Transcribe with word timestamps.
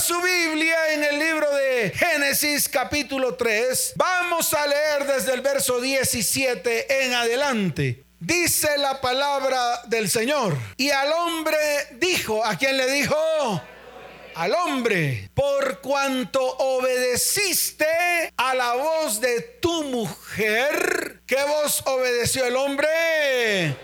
su 0.00 0.18
Biblia 0.22 0.94
en 0.94 1.04
el 1.04 1.18
libro 1.18 1.54
de 1.54 1.92
Génesis 1.94 2.70
capítulo 2.70 3.34
3, 3.34 3.92
vamos 3.96 4.54
a 4.54 4.66
leer 4.66 5.06
desde 5.06 5.34
el 5.34 5.42
verso 5.42 5.78
17 5.78 7.04
en 7.04 7.12
adelante. 7.12 8.04
Dice 8.18 8.78
la 8.78 9.00
palabra 9.02 9.82
del 9.88 10.08
Señor. 10.08 10.56
Y 10.78 10.90
al 10.90 11.12
hombre 11.12 11.56
dijo, 11.98 12.42
¿a 12.44 12.56
quién 12.56 12.78
le 12.78 12.90
dijo? 12.90 13.14
Al 14.36 14.54
hombre, 14.54 15.30
por 15.34 15.82
cuanto 15.82 16.42
obedeciste 16.42 17.84
a 18.38 18.54
la 18.54 18.76
voz 18.76 19.20
de 19.20 19.40
tu 19.60 19.84
mujer, 19.84 21.20
¿qué 21.26 21.42
voz 21.44 21.82
obedeció 21.84 22.46
el 22.46 22.56
hombre? 22.56 23.76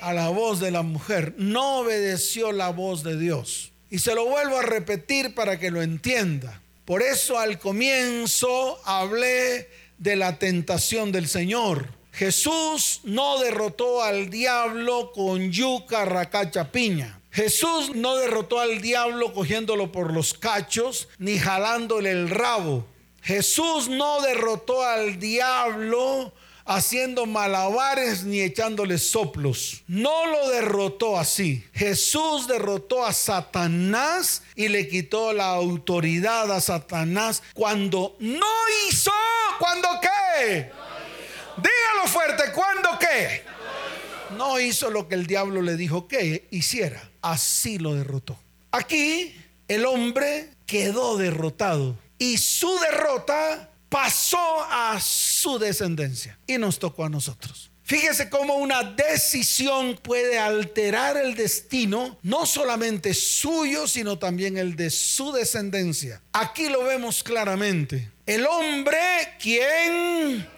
A 0.00 0.12
la 0.12 0.28
voz 0.28 0.60
de 0.60 0.70
la 0.70 0.82
mujer, 0.82 1.34
no 1.36 1.80
obedeció 1.80 2.52
la 2.52 2.68
voz 2.68 3.02
de 3.02 3.18
Dios. 3.18 3.71
Y 3.92 4.00
se 4.00 4.16
lo 4.16 4.24
vuelvo 4.24 4.58
a 4.58 4.62
repetir 4.62 5.36
para 5.36 5.60
que 5.60 5.70
lo 5.70 5.82
entienda. 5.82 6.60
Por 6.84 7.00
eso 7.00 7.38
al 7.38 7.60
comienzo 7.60 8.80
hablé 8.84 9.70
de 9.98 10.16
la 10.16 10.40
tentación 10.40 11.12
del 11.12 11.28
Señor 11.28 12.02
Jesús 12.12 13.00
no 13.04 13.38
derrotó 13.38 14.02
al 14.02 14.28
diablo 14.28 15.12
con 15.12 15.50
yuca, 15.50 16.04
racacha, 16.04 16.70
piña. 16.70 17.18
Jesús 17.30 17.94
no 17.94 18.16
derrotó 18.16 18.60
al 18.60 18.82
diablo 18.82 19.32
cogiéndolo 19.32 19.90
por 19.90 20.12
los 20.12 20.34
cachos 20.34 21.08
ni 21.18 21.38
jalándole 21.38 22.10
el 22.10 22.28
rabo. 22.28 22.86
Jesús 23.22 23.88
no 23.88 24.20
derrotó 24.20 24.84
al 24.84 25.18
diablo 25.18 26.34
haciendo 26.64 27.26
malabares 27.26 28.24
ni 28.24 28.40
echándole 28.40 28.98
soplos. 28.98 29.82
No 29.86 30.26
lo 30.26 30.48
derrotó 30.50 31.18
así. 31.18 31.64
Jesús 31.72 32.46
derrotó 32.46 33.04
a 33.04 33.12
Satanás 33.12 34.42
y 34.54 34.68
le 34.68 34.88
quitó 34.88 35.32
la 35.32 35.50
autoridad 35.50 36.50
a 36.52 36.60
Satanás 36.60 37.42
cuando 37.54 38.16
no 38.20 38.46
hizo, 38.88 39.12
cuando 39.58 39.88
qué? 40.00 40.70
Dígalo 41.56 42.08
fuerte, 42.08 42.44
¿cuándo 42.54 42.88
qué? 42.98 43.42
No 44.36 44.58
hizo 44.58 44.90
lo 44.90 45.08
que 45.08 45.14
el 45.14 45.26
diablo 45.26 45.62
le 45.62 45.76
dijo 45.76 46.08
que 46.08 46.48
hiciera. 46.50 47.10
Así 47.20 47.78
lo 47.78 47.94
derrotó. 47.94 48.38
Aquí 48.70 49.34
el 49.68 49.84
hombre 49.84 50.50
quedó 50.66 51.18
derrotado 51.18 51.96
y 52.18 52.38
su 52.38 52.78
derrota 52.78 53.71
pasó 53.92 54.64
a 54.70 54.98
su 55.00 55.58
descendencia 55.58 56.38
y 56.46 56.56
nos 56.56 56.78
tocó 56.78 57.04
a 57.04 57.10
nosotros. 57.10 57.70
Fíjese 57.84 58.30
cómo 58.30 58.54
una 58.54 58.82
decisión 58.82 59.98
puede 60.02 60.38
alterar 60.38 61.18
el 61.18 61.34
destino, 61.34 62.18
no 62.22 62.46
solamente 62.46 63.12
suyo, 63.12 63.86
sino 63.86 64.18
también 64.18 64.56
el 64.56 64.76
de 64.76 64.88
su 64.88 65.30
descendencia. 65.32 66.22
Aquí 66.32 66.70
lo 66.70 66.84
vemos 66.84 67.22
claramente. 67.22 68.10
El 68.24 68.46
hombre, 68.46 68.96
quien 69.38 70.48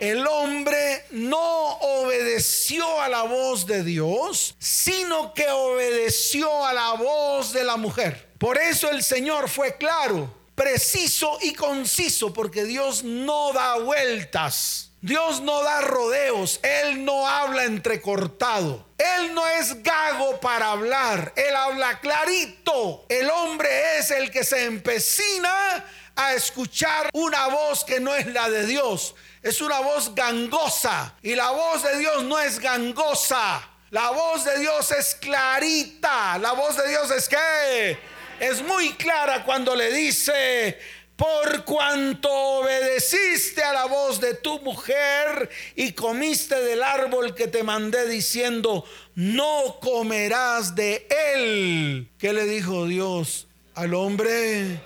el 0.00 0.26
hombre 0.26 1.04
no 1.12 1.74
obedeció 1.74 3.00
a 3.00 3.08
la 3.08 3.22
voz 3.22 3.66
de 3.66 3.84
Dios, 3.84 4.56
sino 4.58 5.32
que 5.32 5.48
obedeció 5.48 6.66
a 6.66 6.72
la 6.72 6.94
voz 6.94 7.52
de 7.52 7.62
la 7.62 7.76
mujer. 7.76 8.30
Por 8.38 8.58
eso 8.58 8.90
el 8.90 9.04
Señor 9.04 9.48
fue 9.48 9.76
claro, 9.76 10.39
preciso 10.60 11.38
y 11.40 11.54
conciso, 11.54 12.34
porque 12.34 12.64
Dios 12.64 13.02
no 13.02 13.50
da 13.54 13.78
vueltas. 13.78 14.90
Dios 15.00 15.40
no 15.40 15.62
da 15.62 15.80
rodeos, 15.80 16.60
Él 16.62 17.02
no 17.02 17.26
habla 17.26 17.64
entrecortado. 17.64 18.86
Él 18.98 19.34
no 19.34 19.48
es 19.48 19.82
gago 19.82 20.38
para 20.38 20.72
hablar, 20.72 21.32
Él 21.34 21.56
habla 21.56 21.98
clarito. 22.00 23.06
El 23.08 23.30
hombre 23.30 23.70
es 23.98 24.10
el 24.10 24.30
que 24.30 24.44
se 24.44 24.66
empecina 24.66 25.82
a 26.14 26.34
escuchar 26.34 27.08
una 27.14 27.46
voz 27.46 27.82
que 27.82 27.98
no 27.98 28.14
es 28.14 28.26
la 28.26 28.50
de 28.50 28.66
Dios 28.66 29.14
es 29.42 29.62
una 29.62 29.80
voz 29.80 30.14
gangosa 30.14 31.14
y 31.22 31.34
la 31.34 31.50
voz 31.50 31.82
de 31.82 31.96
Dios 31.96 32.24
no 32.24 32.38
es 32.38 32.58
gangosa. 32.58 33.66
La 33.90 34.10
voz 34.10 34.44
de 34.44 34.58
Dios 34.58 34.90
es 34.92 35.16
clarita. 35.16 36.38
La 36.38 36.52
voz 36.52 36.76
de 36.76 36.88
Dios 36.88 37.10
es 37.10 37.28
que 37.28 37.98
es 38.40 38.62
muy 38.62 38.92
clara 38.94 39.44
cuando 39.44 39.76
le 39.76 39.92
dice, 39.92 40.78
por 41.14 41.64
cuanto 41.66 42.32
obedeciste 42.32 43.62
a 43.62 43.74
la 43.74 43.84
voz 43.84 44.18
de 44.20 44.34
tu 44.34 44.58
mujer 44.60 45.50
y 45.76 45.92
comiste 45.92 46.54
del 46.62 46.82
árbol 46.82 47.34
que 47.34 47.46
te 47.46 47.62
mandé 47.62 48.08
diciendo, 48.08 48.86
no 49.14 49.78
comerás 49.82 50.74
de 50.74 51.06
él. 51.34 52.08
¿Qué 52.18 52.32
le 52.32 52.46
dijo 52.46 52.86
Dios 52.86 53.46
al 53.74 53.92
hombre? 53.92 54.80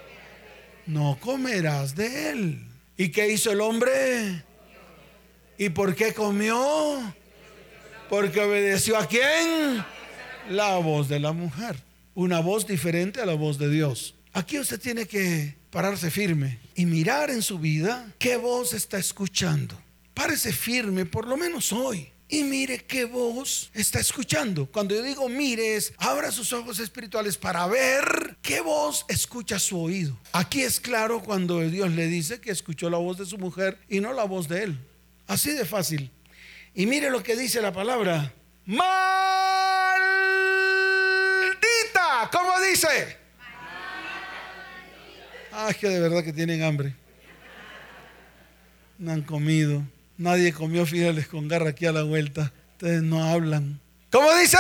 No 0.87 1.17
comerás 1.21 1.95
de 1.95 2.31
él. 2.31 2.67
¿Y 2.97 3.11
qué 3.11 3.29
hizo 3.29 3.53
el 3.53 3.61
hombre? 3.61 4.43
¿Y 5.57 5.69
por 5.69 5.95
qué 5.95 6.13
comió? 6.13 7.15
Porque 8.11 8.41
obedeció 8.41 8.99
a 8.99 9.07
quién? 9.07 9.85
La 10.51 10.79
voz 10.79 11.09
de 11.09 11.21
la 11.21 11.31
mujer. 11.31 11.77
Una 12.15 12.41
voz 12.41 12.67
diferente 12.67 13.21
a 13.21 13.27
la 13.27 13.35
voz 13.35 13.59
de 13.59 13.71
Dios. 13.71 14.15
Aquí 14.33 14.59
usted 14.59 14.81
tiene 14.81 15.07
que 15.07 15.57
pararse 15.71 16.11
firme 16.11 16.59
y 16.75 16.87
mirar 16.87 17.31
en 17.31 17.43
su 17.43 17.59
vida 17.59 18.13
qué 18.19 18.37
voz 18.37 18.73
está 18.73 18.99
escuchando. 18.99 19.81
Párese 20.15 20.53
firme, 20.53 21.07
por 21.07 21.27
lo 21.27 21.37
menos 21.37 21.73
hoy 21.73 22.15
y 22.29 22.43
mire 22.43 22.79
qué 22.79 23.05
voz 23.05 23.71
está 23.75 24.01
escuchando. 24.01 24.67
Cuando 24.67 24.95
yo 24.95 25.03
digo 25.03 25.29
mire 25.29 25.77
es, 25.77 25.93
abra 25.99 26.33
sus 26.33 26.53
ojos 26.53 26.79
espirituales 26.79 27.37
para 27.37 27.67
ver 27.67 28.37
qué 28.43 28.61
voz 28.61 29.05
escucha 29.09 29.59
su 29.59 29.81
oído. 29.81 30.19
Aquí 30.33 30.63
es 30.63 30.81
claro 30.81 31.23
cuando 31.23 31.61
Dios 31.61 31.91
le 31.93 32.07
dice 32.07 32.41
que 32.41 32.51
escuchó 32.51 32.91
la 32.91 32.99
voz 32.99 33.19
de 33.19 33.27
su 33.27 33.39
mujer 33.39 33.79
y 33.89 34.01
no 34.01 34.13
la 34.13 34.25
voz 34.25 34.49
de 34.49 34.65
él. 34.65 34.79
Así 35.27 35.53
de 35.53 35.65
fácil. 35.65 36.11
Y 36.75 36.87
mire 36.87 37.11
lo 37.11 37.23
que 37.23 37.37
dice 37.37 37.61
la 37.61 37.73
palabra. 37.73 38.33
Maldita. 38.67 38.85
¿Cómo 42.33 42.61
dice? 42.75 43.17
Ah, 45.53 45.69
es 45.71 45.77
que 45.77 45.89
de 45.89 46.01
verdad 46.01 46.25
que 46.25 46.33
tienen 46.33 46.63
hambre. 46.63 46.95
No 48.99 49.13
han 49.13 49.23
comido. 49.23 49.85
Nadie 50.19 50.53
comió 50.53 50.85
fideles 50.85 51.29
con 51.29 51.47
garra 51.47 51.71
aquí 51.71 51.87
a 51.87 51.93
la 51.93 52.03
vuelta. 52.03 52.53
Ustedes 52.73 53.03
no 53.03 53.23
hablan. 53.23 53.81
¿Cómo 54.11 54.29
dice? 54.37 54.59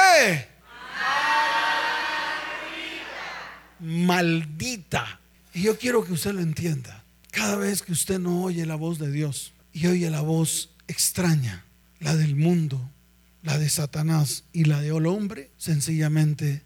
Maldita. 3.80 5.20
Y 5.52 5.62
yo 5.62 5.76
quiero 5.76 6.04
que 6.04 6.12
usted 6.12 6.32
lo 6.32 6.40
entienda. 6.40 7.02
Cada 7.32 7.56
vez 7.56 7.82
que 7.82 7.92
usted 7.92 8.20
no 8.20 8.42
oye 8.44 8.64
la 8.64 8.76
voz 8.76 8.98
de 8.98 9.10
Dios 9.10 9.52
y 9.72 9.88
oye 9.88 10.08
la 10.10 10.20
voz 10.20 10.70
extraña, 10.86 11.64
la 11.98 12.14
del 12.14 12.36
mundo, 12.36 12.88
la 13.42 13.58
de 13.58 13.68
Satanás 13.68 14.44
y 14.52 14.64
la 14.64 14.80
de 14.80 14.88
el 14.88 15.06
hombre, 15.06 15.50
sencillamente 15.56 16.62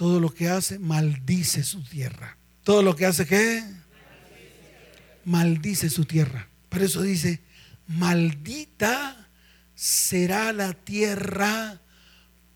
todo 0.00 0.18
lo 0.18 0.32
que 0.32 0.48
hace 0.48 0.78
maldice 0.78 1.62
su 1.62 1.82
tierra. 1.82 2.38
Todo 2.64 2.82
lo 2.82 2.96
que 2.96 3.04
hace 3.04 3.26
qué? 3.26 3.62
Maldice 5.26 5.90
su 5.90 6.06
tierra. 6.06 6.48
Por 6.70 6.80
eso 6.82 7.02
dice, 7.02 7.40
maldita 7.86 9.28
será 9.74 10.54
la 10.54 10.72
tierra 10.72 11.82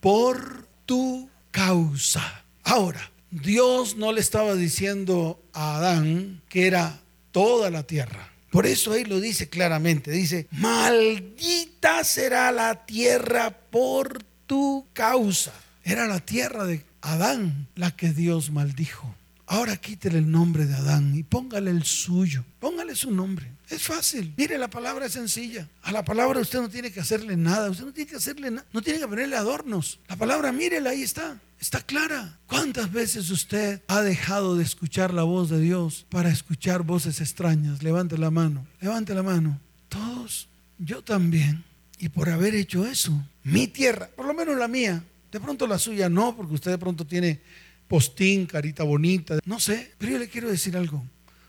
por 0.00 0.66
tu 0.86 1.28
causa. 1.50 2.44
Ahora, 2.62 3.12
Dios 3.30 3.98
no 3.98 4.10
le 4.12 4.22
estaba 4.22 4.54
diciendo 4.54 5.38
a 5.52 5.76
Adán 5.76 6.40
que 6.48 6.66
era 6.66 6.98
toda 7.30 7.68
la 7.68 7.82
tierra. 7.82 8.32
Por 8.48 8.64
eso 8.64 8.92
ahí 8.92 9.04
lo 9.04 9.20
dice 9.20 9.50
claramente. 9.50 10.10
Dice, 10.12 10.46
maldita 10.50 12.04
será 12.04 12.50
la 12.52 12.86
tierra 12.86 13.50
por 13.50 14.22
tu 14.46 14.86
causa. 14.94 15.52
Era 15.82 16.06
la 16.06 16.20
tierra 16.20 16.64
de 16.64 16.82
Adán 17.04 17.68
la 17.74 17.94
que 17.94 18.12
Dios 18.12 18.50
maldijo. 18.50 19.14
Ahora 19.46 19.76
quítele 19.76 20.18
el 20.18 20.30
nombre 20.30 20.64
de 20.64 20.74
Adán 20.74 21.14
y 21.14 21.22
póngale 21.22 21.70
el 21.70 21.84
suyo. 21.84 22.44
Póngale 22.60 22.96
su 22.96 23.10
nombre. 23.10 23.50
Es 23.68 23.82
fácil. 23.82 24.32
Mire, 24.38 24.56
la 24.56 24.68
palabra 24.68 25.06
es 25.06 25.12
sencilla. 25.12 25.68
A 25.82 25.92
la 25.92 26.02
palabra 26.02 26.40
usted 26.40 26.60
no 26.60 26.70
tiene 26.70 26.90
que 26.90 27.00
hacerle 27.00 27.36
nada. 27.36 27.70
Usted 27.70 27.84
no 27.84 27.92
tiene 27.92 28.10
que 28.10 28.16
hacerle 28.16 28.50
nada. 28.50 28.66
No 28.72 28.80
tiene 28.80 29.00
que 29.00 29.06
ponerle 29.06 29.36
adornos. 29.36 30.00
La 30.08 30.16
palabra, 30.16 30.50
mírela, 30.50 30.90
ahí 30.90 31.02
está. 31.02 31.38
Está 31.60 31.82
clara. 31.82 32.38
¿Cuántas 32.46 32.90
veces 32.90 33.30
usted 33.30 33.82
ha 33.86 34.00
dejado 34.00 34.56
de 34.56 34.64
escuchar 34.64 35.12
la 35.12 35.24
voz 35.24 35.50
de 35.50 35.60
Dios 35.60 36.06
para 36.08 36.30
escuchar 36.30 36.82
voces 36.82 37.20
extrañas? 37.20 37.82
Levante 37.82 38.16
la 38.16 38.30
mano. 38.30 38.66
Levante 38.80 39.14
la 39.14 39.22
mano. 39.22 39.60
Todos. 39.90 40.48
Yo 40.78 41.02
también. 41.02 41.64
Y 41.98 42.08
por 42.08 42.30
haber 42.30 42.54
hecho 42.54 42.86
eso, 42.86 43.12
mi 43.44 43.66
tierra, 43.66 44.08
por 44.16 44.26
lo 44.26 44.34
menos 44.34 44.56
la 44.58 44.68
mía, 44.68 45.04
de 45.34 45.40
pronto 45.40 45.66
la 45.66 45.80
suya 45.80 46.08
no, 46.08 46.36
porque 46.36 46.54
usted 46.54 46.70
de 46.70 46.78
pronto 46.78 47.04
tiene 47.04 47.40
postín, 47.88 48.46
carita 48.46 48.84
bonita, 48.84 49.40
no 49.44 49.58
sé, 49.58 49.92
pero 49.98 50.12
yo 50.12 50.18
le 50.20 50.28
quiero 50.28 50.48
decir 50.48 50.76
algo. 50.76 51.04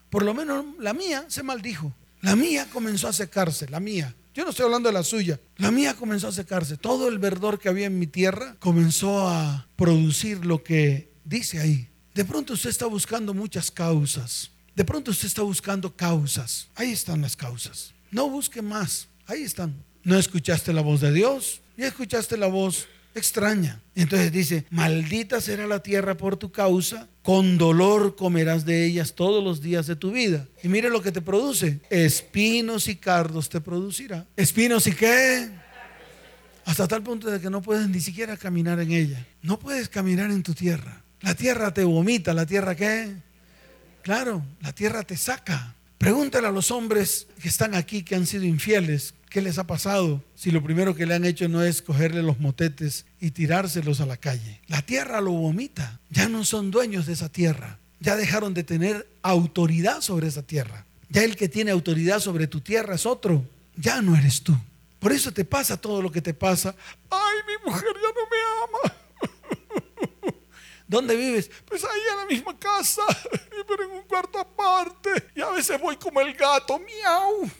Por 0.09 0.23
lo 0.23 0.33
menos 0.33 0.65
la 0.79 0.91
mía 0.91 1.25
se 1.27 1.43
maldijo. 1.43 1.93
La 2.21 2.35
mía 2.35 2.67
comenzó 2.73 3.07
a 3.07 3.13
secarse, 3.13 3.69
la 3.69 3.79
mía. 3.79 4.15
Yo 4.33 4.43
no 4.43 4.49
estoy 4.49 4.65
hablando 4.65 4.89
de 4.89 4.93
la 4.93 5.03
suya. 5.03 5.39
La 5.57 5.69
mía 5.69 5.93
comenzó 5.93 6.29
a 6.29 6.31
secarse. 6.31 6.77
Todo 6.77 7.07
el 7.09 7.19
verdor 7.19 7.59
que 7.59 7.69
había 7.69 7.85
en 7.85 7.99
mi 7.99 8.07
tierra 8.07 8.55
comenzó 8.57 9.27
a 9.27 9.67
producir 9.75 10.47
lo 10.47 10.63
que 10.63 11.13
dice 11.23 11.59
ahí. 11.59 11.87
De 12.15 12.25
pronto 12.25 12.53
usted 12.53 12.71
está 12.71 12.87
buscando 12.87 13.35
muchas 13.35 13.69
causas. 13.69 14.49
De 14.75 14.83
pronto 14.83 15.11
usted 15.11 15.27
está 15.27 15.43
buscando 15.43 15.95
causas. 15.95 16.69
Ahí 16.73 16.91
están 16.91 17.21
las 17.21 17.35
causas. 17.35 17.93
No 18.09 18.31
busque 18.31 18.63
más. 18.63 19.09
Ahí 19.27 19.43
están. 19.43 19.75
No 20.03 20.17
escuchaste 20.17 20.73
la 20.73 20.81
voz 20.81 21.01
de 21.01 21.11
Dios 21.11 21.61
y 21.77 21.83
escuchaste 21.83 22.35
la 22.35 22.47
voz 22.47 22.87
extraña. 23.15 23.81
Entonces 23.95 24.31
dice, 24.31 24.65
maldita 24.69 25.41
será 25.41 25.65
la 25.67 25.81
tierra 25.81 26.15
por 26.15 26.37
tu 26.37 26.51
causa, 26.51 27.07
con 27.23 27.57
dolor 27.57 28.15
comerás 28.15 28.65
de 28.65 28.85
ellas 28.85 29.15
todos 29.15 29.43
los 29.43 29.61
días 29.61 29.87
de 29.87 29.95
tu 29.95 30.11
vida. 30.11 30.47
Y 30.61 30.67
mire 30.67 30.89
lo 30.89 31.01
que 31.01 31.11
te 31.11 31.21
produce, 31.21 31.79
espinos 31.89 32.87
y 32.87 32.97
cardos 32.97 33.49
te 33.49 33.61
producirá. 33.61 34.25
Espinos 34.35 34.85
y 34.87 34.91
qué? 34.91 35.49
Hasta 36.65 36.87
tal 36.87 37.03
punto 37.03 37.29
de 37.29 37.39
que 37.39 37.49
no 37.49 37.61
puedes 37.61 37.87
ni 37.87 38.01
siquiera 38.01 38.37
caminar 38.37 38.79
en 38.79 38.91
ella. 38.91 39.25
No 39.41 39.59
puedes 39.59 39.87
caminar 39.87 40.31
en 40.31 40.43
tu 40.43 40.53
tierra. 40.53 41.03
La 41.21 41.35
tierra 41.35 41.73
te 41.73 41.83
vomita, 41.83 42.33
la 42.33 42.45
tierra 42.45 42.75
qué? 42.75 43.15
Claro, 44.01 44.43
la 44.61 44.73
tierra 44.73 45.03
te 45.03 45.17
saca. 45.17 45.75
Pregúntale 45.97 46.47
a 46.47 46.51
los 46.51 46.69
hombres 46.71 47.27
que 47.41 47.47
están 47.47 47.73
aquí, 47.73 48.03
que 48.03 48.15
han 48.15 48.27
sido 48.27 48.43
infieles, 48.43 49.15
¿qué 49.35 49.41
les 49.41 49.57
ha 49.57 49.67
pasado 49.67 50.23
si 50.33 50.49
lo 50.49 50.63
primero 50.63 50.95
que 50.95 51.05
le 51.05 51.13
han 51.13 51.25
hecho 51.25 51.49
no 51.49 51.61
es 51.61 51.81
cogerle 51.81 52.23
los 52.23 52.39
motetes 52.39 53.05
y 53.19 53.31
tirárselos 53.31 53.99
a 53.99 54.05
la 54.05 54.15
calle? 54.15 54.61
La 54.67 54.81
tierra 54.81 55.19
lo 55.19 55.31
vomita. 55.31 55.99
Ya 56.09 56.29
no 56.29 56.45
son 56.45 56.71
dueños 56.71 57.05
de 57.05 57.11
esa 57.11 57.27
tierra. 57.27 57.77
Ya 57.99 58.15
dejaron 58.15 58.53
de 58.53 58.63
tener 58.63 59.05
autoridad 59.23 59.99
sobre 59.99 60.27
esa 60.27 60.41
tierra. 60.41 60.85
Ya 61.09 61.25
el 61.25 61.35
que 61.35 61.49
tiene 61.49 61.71
autoridad 61.71 62.21
sobre 62.21 62.47
tu 62.47 62.61
tierra 62.61 62.95
es 62.95 63.05
otro. 63.05 63.43
Ya 63.75 64.01
no 64.01 64.15
eres 64.15 64.41
tú. 64.41 64.55
Por 64.99 65.11
eso 65.11 65.33
te 65.33 65.43
pasa 65.43 65.75
todo 65.75 66.01
lo 66.01 66.09
que 66.13 66.21
te 66.21 66.33
pasa. 66.33 66.73
Ay, 67.09 67.37
mi 67.45 67.69
mujer 67.69 67.93
ya 67.93 68.07
no 68.15 68.23
me 68.31 68.39
ama. 68.63 70.31
¿Dónde 70.87 71.13
vives? 71.13 71.51
Pues 71.65 71.83
ahí 71.83 72.01
en 72.09 72.17
la 72.19 72.25
misma 72.25 72.57
casa, 72.57 73.01
pero 73.67 73.83
en 73.83 73.97
un 73.97 74.03
cuarto 74.03 74.39
aparte. 74.39 75.09
Y 75.35 75.41
a 75.41 75.49
veces 75.49 75.77
voy 75.81 75.97
como 75.97 76.21
el 76.21 76.33
gato, 76.35 76.79
miau. 76.79 77.51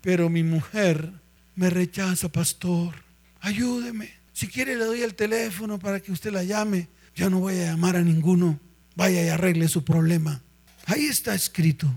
Pero 0.00 0.28
mi 0.28 0.42
mujer 0.42 1.12
me 1.54 1.70
rechaza, 1.70 2.28
pastor. 2.28 2.94
Ayúdeme. 3.40 4.10
Si 4.32 4.48
quiere 4.48 4.76
le 4.76 4.84
doy 4.84 5.02
el 5.02 5.14
teléfono 5.14 5.78
para 5.78 6.00
que 6.00 6.12
usted 6.12 6.32
la 6.32 6.44
llame. 6.44 6.88
Yo 7.14 7.28
no 7.30 7.40
voy 7.40 7.58
a 7.60 7.72
llamar 7.72 7.96
a 7.96 8.02
ninguno. 8.02 8.60
Vaya 8.94 9.24
y 9.24 9.28
arregle 9.28 9.68
su 9.68 9.84
problema. 9.84 10.40
Ahí 10.86 11.06
está 11.06 11.34
escrito 11.34 11.88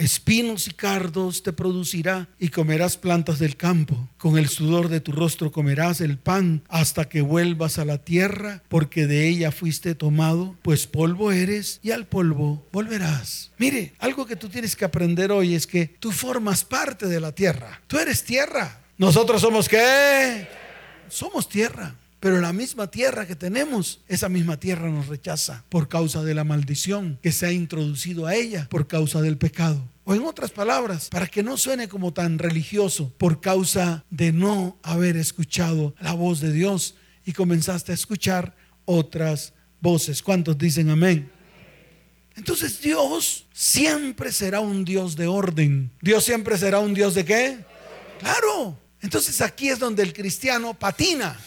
espinos 0.00 0.66
y 0.66 0.72
cardos 0.72 1.42
te 1.42 1.52
producirá 1.52 2.28
y 2.38 2.48
comerás 2.48 2.96
plantas 2.96 3.38
del 3.38 3.56
campo. 3.56 4.08
Con 4.16 4.38
el 4.38 4.48
sudor 4.48 4.88
de 4.88 5.00
tu 5.00 5.12
rostro 5.12 5.52
comerás 5.52 6.00
el 6.00 6.18
pan 6.18 6.62
hasta 6.68 7.08
que 7.08 7.20
vuelvas 7.20 7.78
a 7.78 7.84
la 7.84 7.98
tierra, 7.98 8.62
porque 8.68 9.06
de 9.06 9.28
ella 9.28 9.52
fuiste 9.52 9.94
tomado, 9.94 10.56
pues 10.62 10.86
polvo 10.86 11.32
eres 11.32 11.80
y 11.82 11.90
al 11.90 12.06
polvo 12.06 12.66
volverás. 12.72 13.52
Mire, 13.58 13.92
algo 13.98 14.26
que 14.26 14.36
tú 14.36 14.48
tienes 14.48 14.74
que 14.74 14.86
aprender 14.86 15.30
hoy 15.30 15.54
es 15.54 15.66
que 15.66 15.86
tú 15.86 16.12
formas 16.12 16.64
parte 16.64 17.06
de 17.06 17.20
la 17.20 17.32
tierra. 17.32 17.80
Tú 17.86 17.98
eres 17.98 18.24
tierra. 18.24 18.80
Nosotros 18.96 19.42
somos 19.42 19.68
qué? 19.68 20.48
Somos 21.08 21.48
tierra. 21.48 21.94
Pero 22.20 22.38
la 22.40 22.52
misma 22.52 22.90
tierra 22.90 23.26
que 23.26 23.34
tenemos, 23.34 24.02
esa 24.06 24.28
misma 24.28 24.60
tierra 24.60 24.90
nos 24.90 25.08
rechaza 25.08 25.64
por 25.70 25.88
causa 25.88 26.22
de 26.22 26.34
la 26.34 26.44
maldición 26.44 27.18
que 27.22 27.32
se 27.32 27.46
ha 27.46 27.52
introducido 27.52 28.26
a 28.26 28.34
ella 28.34 28.68
por 28.70 28.86
causa 28.86 29.22
del 29.22 29.38
pecado. 29.38 29.88
O 30.04 30.14
en 30.14 30.22
otras 30.22 30.50
palabras, 30.50 31.08
para 31.08 31.26
que 31.26 31.42
no 31.42 31.56
suene 31.56 31.88
como 31.88 32.12
tan 32.12 32.38
religioso, 32.38 33.12
por 33.16 33.40
causa 33.40 34.04
de 34.10 34.32
no 34.32 34.78
haber 34.82 35.16
escuchado 35.16 35.94
la 35.98 36.12
voz 36.12 36.40
de 36.40 36.52
Dios 36.52 36.94
y 37.24 37.32
comenzaste 37.32 37.92
a 37.92 37.94
escuchar 37.94 38.54
otras 38.84 39.54
voces. 39.80 40.22
¿Cuántos 40.22 40.58
dicen 40.58 40.90
amén? 40.90 41.30
Entonces 42.36 42.82
Dios 42.82 43.46
siempre 43.52 44.30
será 44.30 44.60
un 44.60 44.84
Dios 44.84 45.16
de 45.16 45.26
orden. 45.26 45.90
Dios 46.02 46.24
siempre 46.24 46.58
será 46.58 46.80
un 46.80 46.92
Dios 46.92 47.14
de 47.14 47.24
qué? 47.24 47.58
Claro. 48.18 48.78
Entonces 49.00 49.40
aquí 49.40 49.70
es 49.70 49.78
donde 49.78 50.02
el 50.02 50.12
cristiano 50.12 50.74
patina. 50.74 51.38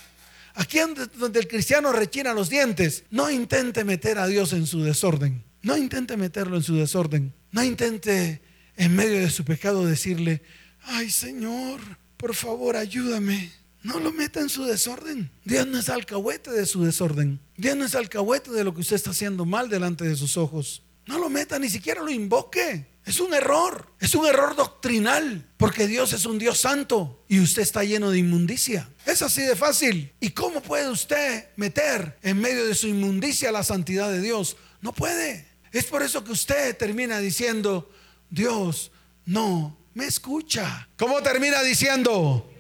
Aquí 0.55 0.77
donde 1.17 1.39
el 1.39 1.47
cristiano 1.47 1.91
rechina 1.91 2.33
los 2.33 2.49
dientes, 2.49 3.05
no 3.09 3.29
intente 3.31 3.83
meter 3.83 4.19
a 4.19 4.27
Dios 4.27 4.53
en 4.53 4.67
su 4.67 4.83
desorden. 4.83 5.43
No 5.61 5.77
intente 5.77 6.17
meterlo 6.17 6.57
en 6.57 6.63
su 6.63 6.75
desorden. 6.75 7.33
No 7.51 7.63
intente 7.63 8.41
en 8.75 8.95
medio 8.95 9.19
de 9.19 9.29
su 9.29 9.45
pecado 9.45 9.85
decirle, 9.85 10.41
ay 10.83 11.09
Señor, 11.09 11.79
por 12.17 12.35
favor 12.35 12.75
ayúdame. 12.75 13.51
No 13.81 13.99
lo 13.99 14.11
meta 14.11 14.39
en 14.39 14.49
su 14.49 14.63
desorden. 14.63 15.29
Dios 15.43 15.67
no 15.67 15.77
es 15.77 15.89
alcahuete 15.89 16.51
de 16.51 16.65
su 16.65 16.83
desorden. 16.83 17.39
Dios 17.57 17.75
no 17.75 17.85
es 17.85 17.95
alcahuete 17.95 18.51
de 18.51 18.63
lo 18.63 18.73
que 18.73 18.81
usted 18.81 18.95
está 18.95 19.09
haciendo 19.09 19.45
mal 19.45 19.69
delante 19.69 20.05
de 20.05 20.15
sus 20.15 20.37
ojos. 20.37 20.83
No 21.05 21.19
lo 21.19 21.29
meta, 21.29 21.59
ni 21.59 21.69
siquiera 21.69 22.01
lo 22.01 22.09
invoque. 22.09 22.92
Es 23.05 23.19
un 23.19 23.33
error, 23.33 23.91
es 23.99 24.15
un 24.15 24.25
error 24.25 24.55
doctrinal, 24.55 25.45
porque 25.57 25.87
Dios 25.87 26.13
es 26.13 26.25
un 26.25 26.39
Dios 26.39 26.59
santo 26.59 27.23
y 27.27 27.41
usted 27.41 27.61
está 27.61 27.83
lleno 27.83 28.11
de 28.11 28.19
inmundicia. 28.19 28.89
Es 29.05 29.21
así 29.21 29.41
de 29.41 29.57
fácil. 29.57 30.13
¿Y 30.21 30.29
cómo 30.29 30.61
puede 30.61 30.89
usted 30.89 31.49
meter 31.57 32.17
en 32.21 32.39
medio 32.39 32.65
de 32.65 32.75
su 32.75 32.87
inmundicia 32.87 33.51
la 33.51 33.63
santidad 33.63 34.09
de 34.09 34.21
Dios? 34.21 34.55
No 34.81 34.93
puede. 34.93 35.47
Es 35.73 35.85
por 35.85 36.01
eso 36.01 36.23
que 36.23 36.31
usted 36.31 36.77
termina 36.77 37.19
diciendo, 37.19 37.91
Dios 38.29 38.91
no 39.25 39.77
me 39.93 40.05
escucha. 40.05 40.87
¿Cómo 40.97 41.21
termina 41.21 41.61
diciendo? 41.61 42.52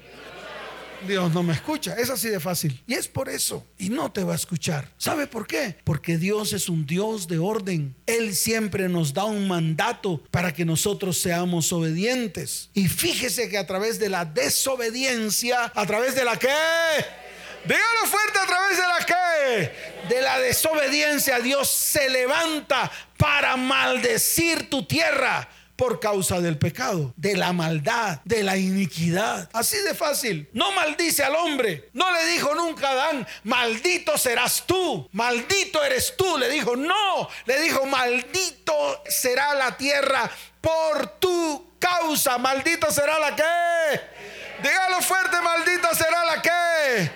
Dios 1.07 1.33
no 1.33 1.43
me 1.43 1.53
escucha. 1.53 1.95
Es 1.95 2.09
así 2.09 2.29
de 2.29 2.39
fácil. 2.39 2.81
Y 2.87 2.93
es 2.93 3.07
por 3.07 3.29
eso. 3.29 3.65
Y 3.77 3.89
no 3.89 4.11
te 4.11 4.23
va 4.23 4.33
a 4.33 4.35
escuchar. 4.35 4.89
¿Sabe 4.97 5.27
por 5.27 5.47
qué? 5.47 5.77
Porque 5.83 6.17
Dios 6.17 6.53
es 6.53 6.69
un 6.69 6.85
Dios 6.85 7.27
de 7.27 7.37
orden. 7.37 7.95
Él 8.05 8.35
siempre 8.35 8.89
nos 8.89 9.13
da 9.13 9.25
un 9.25 9.47
mandato 9.47 10.23
para 10.31 10.53
que 10.53 10.65
nosotros 10.65 11.17
seamos 11.17 11.71
obedientes. 11.73 12.69
Y 12.73 12.87
fíjese 12.87 13.49
que 13.49 13.57
a 13.57 13.67
través 13.67 13.99
de 13.99 14.09
la 14.09 14.25
desobediencia, 14.25 15.71
a 15.75 15.85
través 15.85 16.15
de 16.15 16.23
la 16.23 16.37
que... 16.37 16.49
Dígalo 17.65 18.07
fuerte 18.07 18.39
a 18.39 18.45
través 18.45 18.77
de 18.77 18.83
la 18.83 19.05
que 19.05 20.13
de 20.13 20.21
la 20.21 20.37
desobediencia 20.39 21.39
Dios 21.39 21.69
se 21.69 22.09
levanta 22.09 22.91
para 23.17 23.55
maldecir 23.55 24.69
tu 24.69 24.85
tierra 24.85 25.47
por 25.75 25.99
causa 25.99 26.39
del 26.39 26.57
pecado, 26.57 27.13
de 27.17 27.35
la 27.35 27.53
maldad, 27.53 28.21
de 28.25 28.43
la 28.43 28.57
iniquidad. 28.57 29.49
Así 29.53 29.77
de 29.77 29.93
fácil. 29.93 30.49
No 30.53 30.71
maldice 30.71 31.23
al 31.23 31.35
hombre. 31.35 31.89
No 31.93 32.11
le 32.11 32.25
dijo 32.27 32.53
nunca 32.55 32.89
a 32.89 32.91
Adán, 32.91 33.27
maldito 33.43 34.17
serás 34.17 34.65
tú, 34.65 35.09
maldito 35.11 35.83
eres 35.83 36.15
tú. 36.17 36.37
Le 36.37 36.49
dijo, 36.49 36.75
no, 36.75 37.27
le 37.45 37.61
dijo, 37.61 37.85
maldito 37.85 39.01
será 39.07 39.53
la 39.55 39.75
tierra 39.77 40.29
por 40.61 41.19
tu 41.19 41.73
causa. 41.79 42.37
Maldito 42.37 42.91
será 42.91 43.19
la 43.19 43.35
que. 43.35 43.43
Dígalo 44.61 45.01
fuerte, 45.01 45.37
maldito 45.41 45.87
será 45.93 46.23
la 46.25 46.41
que. 46.41 47.11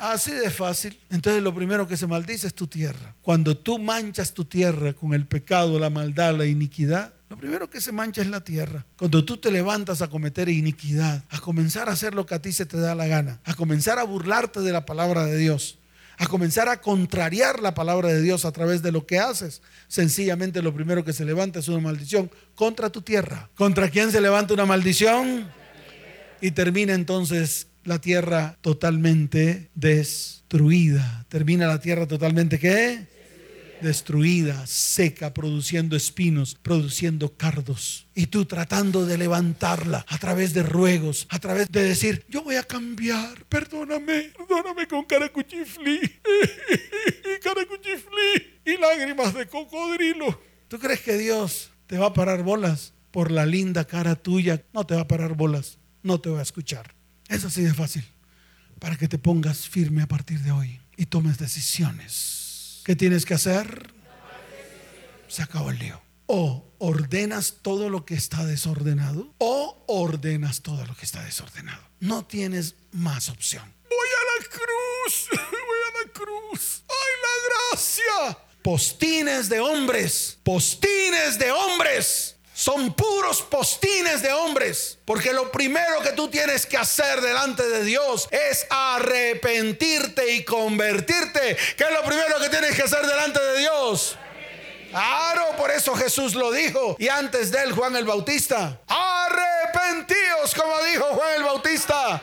Así 0.00 0.32
de 0.32 0.50
fácil. 0.50 1.00
Entonces 1.10 1.42
lo 1.42 1.54
primero 1.54 1.88
que 1.88 1.96
se 1.96 2.06
maldice 2.06 2.46
es 2.46 2.54
tu 2.54 2.66
tierra. 2.66 3.14
Cuando 3.22 3.56
tú 3.56 3.78
manchas 3.78 4.34
tu 4.34 4.44
tierra 4.44 4.92
con 4.92 5.14
el 5.14 5.26
pecado, 5.26 5.78
la 5.78 5.88
maldad, 5.88 6.34
la 6.34 6.44
iniquidad, 6.44 7.13
lo 7.34 7.40
primero 7.40 7.68
que 7.68 7.80
se 7.80 7.90
mancha 7.90 8.22
es 8.22 8.28
la 8.28 8.42
tierra. 8.44 8.86
Cuando 8.96 9.24
tú 9.24 9.36
te 9.38 9.50
levantas 9.50 10.02
a 10.02 10.08
cometer 10.08 10.48
iniquidad, 10.48 11.24
a 11.30 11.40
comenzar 11.40 11.88
a 11.88 11.92
hacer 11.92 12.14
lo 12.14 12.26
que 12.26 12.36
a 12.36 12.38
ti 12.40 12.52
se 12.52 12.64
te 12.64 12.78
da 12.78 12.94
la 12.94 13.08
gana, 13.08 13.40
a 13.44 13.54
comenzar 13.54 13.98
a 13.98 14.04
burlarte 14.04 14.60
de 14.60 14.70
la 14.70 14.86
palabra 14.86 15.24
de 15.24 15.36
Dios, 15.36 15.80
a 16.16 16.28
comenzar 16.28 16.68
a 16.68 16.80
contrariar 16.80 17.60
la 17.60 17.74
palabra 17.74 18.10
de 18.10 18.22
Dios 18.22 18.44
a 18.44 18.52
través 18.52 18.82
de 18.82 18.92
lo 18.92 19.04
que 19.04 19.18
haces, 19.18 19.62
sencillamente 19.88 20.62
lo 20.62 20.72
primero 20.72 21.04
que 21.04 21.12
se 21.12 21.24
levanta 21.24 21.58
es 21.58 21.66
una 21.66 21.80
maldición 21.80 22.30
contra 22.54 22.88
tu 22.90 23.02
tierra. 23.02 23.50
¿Contra 23.56 23.90
quién 23.90 24.12
se 24.12 24.20
levanta 24.20 24.54
una 24.54 24.64
maldición? 24.64 25.50
Y 26.40 26.52
termina 26.52 26.94
entonces 26.94 27.66
la 27.82 27.98
tierra 28.00 28.58
totalmente 28.60 29.70
destruida. 29.74 31.26
Termina 31.28 31.66
la 31.66 31.80
tierra 31.80 32.06
totalmente 32.06 32.60
¿qué? 32.60 33.08
Destruida, 33.84 34.66
seca, 34.66 35.34
produciendo 35.34 35.94
espinos, 35.94 36.54
produciendo 36.54 37.36
cardos. 37.36 38.06
Y 38.14 38.28
tú 38.28 38.46
tratando 38.46 39.04
de 39.04 39.18
levantarla 39.18 40.06
a 40.08 40.16
través 40.16 40.54
de 40.54 40.62
ruegos, 40.62 41.26
a 41.28 41.38
través 41.38 41.70
de 41.70 41.82
decir, 41.82 42.24
yo 42.30 42.42
voy 42.42 42.56
a 42.56 42.62
cambiar, 42.62 43.44
perdóname, 43.44 44.32
perdóname 44.38 44.88
con 44.88 45.04
caracuchifli, 45.04 46.00
caracuchifli 47.42 48.62
y 48.64 48.78
lágrimas 48.78 49.34
de 49.34 49.46
cocodrilo. 49.48 50.40
¿Tú 50.68 50.78
crees 50.78 51.02
que 51.02 51.18
Dios 51.18 51.70
te 51.86 51.98
va 51.98 52.06
a 52.06 52.14
parar 52.14 52.42
bolas 52.42 52.94
por 53.10 53.30
la 53.30 53.44
linda 53.44 53.84
cara 53.86 54.14
tuya? 54.14 54.64
No 54.72 54.86
te 54.86 54.94
va 54.94 55.02
a 55.02 55.08
parar 55.08 55.34
bolas, 55.34 55.76
no 56.02 56.18
te 56.22 56.30
va 56.30 56.38
a 56.38 56.42
escuchar. 56.42 56.94
Es 57.28 57.44
así 57.44 57.60
de 57.60 57.74
fácil. 57.74 58.04
Para 58.78 58.96
que 58.96 59.08
te 59.08 59.18
pongas 59.18 59.68
firme 59.68 60.00
a 60.00 60.08
partir 60.08 60.40
de 60.40 60.52
hoy 60.52 60.80
y 60.96 61.04
tomes 61.04 61.36
decisiones. 61.36 62.43
¿Qué 62.84 62.94
tienes 62.94 63.24
que 63.24 63.32
hacer? 63.32 63.94
Se 65.26 65.42
acabó 65.42 65.70
el 65.70 65.78
lío. 65.78 66.02
O 66.26 66.70
ordenas 66.78 67.56
todo 67.62 67.88
lo 67.88 68.04
que 68.04 68.14
está 68.14 68.44
desordenado 68.44 69.34
o 69.38 69.84
ordenas 69.88 70.60
todo 70.60 70.84
lo 70.84 70.94
que 70.94 71.06
está 71.06 71.22
desordenado. 71.24 71.82
No 72.00 72.26
tienes 72.26 72.76
más 72.92 73.30
opción. 73.30 73.74
Voy 73.88 74.08
a 74.08 74.38
la 74.38 74.48
cruz, 74.48 75.28
voy 75.30 75.38
a 75.40 76.04
la 76.04 76.04
la 76.04 76.12
cruz. 76.12 76.84
¡Ay, 76.88 77.12
la 77.22 77.72
gracia! 77.72 78.38
Postines 78.62 79.48
de 79.48 79.60
hombres, 79.60 80.38
postines 80.42 81.38
de 81.38 81.50
hombres. 81.52 82.33
Son 82.54 82.94
puros 82.94 83.42
postines 83.42 84.22
de 84.22 84.32
hombres. 84.32 84.98
Porque 85.04 85.32
lo 85.32 85.50
primero 85.50 86.00
que 86.02 86.12
tú 86.12 86.28
tienes 86.28 86.66
que 86.66 86.76
hacer 86.76 87.20
delante 87.20 87.68
de 87.68 87.82
Dios 87.82 88.28
es 88.30 88.66
arrepentirte 88.70 90.34
y 90.34 90.44
convertirte. 90.44 91.56
¿Qué 91.76 91.84
es 91.84 91.90
lo 91.92 92.02
primero 92.04 92.38
que 92.38 92.48
tienes 92.48 92.76
que 92.76 92.82
hacer 92.82 93.04
delante 93.04 93.40
de 93.42 93.58
Dios? 93.58 94.16
Claro, 94.90 95.56
por 95.56 95.72
eso 95.72 95.96
Jesús 95.96 96.36
lo 96.36 96.52
dijo. 96.52 96.94
Y 97.00 97.08
antes 97.08 97.50
de 97.50 97.64
él, 97.64 97.72
Juan 97.72 97.96
el 97.96 98.04
Bautista. 98.04 98.80
Arrepentíos, 98.86 100.54
como 100.54 100.80
dijo 100.84 101.04
Juan 101.06 101.34
el 101.34 101.42
Bautista. 101.42 102.22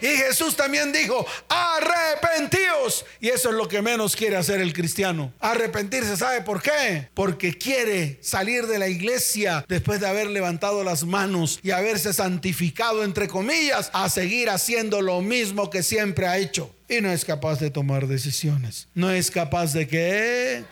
Y 0.00 0.06
Jesús 0.06 0.56
también 0.56 0.92
dijo, 0.92 1.26
arrepentíos. 1.48 3.04
Y 3.20 3.28
eso 3.28 3.50
es 3.50 3.54
lo 3.54 3.68
que 3.68 3.82
menos 3.82 4.16
quiere 4.16 4.36
hacer 4.36 4.60
el 4.60 4.72
cristiano. 4.72 5.32
Arrepentirse, 5.40 6.16
¿sabe 6.16 6.42
por 6.42 6.62
qué? 6.62 7.08
Porque 7.14 7.56
quiere 7.56 8.18
salir 8.22 8.66
de 8.66 8.78
la 8.78 8.88
iglesia 8.88 9.64
después 9.68 10.00
de 10.00 10.08
haber 10.08 10.28
levantado 10.28 10.84
las 10.84 11.04
manos 11.04 11.58
y 11.62 11.70
haberse 11.70 12.12
santificado, 12.12 13.04
entre 13.04 13.28
comillas, 13.28 13.90
a 13.92 14.08
seguir 14.08 14.50
haciendo 14.50 15.02
lo 15.02 15.20
mismo 15.20 15.70
que 15.70 15.82
siempre 15.82 16.26
ha 16.26 16.38
hecho. 16.38 16.74
Y 16.88 17.00
no 17.00 17.10
es 17.12 17.24
capaz 17.24 17.60
de 17.60 17.70
tomar 17.70 18.06
decisiones. 18.06 18.88
No 18.94 19.10
es 19.10 19.30
capaz 19.30 19.72
de 19.72 19.86
que 19.86 20.64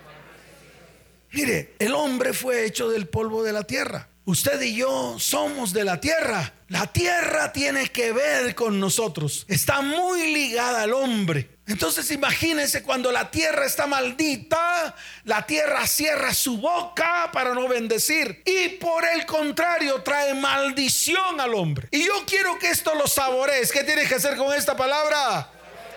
Mire, 1.36 1.74
el 1.78 1.92
hombre 1.92 2.32
fue 2.32 2.64
hecho 2.64 2.88
del 2.88 3.08
polvo 3.08 3.42
de 3.42 3.52
la 3.52 3.64
tierra. 3.64 4.08
Usted 4.24 4.60
y 4.62 4.76
yo 4.76 5.16
somos 5.18 5.72
de 5.74 5.84
la 5.84 6.00
tierra. 6.00 6.54
La 6.68 6.86
tierra 6.88 7.52
tiene 7.52 7.92
que 7.92 8.10
ver 8.12 8.56
con 8.56 8.80
nosotros. 8.80 9.44
Está 9.48 9.82
muy 9.82 10.32
ligada 10.32 10.82
al 10.82 10.94
hombre. 10.94 11.58
Entonces 11.68 12.10
imagínense 12.10 12.82
cuando 12.82 13.12
la 13.12 13.30
tierra 13.30 13.66
está 13.66 13.86
maldita, 13.86 14.94
la 15.24 15.46
tierra 15.46 15.86
cierra 15.86 16.34
su 16.34 16.58
boca 16.58 17.30
para 17.32 17.54
no 17.54 17.68
bendecir 17.68 18.42
y 18.44 18.70
por 18.80 19.04
el 19.04 19.26
contrario 19.26 20.02
trae 20.02 20.34
maldición 20.34 21.40
al 21.40 21.54
hombre. 21.54 21.88
Y 21.92 22.04
yo 22.04 22.24
quiero 22.26 22.58
que 22.58 22.70
esto 22.70 22.94
lo 22.94 23.06
saborees. 23.06 23.70
¿Qué 23.70 23.84
tienes 23.84 24.08
que 24.08 24.16
hacer 24.16 24.36
con 24.36 24.52
esta 24.52 24.76
palabra? 24.76 25.50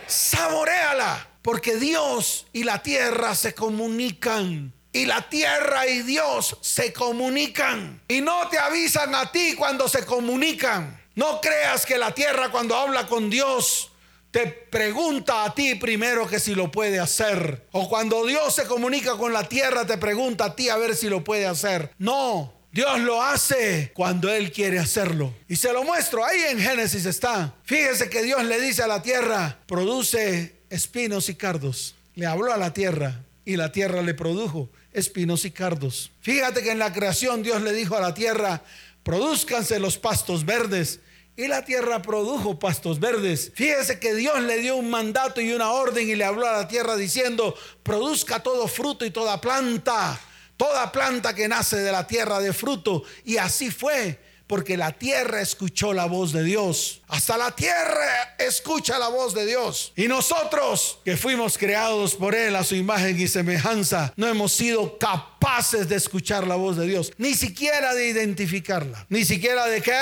Saboreala, 0.06 1.28
porque 1.42 1.78
Dios 1.78 2.46
y 2.54 2.64
la 2.64 2.82
tierra 2.84 3.34
se 3.34 3.54
comunican 3.56 4.74
y 4.92 5.06
la 5.06 5.30
tierra 5.30 5.88
y 5.88 6.02
Dios 6.02 6.58
se 6.62 6.92
comunican. 6.94 8.02
Y 8.08 8.22
no 8.22 8.48
te 8.50 8.58
avisan 8.58 9.14
a 9.16 9.32
ti 9.32 9.56
cuando 9.56 9.88
se 9.88 10.06
comunican. 10.06 11.00
No 11.16 11.42
creas 11.42 11.86
que 11.86 11.98
la 11.98 12.14
tierra 12.14 12.50
cuando 12.50 12.76
habla 12.76 13.08
con 13.08 13.30
Dios 13.30 13.92
te 14.32 14.46
pregunta 14.48 15.44
a 15.44 15.54
ti 15.54 15.76
primero 15.76 16.28
que 16.28 16.40
si 16.40 16.56
lo 16.56 16.72
puede 16.72 17.00
hacer. 17.00 17.68
O 17.72 17.90
cuando 17.90 18.26
Dios 18.26 18.56
se 18.56 18.66
comunica 18.66 19.18
con 19.18 19.34
la 19.34 19.44
tierra 19.44 19.86
te 19.86 19.98
pregunta 19.98 20.46
a 20.46 20.56
ti 20.56 20.70
a 20.70 20.78
ver 20.78 20.96
si 20.96 21.10
lo 21.10 21.24
puede 21.24 21.46
hacer. 21.46 21.92
No, 21.98 22.54
Dios 22.72 23.00
lo 23.00 23.22
hace 23.22 23.92
cuando 23.94 24.32
Él 24.32 24.52
quiere 24.52 24.80
hacerlo. 24.80 25.34
Y 25.48 25.56
se 25.56 25.74
lo 25.74 25.84
muestro, 25.84 26.24
ahí 26.24 26.40
en 26.50 26.60
Génesis 26.60 27.06
está. 27.06 27.56
Fíjese 27.64 28.10
que 28.10 28.22
Dios 28.22 28.44
le 28.44 28.60
dice 28.62 28.84
a 28.84 28.88
la 28.88 29.02
tierra, 29.02 29.60
produce 29.66 30.62
espinos 30.70 31.30
y 31.30 31.36
cardos. 31.36 31.96
Le 32.16 32.28
habló 32.28 32.54
a 32.54 32.58
la 32.58 32.74
tierra 32.74 33.24
y 33.46 33.58
la 33.58 33.72
tierra 33.72 34.04
le 34.04 34.14
produjo 34.14 34.70
espinos 34.94 35.46
y 35.46 35.52
cardos. 35.52 36.12
Fíjate 36.22 36.64
que 36.64 36.72
en 36.72 36.80
la 36.80 36.94
creación 36.94 37.44
Dios 37.44 37.62
le 37.62 37.74
dijo 37.74 37.96
a 37.96 38.02
la 38.02 38.14
tierra, 38.14 38.64
produzcanse 39.04 39.80
los 39.80 39.98
pastos 39.98 40.46
verdes. 40.46 41.00
Y 41.36 41.48
la 41.48 41.64
tierra 41.64 42.02
produjo 42.02 42.60
pastos 42.60 43.00
verdes. 43.00 43.54
Fíjese 43.56 43.98
que 43.98 44.14
Dios 44.14 44.42
le 44.42 44.58
dio 44.60 44.76
un 44.76 44.90
mandato 44.90 45.40
y 45.40 45.54
una 45.54 45.72
orden 45.72 46.10
y 46.10 46.16
le 46.16 46.26
habló 46.26 46.46
a 46.46 46.58
la 46.58 46.68
tierra 46.68 46.98
diciendo, 46.98 47.56
produzca 47.82 48.44
todo 48.44 48.68
fruto 48.68 49.06
y 49.06 49.12
toda 49.12 49.40
planta, 49.40 50.20
toda 50.58 50.92
planta 50.92 51.34
que 51.34 51.48
nace 51.48 51.78
de 51.78 51.94
la 51.94 52.06
tierra 52.06 52.42
de 52.42 52.52
fruto. 52.52 53.04
Y 53.24 53.38
así 53.38 53.72
fue 53.72 54.20
porque 54.50 54.78
la 54.78 54.94
tierra 54.94 55.42
escuchó 55.42 55.94
la 55.94 56.06
voz 56.06 56.34
de 56.34 56.44
Dios. 56.44 57.04
Hasta 57.08 57.38
la 57.38 57.52
tierra 57.56 58.36
escucha 58.40 58.98
la 58.98 59.08
voz 59.08 59.36
de 59.36 59.46
Dios. 59.46 59.94
Y 59.96 60.08
nosotros, 60.08 60.98
que 61.06 61.18
fuimos 61.18 61.56
creados 61.56 62.16
por 62.16 62.34
Él 62.34 62.56
a 62.56 62.64
su 62.64 62.74
imagen 62.74 63.22
y 63.22 63.28
semejanza, 63.28 64.12
no 64.16 64.28
hemos 64.28 64.52
sido 64.52 64.98
capaces 64.98 65.88
de 65.88 65.98
escuchar 65.98 66.48
la 66.48 66.56
voz 66.56 66.78
de 66.78 66.88
Dios, 66.88 67.14
ni 67.20 67.36
siquiera 67.36 67.94
de 67.94 68.08
identificarla, 68.08 69.06
ni 69.08 69.24
siquiera 69.24 69.68
de 69.68 69.84
qué. 69.84 70.02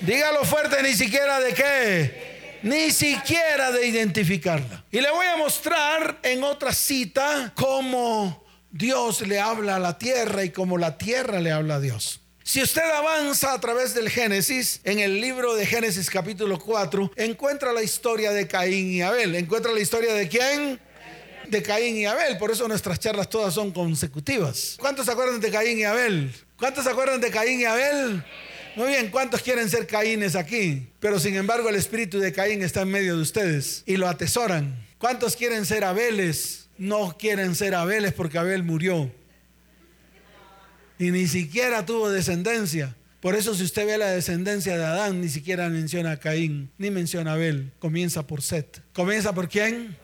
Dígalo 0.00 0.42
fuerte, 0.46 0.82
ni 0.82 0.94
siquiera 0.94 1.38
de 1.38 1.52
qué. 1.52 2.60
Ni 2.62 2.92
siquiera 2.92 3.72
de 3.72 3.86
identificarla. 3.86 4.86
Y 4.90 5.02
le 5.02 5.10
voy 5.10 5.26
a 5.26 5.36
mostrar 5.36 6.18
en 6.22 6.42
otra 6.44 6.72
cita 6.72 7.52
cómo 7.54 8.42
Dios 8.70 9.20
le 9.20 9.38
habla 9.38 9.76
a 9.76 9.80
la 9.80 9.98
tierra 9.98 10.44
y 10.44 10.50
cómo 10.50 10.78
la 10.78 10.96
tierra 10.96 11.40
le 11.40 11.52
habla 11.52 11.74
a 11.74 11.80
Dios. 11.80 12.23
Si 12.46 12.60
usted 12.62 12.82
avanza 12.82 13.54
a 13.54 13.58
través 13.58 13.94
del 13.94 14.10
Génesis, 14.10 14.82
en 14.84 14.98
el 14.98 15.18
libro 15.18 15.54
de 15.54 15.64
Génesis 15.64 16.10
capítulo 16.10 16.58
4, 16.58 17.12
encuentra 17.16 17.72
la 17.72 17.82
historia 17.82 18.32
de 18.32 18.46
Caín 18.46 18.92
y 18.92 19.00
Abel. 19.00 19.34
¿Encuentra 19.34 19.72
la 19.72 19.80
historia 19.80 20.12
de 20.12 20.28
quién? 20.28 20.78
De 21.48 21.62
Caín 21.62 21.96
y 21.96 22.04
Abel. 22.04 22.36
Por 22.36 22.50
eso 22.50 22.68
nuestras 22.68 23.00
charlas 23.00 23.30
todas 23.30 23.54
son 23.54 23.72
consecutivas. 23.72 24.76
¿Cuántos 24.78 25.06
se 25.06 25.12
acuerdan 25.12 25.40
de 25.40 25.50
Caín 25.50 25.78
y 25.78 25.84
Abel? 25.84 26.34
¿Cuántos 26.58 26.84
se 26.84 26.90
acuerdan 26.90 27.18
de 27.18 27.30
Caín 27.30 27.60
y 27.60 27.64
Abel? 27.64 28.22
Muy 28.76 28.88
bien, 28.88 29.10
¿cuántos 29.10 29.40
quieren 29.40 29.70
ser 29.70 29.86
Caínes 29.86 30.36
aquí? 30.36 30.86
Pero 31.00 31.18
sin 31.18 31.36
embargo 31.36 31.70
el 31.70 31.76
espíritu 31.76 32.18
de 32.18 32.30
Caín 32.30 32.62
está 32.62 32.82
en 32.82 32.90
medio 32.90 33.16
de 33.16 33.22
ustedes 33.22 33.84
y 33.86 33.96
lo 33.96 34.06
atesoran. 34.06 34.86
¿Cuántos 34.98 35.34
quieren 35.34 35.64
ser 35.64 35.82
Abeles? 35.82 36.66
No 36.76 37.16
quieren 37.18 37.54
ser 37.54 37.74
Abeles 37.74 38.12
porque 38.12 38.36
Abel 38.36 38.64
murió 38.64 39.10
y 40.98 41.10
ni 41.10 41.26
siquiera 41.26 41.84
tuvo 41.86 42.10
descendencia. 42.10 42.96
Por 43.20 43.34
eso 43.34 43.54
si 43.54 43.64
usted 43.64 43.86
ve 43.86 43.96
la 43.96 44.10
descendencia 44.10 44.76
de 44.76 44.84
Adán, 44.84 45.20
ni 45.20 45.28
siquiera 45.28 45.68
menciona 45.70 46.12
a 46.12 46.16
Caín, 46.18 46.70
ni 46.76 46.90
menciona 46.90 47.30
a 47.30 47.34
Abel. 47.34 47.72
Comienza 47.78 48.26
por 48.26 48.42
Set. 48.42 48.82
¿Comienza 48.92 49.32
por 49.32 49.48
quién? 49.48 49.96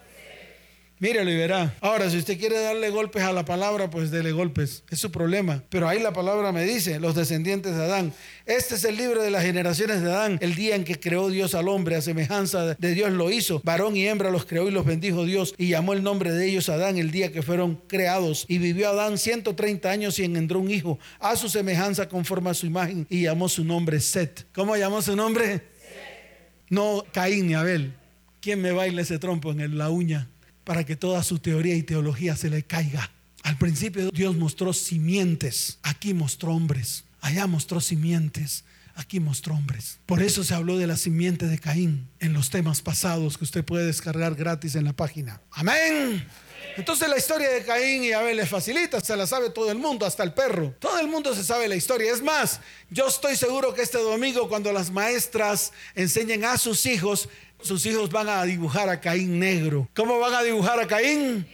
Mírelo 1.00 1.30
y 1.30 1.36
verá. 1.36 1.74
Ahora, 1.80 2.10
si 2.10 2.18
usted 2.18 2.38
quiere 2.38 2.60
darle 2.60 2.90
golpes 2.90 3.22
a 3.22 3.32
la 3.32 3.46
palabra, 3.46 3.88
pues 3.88 4.10
dele 4.10 4.32
golpes. 4.32 4.84
Es 4.90 4.98
su 4.98 5.10
problema. 5.10 5.64
Pero 5.70 5.88
ahí 5.88 5.98
la 5.98 6.12
palabra 6.12 6.52
me 6.52 6.62
dice, 6.64 7.00
los 7.00 7.14
descendientes 7.14 7.74
de 7.74 7.82
Adán. 7.82 8.12
Este 8.44 8.74
es 8.74 8.84
el 8.84 8.98
libro 8.98 9.22
de 9.22 9.30
las 9.30 9.42
generaciones 9.42 10.02
de 10.02 10.12
Adán. 10.12 10.38
El 10.42 10.54
día 10.54 10.76
en 10.76 10.84
que 10.84 11.00
creó 11.00 11.30
Dios 11.30 11.54
al 11.54 11.68
hombre, 11.68 11.96
a 11.96 12.02
semejanza 12.02 12.74
de 12.74 12.94
Dios 12.94 13.10
lo 13.12 13.30
hizo. 13.30 13.62
Varón 13.64 13.96
y 13.96 14.06
hembra 14.06 14.30
los 14.30 14.44
creó 14.44 14.68
y 14.68 14.72
los 14.72 14.84
bendijo 14.84 15.24
Dios. 15.24 15.54
Y 15.56 15.70
llamó 15.70 15.94
el 15.94 16.02
nombre 16.02 16.32
de 16.32 16.46
ellos 16.46 16.68
Adán 16.68 16.98
el 16.98 17.10
día 17.10 17.32
que 17.32 17.40
fueron 17.40 17.76
creados. 17.86 18.44
Y 18.46 18.58
vivió 18.58 18.90
Adán 18.90 19.16
130 19.16 19.90
años 19.90 20.18
y 20.18 20.24
engendró 20.24 20.58
un 20.58 20.70
hijo 20.70 20.98
a 21.18 21.34
su 21.34 21.48
semejanza 21.48 22.10
conforme 22.10 22.50
a 22.50 22.54
su 22.54 22.66
imagen. 22.66 23.06
Y 23.08 23.22
llamó 23.22 23.48
su 23.48 23.64
nombre 23.64 24.00
Set. 24.00 24.48
¿Cómo 24.52 24.76
llamó 24.76 25.00
su 25.00 25.16
nombre? 25.16 25.62
No 26.68 27.06
Caín 27.10 27.46
ni 27.46 27.54
Abel. 27.54 27.94
¿Quién 28.42 28.60
me 28.60 28.72
baila 28.72 29.00
ese 29.00 29.18
trompo 29.18 29.52
en 29.52 29.78
la 29.78 29.88
uña? 29.88 30.29
Para 30.64 30.84
que 30.84 30.96
toda 30.96 31.22
su 31.22 31.38
teoría 31.38 31.74
y 31.74 31.82
teología 31.82 32.36
se 32.36 32.50
le 32.50 32.62
caiga. 32.62 33.10
Al 33.42 33.56
principio 33.58 34.10
Dios 34.10 34.36
mostró 34.36 34.72
simientes, 34.72 35.78
aquí 35.82 36.14
mostró 36.14 36.52
hombres, 36.52 37.04
allá 37.20 37.46
mostró 37.46 37.80
simientes, 37.80 38.64
aquí 38.94 39.18
mostró 39.18 39.54
hombres. 39.54 39.98
Por 40.06 40.22
eso 40.22 40.44
se 40.44 40.54
habló 40.54 40.76
de 40.76 40.86
la 40.86 40.96
simiente 40.96 41.46
de 41.46 41.58
Caín 41.58 42.08
en 42.18 42.32
los 42.32 42.50
temas 42.50 42.82
pasados 42.82 43.38
que 43.38 43.44
usted 43.44 43.64
puede 43.64 43.86
descargar 43.86 44.34
gratis 44.34 44.74
en 44.74 44.84
la 44.84 44.92
página. 44.92 45.40
Amén. 45.52 46.26
Entonces 46.76 47.08
la 47.08 47.18
historia 47.18 47.48
de 47.50 47.64
Caín 47.64 48.04
y 48.04 48.12
Abel 48.12 48.38
es 48.38 48.48
facilita, 48.48 49.00
se 49.00 49.16
la 49.16 49.26
sabe 49.26 49.50
todo 49.50 49.70
el 49.70 49.78
mundo, 49.78 50.06
hasta 50.06 50.22
el 50.22 50.32
perro. 50.32 50.74
Todo 50.78 51.00
el 51.00 51.08
mundo 51.08 51.34
se 51.34 51.42
sabe 51.42 51.66
la 51.68 51.76
historia. 51.76 52.12
Es 52.12 52.22
más, 52.22 52.60
yo 52.90 53.08
estoy 53.08 53.36
seguro 53.36 53.74
que 53.74 53.82
este 53.82 53.98
domingo 53.98 54.48
cuando 54.48 54.72
las 54.72 54.90
maestras 54.90 55.72
enseñen 55.94 56.44
a 56.44 56.58
sus 56.58 56.86
hijos, 56.86 57.28
sus 57.62 57.84
hijos 57.86 58.10
van 58.10 58.28
a 58.28 58.44
dibujar 58.44 58.88
a 58.88 59.00
Caín 59.00 59.38
negro. 59.38 59.88
¿Cómo 59.94 60.18
van 60.18 60.34
a 60.34 60.42
dibujar 60.42 60.80
a 60.80 60.86
Caín? 60.86 61.46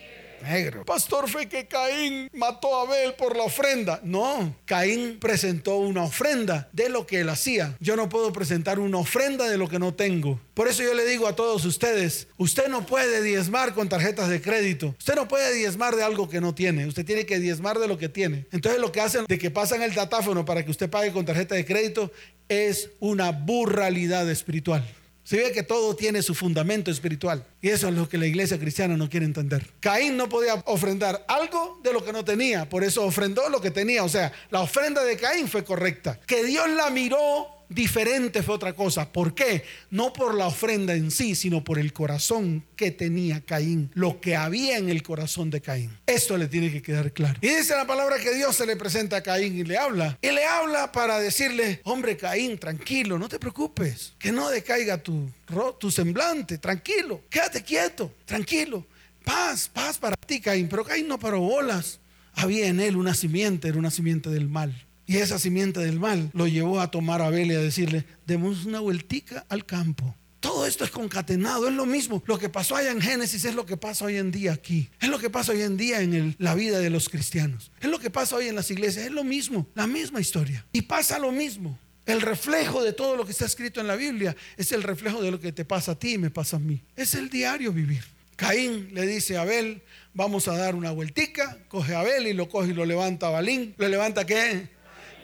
Negro. 0.42 0.84
Pastor, 0.84 1.28
fue 1.28 1.46
que 1.46 1.66
Caín 1.66 2.28
mató 2.32 2.78
a 2.78 2.82
Abel 2.82 3.14
por 3.14 3.36
la 3.36 3.44
ofrenda. 3.44 4.00
No, 4.04 4.54
Caín 4.64 5.18
presentó 5.18 5.76
una 5.76 6.04
ofrenda 6.04 6.68
de 6.72 6.88
lo 6.88 7.06
que 7.06 7.20
él 7.20 7.28
hacía. 7.30 7.74
Yo 7.80 7.96
no 7.96 8.08
puedo 8.08 8.32
presentar 8.32 8.78
una 8.78 8.98
ofrenda 8.98 9.48
de 9.48 9.58
lo 9.58 9.68
que 9.68 9.78
no 9.78 9.94
tengo. 9.94 10.38
Por 10.54 10.68
eso 10.68 10.82
yo 10.82 10.94
le 10.94 11.04
digo 11.06 11.26
a 11.26 11.34
todos 11.34 11.64
ustedes, 11.64 12.28
usted 12.36 12.68
no 12.68 12.86
puede 12.86 13.22
diezmar 13.22 13.74
con 13.74 13.88
tarjetas 13.88 14.28
de 14.28 14.40
crédito. 14.40 14.94
Usted 14.98 15.14
no 15.14 15.26
puede 15.26 15.54
diezmar 15.54 15.96
de 15.96 16.04
algo 16.04 16.28
que 16.28 16.40
no 16.40 16.54
tiene. 16.54 16.86
Usted 16.86 17.04
tiene 17.04 17.26
que 17.26 17.40
diezmar 17.40 17.78
de 17.78 17.88
lo 17.88 17.98
que 17.98 18.08
tiene. 18.08 18.46
Entonces 18.52 18.80
lo 18.80 18.92
que 18.92 19.00
hacen 19.00 19.24
de 19.26 19.38
que 19.38 19.50
pasan 19.50 19.82
el 19.82 19.94
datáfono 19.94 20.44
para 20.44 20.64
que 20.64 20.70
usted 20.70 20.90
pague 20.90 21.12
con 21.12 21.24
tarjeta 21.24 21.54
de 21.54 21.64
crédito 21.64 22.12
es 22.48 22.90
una 23.00 23.32
burralidad 23.32 24.30
espiritual. 24.30 24.84
Se 25.26 25.38
ve 25.38 25.50
que 25.50 25.64
todo 25.64 25.96
tiene 25.96 26.22
su 26.22 26.36
fundamento 26.36 26.88
espiritual. 26.88 27.44
Y 27.60 27.70
eso 27.70 27.88
es 27.88 27.94
lo 27.94 28.08
que 28.08 28.16
la 28.16 28.26
iglesia 28.26 28.60
cristiana 28.60 28.96
no 28.96 29.10
quiere 29.10 29.26
entender. 29.26 29.66
Caín 29.80 30.16
no 30.16 30.28
podía 30.28 30.54
ofrendar 30.66 31.24
algo 31.26 31.80
de 31.82 31.92
lo 31.92 32.04
que 32.04 32.12
no 32.12 32.24
tenía. 32.24 32.68
Por 32.68 32.84
eso 32.84 33.02
ofrendó 33.02 33.48
lo 33.48 33.60
que 33.60 33.72
tenía. 33.72 34.04
O 34.04 34.08
sea, 34.08 34.30
la 34.50 34.60
ofrenda 34.60 35.02
de 35.02 35.16
Caín 35.16 35.48
fue 35.48 35.64
correcta. 35.64 36.20
Que 36.28 36.44
Dios 36.44 36.70
la 36.70 36.90
miró 36.90 37.55
diferente 37.68 38.42
fue 38.42 38.54
otra 38.54 38.74
cosa. 38.74 39.12
¿Por 39.12 39.34
qué? 39.34 39.64
No 39.90 40.12
por 40.12 40.34
la 40.34 40.46
ofrenda 40.46 40.94
en 40.94 41.10
sí, 41.10 41.34
sino 41.34 41.64
por 41.64 41.78
el 41.78 41.92
corazón 41.92 42.64
que 42.76 42.90
tenía 42.90 43.40
Caín, 43.40 43.90
lo 43.94 44.20
que 44.20 44.36
había 44.36 44.78
en 44.78 44.88
el 44.88 45.02
corazón 45.02 45.50
de 45.50 45.60
Caín. 45.60 45.90
Esto 46.06 46.36
le 46.36 46.48
tiene 46.48 46.70
que 46.70 46.82
quedar 46.82 47.12
claro. 47.12 47.38
Y 47.40 47.48
dice 47.48 47.74
la 47.74 47.86
palabra 47.86 48.18
que 48.18 48.34
Dios 48.34 48.56
se 48.56 48.66
le 48.66 48.76
presenta 48.76 49.16
a 49.16 49.22
Caín 49.22 49.58
y 49.58 49.64
le 49.64 49.78
habla. 49.78 50.18
Y 50.22 50.30
le 50.30 50.44
habla 50.44 50.92
para 50.92 51.18
decirle, 51.18 51.80
hombre 51.84 52.16
Caín, 52.16 52.58
tranquilo, 52.58 53.18
no 53.18 53.28
te 53.28 53.38
preocupes, 53.38 54.14
que 54.18 54.32
no 54.32 54.50
decaiga 54.50 55.02
tu, 55.02 55.30
tu 55.78 55.90
semblante, 55.90 56.58
tranquilo, 56.58 57.22
quédate 57.30 57.62
quieto, 57.62 58.12
tranquilo. 58.24 58.86
Paz, 59.24 59.68
paz 59.72 59.98
para 59.98 60.14
ti, 60.14 60.40
Caín. 60.40 60.68
Pero 60.68 60.84
Caín 60.84 61.08
no 61.08 61.18
paró 61.18 61.40
bolas. 61.40 61.98
Había 62.34 62.68
en 62.68 62.78
él 62.78 62.96
una 62.96 63.14
simiente, 63.14 63.66
era 63.66 63.76
una 63.78 63.90
simiente 63.90 64.30
del 64.30 64.46
mal. 64.46 64.85
Y 65.06 65.18
esa 65.18 65.38
simiente 65.38 65.80
del 65.80 66.00
mal 66.00 66.30
lo 66.32 66.46
llevó 66.46 66.80
a 66.80 66.90
tomar 66.90 67.22
a 67.22 67.26
Abel 67.26 67.52
y 67.52 67.54
a 67.54 67.60
decirle, 67.60 68.04
demos 68.26 68.66
una 68.66 68.80
vueltica 68.80 69.46
al 69.48 69.64
campo. 69.64 70.16
Todo 70.40 70.66
esto 70.66 70.84
es 70.84 70.90
concatenado, 70.90 71.68
es 71.68 71.74
lo 71.74 71.86
mismo. 71.86 72.22
Lo 72.26 72.38
que 72.38 72.48
pasó 72.48 72.76
allá 72.76 72.90
en 72.90 73.00
Génesis 73.00 73.44
es 73.44 73.54
lo 73.54 73.66
que 73.66 73.76
pasa 73.76 74.04
hoy 74.04 74.16
en 74.16 74.30
día 74.30 74.52
aquí. 74.52 74.88
Es 75.00 75.08
lo 75.08 75.18
que 75.18 75.30
pasa 75.30 75.52
hoy 75.52 75.62
en 75.62 75.76
día 75.76 76.00
en 76.00 76.36
la 76.38 76.54
vida 76.54 76.78
de 76.78 76.90
los 76.90 77.08
cristianos. 77.08 77.72
Es 77.80 77.88
lo 77.88 77.98
que 77.98 78.10
pasa 78.10 78.36
hoy 78.36 78.48
en 78.48 78.54
las 78.54 78.70
iglesias. 78.70 79.06
Es 79.06 79.12
lo 79.12 79.24
mismo, 79.24 79.66
la 79.74 79.86
misma 79.86 80.20
historia. 80.20 80.64
Y 80.72 80.82
pasa 80.82 81.18
lo 81.18 81.32
mismo. 81.32 81.78
El 82.04 82.20
reflejo 82.20 82.84
de 82.84 82.92
todo 82.92 83.16
lo 83.16 83.24
que 83.24 83.32
está 83.32 83.46
escrito 83.46 83.80
en 83.80 83.88
la 83.88 83.96
Biblia 83.96 84.36
es 84.56 84.70
el 84.70 84.84
reflejo 84.84 85.20
de 85.20 85.32
lo 85.32 85.40
que 85.40 85.52
te 85.52 85.64
pasa 85.64 85.92
a 85.92 85.98
ti 85.98 86.12
y 86.14 86.18
me 86.18 86.30
pasa 86.30 86.56
a 86.56 86.60
mí. 86.60 86.80
Es 86.94 87.14
el 87.14 87.28
diario 87.28 87.72
vivir. 87.72 88.04
Caín 88.36 88.90
le 88.92 89.06
dice 89.06 89.38
a 89.38 89.40
Abel, 89.40 89.82
vamos 90.14 90.46
a 90.46 90.56
dar 90.56 90.76
una 90.76 90.92
vueltica, 90.92 91.58
coge 91.68 91.94
a 91.94 92.00
Abel 92.00 92.28
y 92.28 92.34
lo 92.34 92.48
coge 92.48 92.70
y 92.70 92.74
lo 92.74 92.84
levanta 92.84 93.26
a 93.26 93.30
Balín. 93.30 93.74
¿Lo 93.78 93.88
levanta 93.88 94.24
qué? 94.24 94.68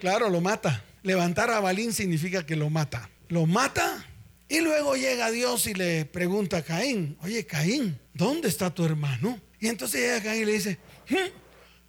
Claro, 0.02 0.28
lo 0.28 0.40
mata. 0.40 0.82
Levantar 1.04 1.48
a 1.50 1.60
Balín 1.60 1.92
significa 1.92 2.44
que 2.44 2.56
lo 2.56 2.68
mata. 2.70 3.08
Lo 3.28 3.46
mata 3.46 4.04
y 4.48 4.58
luego 4.58 4.96
llega 4.96 5.30
Dios 5.30 5.68
y 5.68 5.74
le 5.74 6.06
pregunta 6.06 6.56
a 6.56 6.62
Caín, 6.62 7.16
oye 7.22 7.46
Caín, 7.46 7.96
¿dónde 8.12 8.48
está 8.48 8.74
tu 8.74 8.84
hermano? 8.84 9.38
Y 9.60 9.68
entonces 9.68 10.00
llega 10.00 10.20
Caín 10.20 10.42
y 10.42 10.46
le 10.46 10.52
dice, 10.54 10.78
hmm, 11.08 11.30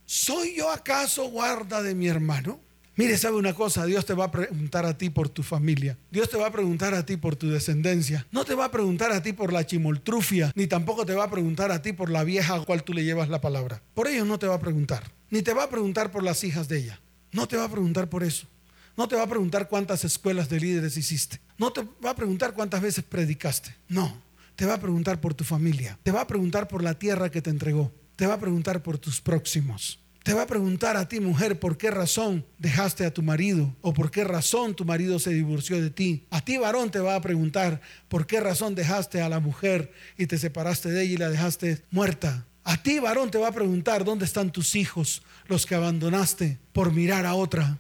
¿soy 0.06 0.58
yo 0.58 0.70
acaso 0.70 1.28
guarda 1.32 1.82
de 1.82 1.96
mi 1.96 2.08
hermano? 2.08 2.60
Mire, 2.96 3.18
sabe 3.18 3.38
una 3.38 3.56
cosa, 3.56 3.84
Dios 3.88 4.06
te 4.06 4.14
va 4.14 4.26
a 4.26 4.32
preguntar 4.32 4.86
a 4.86 4.96
ti 4.96 5.10
por 5.10 5.30
tu 5.30 5.42
familia. 5.42 5.98
Dios 6.12 6.30
te 6.30 6.38
va 6.38 6.46
a 6.46 6.52
preguntar 6.52 6.94
a 6.94 7.08
ti 7.08 7.18
por 7.18 7.36
tu 7.36 7.50
descendencia. 7.50 8.28
No 8.30 8.46
te 8.46 8.54
va 8.54 8.66
a 8.66 8.72
preguntar 8.72 9.12
a 9.12 9.24
ti 9.24 9.34
por 9.34 9.52
la 9.52 9.66
chimoltrufia, 9.66 10.52
ni 10.54 10.68
tampoco 10.68 11.04
te 11.04 11.16
va 11.16 11.24
a 11.24 11.32
preguntar 11.32 11.72
a 11.72 11.82
ti 11.82 11.94
por 11.94 12.12
la 12.12 12.24
vieja 12.24 12.54
a 12.54 12.64
cual 12.64 12.84
tú 12.84 12.94
le 12.94 13.04
llevas 13.04 13.30
la 13.30 13.42
palabra. 13.42 13.82
Por 13.96 14.08
ello 14.08 14.24
no 14.24 14.38
te 14.38 14.46
va 14.46 14.54
a 14.54 14.60
preguntar. 14.60 15.12
Ni 15.32 15.42
te 15.42 15.56
va 15.56 15.64
a 15.64 15.70
preguntar 15.70 16.12
por 16.12 16.22
las 16.22 16.44
hijas 16.44 16.68
de 16.68 16.78
ella. 16.78 17.00
No 17.34 17.48
te 17.48 17.58
va 17.58 17.66
a 17.66 17.70
preguntar 17.70 18.10
por 18.10 18.24
eso. 18.24 18.48
No 18.96 19.08
te 19.08 19.16
va 19.16 19.24
a 19.24 19.28
preguntar 19.28 19.68
cuántas 19.68 20.06
escuelas 20.06 20.50
de 20.50 20.60
líderes 20.60 20.96
hiciste. 20.98 21.42
No 21.58 21.74
te 21.74 21.82
va 22.04 22.12
a 22.12 22.16
preguntar 22.16 22.54
cuántas 22.54 22.82
veces 22.82 23.04
predicaste. 23.04 23.76
No, 23.90 24.22
te 24.56 24.66
va 24.66 24.76
a 24.76 24.80
preguntar 24.80 25.20
por 25.20 25.34
tu 25.34 25.44
familia. 25.44 25.98
Te 26.04 26.12
va 26.12 26.22
a 26.22 26.28
preguntar 26.28 26.68
por 26.68 26.84
la 26.84 26.94
tierra 26.94 27.32
que 27.32 27.42
te 27.42 27.50
entregó. 27.50 27.92
Te 28.16 28.28
va 28.28 28.36
a 28.36 28.40
preguntar 28.40 28.84
por 28.84 29.00
tus 29.00 29.20
próximos. 29.20 30.00
Te 30.24 30.34
va 30.34 30.44
a 30.44 30.48
preguntar 30.48 30.96
a 30.96 31.10
ti, 31.10 31.20
mujer, 31.20 31.60
por 31.60 31.78
qué 31.78 31.92
razón 31.92 32.46
dejaste 32.58 33.06
a 33.06 33.14
tu 33.14 33.22
marido 33.22 33.76
o 33.82 33.94
por 33.94 34.10
qué 34.10 34.24
razón 34.24 34.74
tu 34.74 34.86
marido 34.86 35.20
se 35.20 35.32
divorció 35.32 35.82
de 35.82 35.90
ti. 35.90 36.26
A 36.30 36.40
ti, 36.40 36.58
varón, 36.58 36.92
te 36.92 37.00
va 37.00 37.16
a 37.16 37.22
preguntar 37.22 37.82
por 38.08 38.26
qué 38.26 38.40
razón 38.40 38.74
dejaste 38.74 39.22
a 39.22 39.28
la 39.28 39.42
mujer 39.42 39.92
y 40.18 40.28
te 40.28 40.38
separaste 40.38 40.90
de 40.90 41.04
ella 41.04 41.14
y 41.14 41.18
la 41.18 41.30
dejaste 41.30 41.84
muerta. 41.92 42.46
A 42.64 42.82
ti, 42.82 43.00
varón, 43.00 43.30
te 43.30 43.38
va 43.38 43.50
a 43.50 43.54
preguntar 43.54 44.06
dónde 44.06 44.26
están 44.26 44.52
tus 44.52 44.76
hijos, 44.76 45.22
los 45.48 45.66
que 45.66 45.76
abandonaste 45.76 46.60
por 46.72 46.94
mirar 46.94 47.26
a 47.26 47.36
otra 47.36 47.80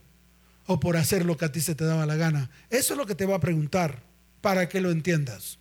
o 0.66 0.80
por 0.80 0.98
hacer 0.98 1.26
lo 1.26 1.38
que 1.38 1.46
a 1.46 1.52
ti 1.52 1.62
se 1.62 1.76
te 1.76 1.86
daba 1.86 2.06
la 2.06 2.16
gana. 2.16 2.50
Eso 2.70 2.94
es 2.94 2.98
lo 2.98 3.06
que 3.06 3.16
te 3.16 3.26
va 3.26 3.36
a 3.36 3.40
preguntar 3.40 4.04
para 4.42 4.68
que 4.68 4.82
lo 4.82 4.92
entiendas. 4.92 5.58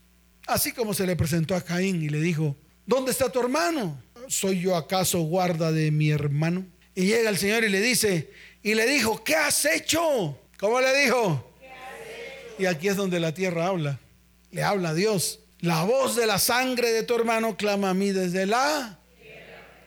Así 0.47 0.73
como 0.73 0.93
se 0.93 1.07
le 1.07 1.15
presentó 1.15 1.55
a 1.55 1.61
Caín 1.61 2.03
y 2.03 2.09
le 2.09 2.21
dijo, 2.21 2.57
¿dónde 2.85 3.13
está 3.13 3.31
tu 3.31 3.41
hermano? 3.41 4.03
¿Soy 4.29 4.61
yo 4.61 4.77
acaso 4.77 5.21
guarda 5.21 5.71
de 5.71 5.91
mi 5.91 6.11
hermano? 6.11 6.67
Y 6.95 7.07
llega 7.07 7.31
el 7.31 7.39
Señor 7.39 7.65
y 7.65 7.69
le 7.69 7.81
dice, 7.81 8.33
y 8.63 8.75
le 8.75 8.87
dijo, 8.87 9.23
¿qué 9.23 9.37
has 9.37 9.65
hecho? 9.65 10.39
¿Cómo 10.59 10.81
le 10.81 11.05
dijo? 11.05 11.49
Y 12.59 12.67
aquí 12.67 12.89
es 12.89 12.97
donde 12.97 13.21
la 13.21 13.33
tierra 13.33 13.67
habla. 13.67 13.99
Le 14.51 14.63
habla 14.63 14.91
a 14.91 14.95
Dios. 14.95 15.41
La 15.61 15.85
voz 15.85 16.17
de 16.17 16.27
la 16.27 16.39
sangre 16.39 16.91
de 16.91 17.03
tu 17.05 17.15
hermano 17.15 17.57
clama 17.57 17.91
a 17.91 17.95
mí 17.95 18.11
desde 18.11 18.47
la... 18.47 18.99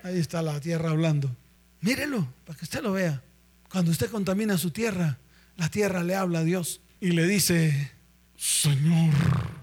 Ahí 0.06 0.20
está 0.20 0.44
la 0.44 0.60
tierra 0.60 0.92
hablando. 0.92 1.36
Mírelo, 1.82 2.32
para 2.46 2.56
que 2.56 2.66
usted 2.66 2.84
lo 2.84 2.92
vea. 2.92 3.24
Cuando 3.72 3.90
usted 3.90 4.08
contamina 4.12 4.56
su 4.56 4.70
tierra, 4.70 5.18
la 5.58 5.68
tierra 5.70 6.04
le 6.04 6.14
habla 6.14 6.40
a 6.40 6.44
Dios 6.44 6.80
y 7.02 7.10
le 7.14 7.26
dice, 7.26 7.92
Señor, 8.38 9.12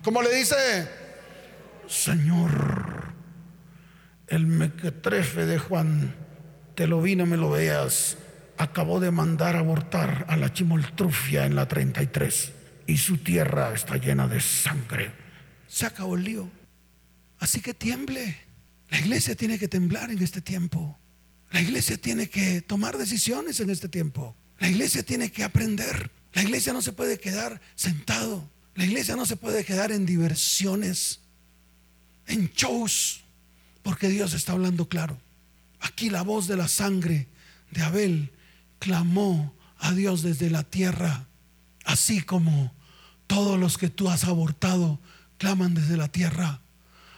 ¿cómo 0.02 0.20
le 0.20 0.35
dice? 0.35 0.88
Señor, 1.87 3.12
el 4.26 4.48
mequetrefe 4.48 5.46
de 5.46 5.61
Juan, 5.61 6.12
te 6.74 6.88
lo 6.88 7.00
vi, 7.00 7.14
no 7.14 7.24
me 7.24 7.37
lo 7.37 7.50
veas, 7.50 8.18
acabó 8.59 8.98
de 8.98 9.12
mandar 9.12 9.55
abortar 9.55 10.26
a 10.28 10.37
la 10.37 10.52
chimoltrufia 10.52 11.46
en 11.46 11.55
la 11.55 11.68
33 11.68 12.52
y 12.88 12.96
su 12.96 13.18
tierra 13.18 13.72
está 13.72 13.96
llena 13.96 14.26
de 14.26 14.40
sangre. 14.40 15.12
Se 15.68 15.87
acabó 15.87 16.16
el 16.16 16.24
lío. 16.24 16.50
Así 17.38 17.61
que 17.61 17.74
tiemble. 17.74 18.51
La 18.92 18.98
iglesia 18.98 19.35
tiene 19.35 19.59
que 19.59 19.68
temblar 19.68 20.11
en 20.11 20.22
este 20.22 20.42
tiempo. 20.42 20.98
La 21.50 21.62
iglesia 21.62 21.96
tiene 21.96 22.28
que 22.28 22.61
tomar 22.61 22.98
decisiones 22.98 23.59
en 23.61 23.70
este 23.70 23.88
tiempo. 23.88 24.37
La 24.59 24.68
iglesia 24.68 25.02
tiene 25.02 25.33
que 25.33 25.44
aprender. 25.44 26.11
La 26.35 26.42
iglesia 26.42 26.74
no 26.74 26.83
se 26.83 26.92
puede 26.92 27.18
quedar 27.18 27.59
sentado. 27.74 28.50
La 28.74 28.85
iglesia 28.85 29.16
no 29.16 29.24
se 29.24 29.37
puede 29.37 29.64
quedar 29.64 29.92
en 29.92 30.05
diversiones, 30.05 31.20
en 32.26 32.50
shows, 32.52 33.22
porque 33.83 34.09
Dios 34.09 34.35
está 34.35 34.52
hablando 34.52 34.87
claro. 34.90 35.18
Aquí 35.81 36.11
la 36.11 36.20
voz 36.20 36.46
de 36.46 36.59
la 36.59 36.68
sangre 36.68 37.28
de 37.70 37.83
Abel 37.83 38.31
clamó 38.78 39.55
a 39.78 39.92
Dios 39.92 40.22
desde 40.22 40.50
la 40.50 40.64
tierra, 40.64 41.28
así 41.87 42.20
como 42.20 42.74
todos 43.26 43.59
los 43.59 43.78
que 43.78 43.88
tú 43.88 44.11
has 44.11 44.24
abortado 44.24 45.00
claman 45.38 45.72
desde 45.72 45.96
la 45.96 46.09
tierra, 46.09 46.61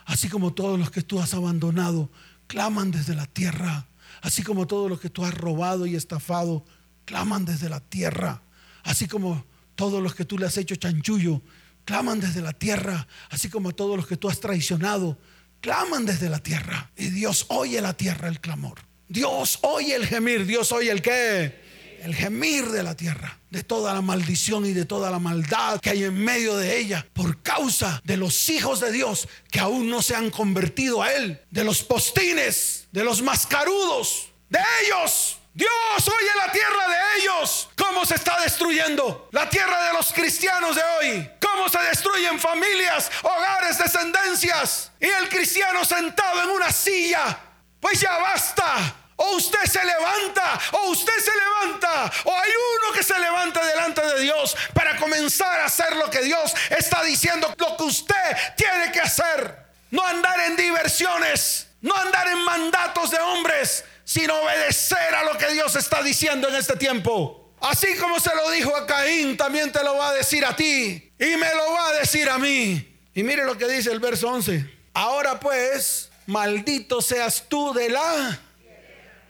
así 0.05 0.29
como 0.29 0.53
todos 0.53 0.79
los 0.79 0.91
que 0.91 1.03
tú 1.03 1.21
has 1.21 1.35
abandonado 1.35 2.11
claman 2.47 2.91
desde 2.91 3.15
la 3.15 3.27
tierra. 3.27 3.89
Así 4.23 4.43
como 4.43 4.67
todos 4.67 4.89
los 4.89 5.01
que 5.01 5.11
tú 5.11 5.25
has 5.25 5.35
robado 5.35 5.87
y 5.87 5.97
estafado, 5.97 6.65
claman 7.05 7.45
desde 7.45 7.69
la 7.69 7.81
tierra. 7.81 8.43
Así 8.83 9.07
como 9.09 9.45
todos 9.75 10.03
los 10.03 10.15
que 10.15 10.25
tú 10.25 10.39
le 10.39 10.47
has 10.47 10.57
hecho 10.57 10.77
chanchullo, 10.77 11.43
claman 11.85 12.21
desde 12.21 12.41
la 12.41 12.53
tierra. 12.53 13.07
Así 13.31 13.49
como 13.49 13.75
todos 13.75 13.97
los 13.97 14.07
que 14.07 14.17
tú 14.17 14.29
has 14.29 14.41
traicionado, 14.41 15.19
claman 15.61 16.07
desde 16.07 16.29
la 16.29 16.39
tierra. 16.39 16.91
Y 16.97 17.11
Dios 17.11 17.47
oye 17.49 17.81
la 17.81 17.97
tierra 17.97 18.29
el 18.29 18.41
clamor. 18.41 18.81
Dios 19.09 19.59
oye 19.63 19.95
el 19.95 20.07
gemir. 20.07 20.47
Dios 20.47 20.73
oye 20.73 20.91
el 20.91 21.03
qué 21.03 21.64
el 22.05 22.15
gemir 22.15 22.67
de 22.67 22.83
la 22.83 22.95
tierra, 22.95 23.39
de 23.49 23.63
toda 23.63 23.95
la 23.95 24.03
maldición 24.03 24.67
y 24.67 24.75
de 24.75 24.85
toda 24.85 25.11
la 25.11 25.19
maldad 25.19 25.81
que 25.81 25.89
hay 25.89 26.05
en 26.05 26.23
medio 26.23 26.55
de 26.59 26.79
ella, 26.79 27.07
por 27.15 27.43
causa 27.43 28.03
de 28.05 28.19
los 28.19 28.51
hijos 28.51 28.81
de 28.81 28.93
Dios 28.93 29.27
que 29.51 29.59
aún 29.59 29.89
no 29.89 30.03
se 30.03 30.15
han 30.15 30.31
convertido 30.31 31.03
a 31.03 31.11
Él, 31.15 31.41
de 31.51 31.65
los 31.65 31.83
postines, 31.83 32.89
de 32.93 33.05
los 33.05 33.23
mascarudos, 33.23 34.29
de 34.51 34.59
ellos. 34.83 35.39
Dios 35.55 35.71
oye 35.99 36.31
la 36.45 36.53
tierra 36.53 36.89
de 36.89 37.23
ellos, 37.23 37.71
cómo 37.75 38.05
se 38.05 38.17
está 38.17 38.39
destruyendo 38.43 39.31
la 39.33 39.49
tierra 39.49 39.87
de 39.87 39.95
los 39.95 40.13
cristianos 40.13 40.77
de 40.77 40.83
hoy, 40.83 41.31
cómo 41.41 41.71
se 41.71 41.79
destruyen 41.79 42.39
familias, 42.39 43.11
hogares, 43.23 43.79
descendencias, 43.79 44.93
y 45.01 45.07
el 45.07 45.31
cristiano 45.31 45.83
sentado 45.87 46.43
en 46.43 46.51
una 46.51 46.71
silla. 46.71 47.39
Pues 47.81 47.99
ya 47.99 48.19
basta, 48.19 48.95
o 49.17 49.37
usted 49.37 49.65
se 49.65 49.85
levanta, 49.85 50.61
o 50.73 50.91
usted 50.91 51.19
se 51.19 51.31
levanta, 51.33 52.13
o 52.25 52.39
hay 52.39 52.51
uno 52.51 52.93
que 52.93 53.03
se 53.03 53.19
levanta 53.19 53.65
delante 53.65 54.01
de 54.01 54.21
Dios 54.21 54.57
para 54.73 54.97
comenzar 54.97 55.61
a 55.61 55.67
hacer 55.67 55.97
lo 55.97 56.11
que 56.11 56.23
Dios 56.23 56.53
está 56.71 57.03
diciendo, 57.03 57.55
lo 57.57 57.77
que 57.77 57.85
usted 57.85 58.37
tiene 58.57 58.93
que 58.93 59.01
hacer. 59.01 59.65
No 59.91 60.05
andar 60.05 60.41
en 60.41 60.57
diversiones, 60.57 61.69
no 61.81 61.95
andar 61.95 62.27
en 62.27 62.39
mandatos 62.45 63.13
de 63.13 63.19
hombres, 63.19 63.85
sino 64.05 64.35
obedecer 64.41 65.15
a 65.15 65.23
lo 65.23 65.39
que 65.39 65.53
Dios 65.53 65.77
está 65.77 66.03
diciendo 66.03 66.49
en 66.49 66.57
este 66.57 66.75
tiempo. 66.77 67.55
Así 67.61 67.97
como 67.97 68.19
se 68.19 68.35
lo 68.35 68.51
dijo 68.51 68.77
a 68.77 68.87
Caín, 68.87 69.37
también 69.37 69.71
te 69.71 69.83
lo 69.85 69.97
va 69.97 70.09
a 70.09 70.15
decir 70.15 70.45
a 70.45 70.57
ti 70.57 71.13
y 71.19 71.37
me 71.37 71.55
lo 71.55 71.73
va 71.73 71.89
a 71.89 71.93
decir 71.95 72.29
a 72.29 72.39
mí. 72.39 72.99
Y 73.15 73.23
mire 73.23 73.45
lo 73.45 73.57
que 73.57 73.69
dice 73.69 73.93
el 73.93 74.01
verso 74.01 74.29
11. 74.29 74.69
Ahora 74.93 75.39
pues, 75.39 76.11
maldito 76.27 77.01
seas 77.01 77.45
tú 77.49 77.73
de 77.73 77.89
la 77.89 78.41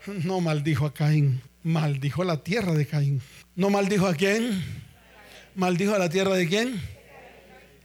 no 0.06 0.40
maldijo 0.40 0.86
a 0.86 0.94
Caín, 0.94 1.40
maldijo 1.62 2.24
la 2.24 2.42
tierra 2.42 2.74
de 2.74 2.86
Caín. 2.86 3.20
¿No 3.56 3.70
maldijo 3.70 4.06
a 4.06 4.14
quién? 4.14 4.62
¿Maldijo 5.54 5.94
a 5.94 5.98
la 5.98 6.08
tierra 6.08 6.34
de 6.34 6.48
quién? 6.48 6.80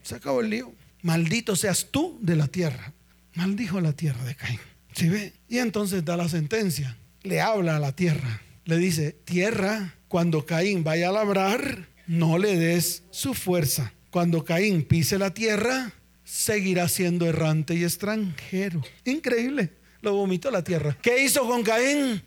Se 0.02 0.16
acabó 0.16 0.40
el 0.40 0.50
lío. 0.50 0.72
Maldito 1.02 1.56
seas 1.56 1.88
tú 1.90 2.18
de 2.20 2.36
la 2.36 2.48
tierra. 2.48 2.92
Maldijo 3.34 3.78
a 3.78 3.80
la 3.80 3.92
tierra 3.92 4.22
de 4.24 4.34
Caín. 4.34 4.60
¿Sí 4.92 5.08
ve? 5.08 5.32
Y 5.48 5.58
entonces 5.58 6.04
da 6.04 6.16
la 6.16 6.28
sentencia. 6.28 6.96
Le 7.22 7.40
habla 7.40 7.76
a 7.76 7.80
la 7.80 7.92
tierra. 7.92 8.42
Le 8.64 8.76
dice, 8.76 9.12
tierra, 9.12 9.94
cuando 10.08 10.44
Caín 10.44 10.84
vaya 10.84 11.08
a 11.08 11.12
labrar, 11.12 11.88
no 12.06 12.38
le 12.38 12.56
des 12.56 13.04
su 13.10 13.34
fuerza. 13.34 13.92
Cuando 14.10 14.44
Caín 14.44 14.82
pise 14.82 15.18
la 15.18 15.32
tierra, 15.32 15.92
seguirá 16.24 16.88
siendo 16.88 17.26
errante 17.26 17.74
y 17.74 17.84
extranjero. 17.84 18.82
Increíble. 19.04 19.72
Lo 20.02 20.14
vomitó 20.14 20.50
la 20.50 20.62
tierra. 20.62 20.96
¿Qué 21.02 21.22
hizo 21.22 21.46
con 21.46 21.62
Caín? 21.62 22.22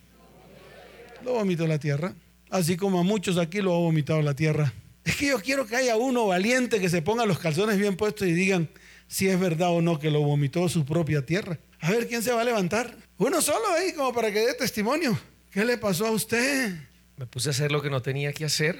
Lo 1.24 1.34
vomitó 1.34 1.66
la 1.68 1.80
tierra. 1.80 2.14
Así 2.50 2.78
como 2.78 3.00
a 3.00 3.04
muchos 3.04 3.38
aquí 3.38 3.62
lo 3.62 3.74
ha 3.74 3.80
vomitado 3.80 4.22
la 4.22 4.36
tierra. 4.36 4.74
Es 5.04 5.16
que 5.16 5.28
yo 5.28 5.40
quiero 5.42 5.66
que 5.66 5.76
haya 5.76 5.98
uno 5.98 6.28
valiente 6.28 6.80
que 6.80 6.90
se 6.90 7.02
ponga 7.02 7.26
los 7.26 7.40
calzones 7.40 7.78
bien 7.78 7.98
puestos 7.98 8.28
y 8.28 8.34
digan 8.34 8.70
si 9.08 9.28
es 9.28 9.40
verdad 9.40 9.72
o 9.72 9.82
no 9.82 10.00
que 10.00 10.12
lo 10.12 10.22
vomitó 10.22 10.70
su 10.70 10.86
propia 10.86 11.26
tierra. 11.26 11.58
A 11.80 11.92
ver 11.92 12.08
quién 12.08 12.24
se 12.24 12.32
va 12.32 12.42
a 12.42 12.46
levantar. 12.46 12.96
Uno 13.18 13.42
solo 13.42 13.68
ahí 13.78 13.94
como 13.94 14.14
para 14.14 14.32
que 14.32 14.40
dé 14.40 14.54
testimonio. 14.54 15.18
¿Qué 15.52 15.66
le 15.66 15.78
pasó 15.78 16.08
a 16.08 16.12
usted? 16.12 16.76
Me 17.18 17.26
puse 17.26 17.50
a 17.50 17.52
hacer 17.52 17.72
lo 17.72 17.82
que 17.82 17.90
no 17.90 18.02
tenía 18.02 18.34
que 18.34 18.46
hacer 18.46 18.78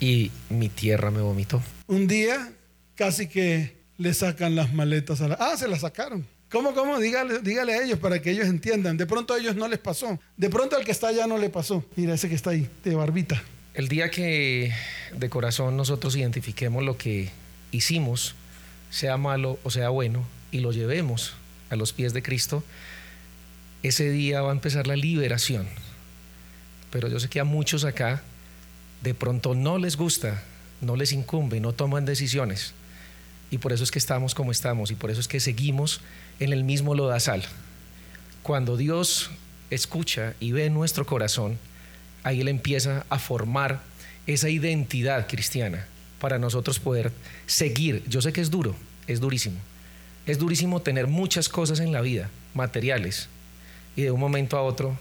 y 0.00 0.30
mi 0.48 0.68
tierra 0.68 1.10
me 1.10 1.20
vomitó. 1.20 1.62
Un 1.86 2.06
día 2.06 2.52
casi 2.94 3.28
que 3.28 3.76
le 3.96 4.14
sacan 4.14 4.54
las 4.54 4.72
maletas 4.72 5.20
a 5.20 5.28
la... 5.28 5.34
Ah, 5.34 5.56
se 5.56 5.68
las 5.68 5.80
sacaron. 5.80 6.26
¿Cómo, 6.50 6.72
cómo? 6.72 6.98
Dígale, 6.98 7.40
dígale 7.40 7.74
a 7.74 7.82
ellos 7.82 7.98
para 7.98 8.22
que 8.22 8.30
ellos 8.30 8.46
entiendan. 8.46 8.96
De 8.96 9.06
pronto 9.06 9.34
a 9.34 9.38
ellos 9.38 9.54
no 9.54 9.68
les 9.68 9.78
pasó. 9.78 10.18
De 10.36 10.48
pronto 10.48 10.76
al 10.76 10.84
que 10.84 10.92
está 10.92 11.08
allá 11.08 11.26
no 11.26 11.36
le 11.36 11.50
pasó. 11.50 11.84
Mira 11.94 12.14
ese 12.14 12.28
que 12.28 12.34
está 12.34 12.50
ahí, 12.50 12.68
de 12.84 12.94
barbita. 12.94 13.42
El 13.74 13.88
día 13.88 14.10
que 14.10 14.72
de 15.14 15.28
corazón 15.28 15.76
nosotros 15.76 16.16
identifiquemos 16.16 16.82
lo 16.82 16.96
que 16.96 17.30
hicimos, 17.70 18.34
sea 18.90 19.16
malo 19.18 19.58
o 19.62 19.70
sea 19.70 19.90
bueno, 19.90 20.24
y 20.50 20.60
lo 20.60 20.72
llevemos 20.72 21.34
a 21.70 21.76
los 21.76 21.92
pies 21.92 22.14
de 22.14 22.22
Cristo, 22.22 22.64
ese 23.82 24.10
día 24.10 24.40
va 24.40 24.50
a 24.50 24.54
empezar 24.54 24.86
la 24.86 24.96
liberación. 24.96 25.68
Pero 26.90 27.08
yo 27.08 27.20
sé 27.20 27.28
que 27.28 27.40
a 27.40 27.44
muchos 27.44 27.84
acá 27.84 28.22
de 29.02 29.14
pronto 29.14 29.54
no 29.54 29.78
les 29.78 29.96
gusta, 29.96 30.42
no 30.80 30.96
les 30.96 31.12
incumbe, 31.12 31.60
no 31.60 31.72
toman 31.72 32.06
decisiones. 32.06 32.72
Y 33.50 33.58
por 33.58 33.72
eso 33.72 33.84
es 33.84 33.90
que 33.90 33.98
estamos 33.98 34.34
como 34.34 34.52
estamos 34.52 34.90
y 34.90 34.94
por 34.94 35.10
eso 35.10 35.20
es 35.20 35.28
que 35.28 35.40
seguimos 35.40 36.00
en 36.40 36.52
el 36.52 36.64
mismo 36.64 36.94
lodazal. 36.94 37.44
Cuando 38.42 38.76
Dios 38.76 39.30
escucha 39.70 40.34
y 40.40 40.52
ve 40.52 40.70
nuestro 40.70 41.06
corazón, 41.06 41.58
ahí 42.22 42.40
Él 42.40 42.48
empieza 42.48 43.06
a 43.08 43.18
formar 43.18 43.80
esa 44.26 44.48
identidad 44.48 45.26
cristiana 45.26 45.86
para 46.20 46.38
nosotros 46.38 46.78
poder 46.78 47.12
seguir. 47.46 48.02
Yo 48.08 48.20
sé 48.20 48.32
que 48.32 48.40
es 48.40 48.50
duro, 48.50 48.74
es 49.06 49.20
durísimo. 49.20 49.58
Es 50.26 50.38
durísimo 50.38 50.82
tener 50.82 51.06
muchas 51.06 51.48
cosas 51.48 51.80
en 51.80 51.92
la 51.92 52.02
vida, 52.02 52.28
materiales, 52.52 53.28
y 53.96 54.02
de 54.02 54.10
un 54.10 54.20
momento 54.20 54.58
a 54.58 54.62
otro 54.62 54.98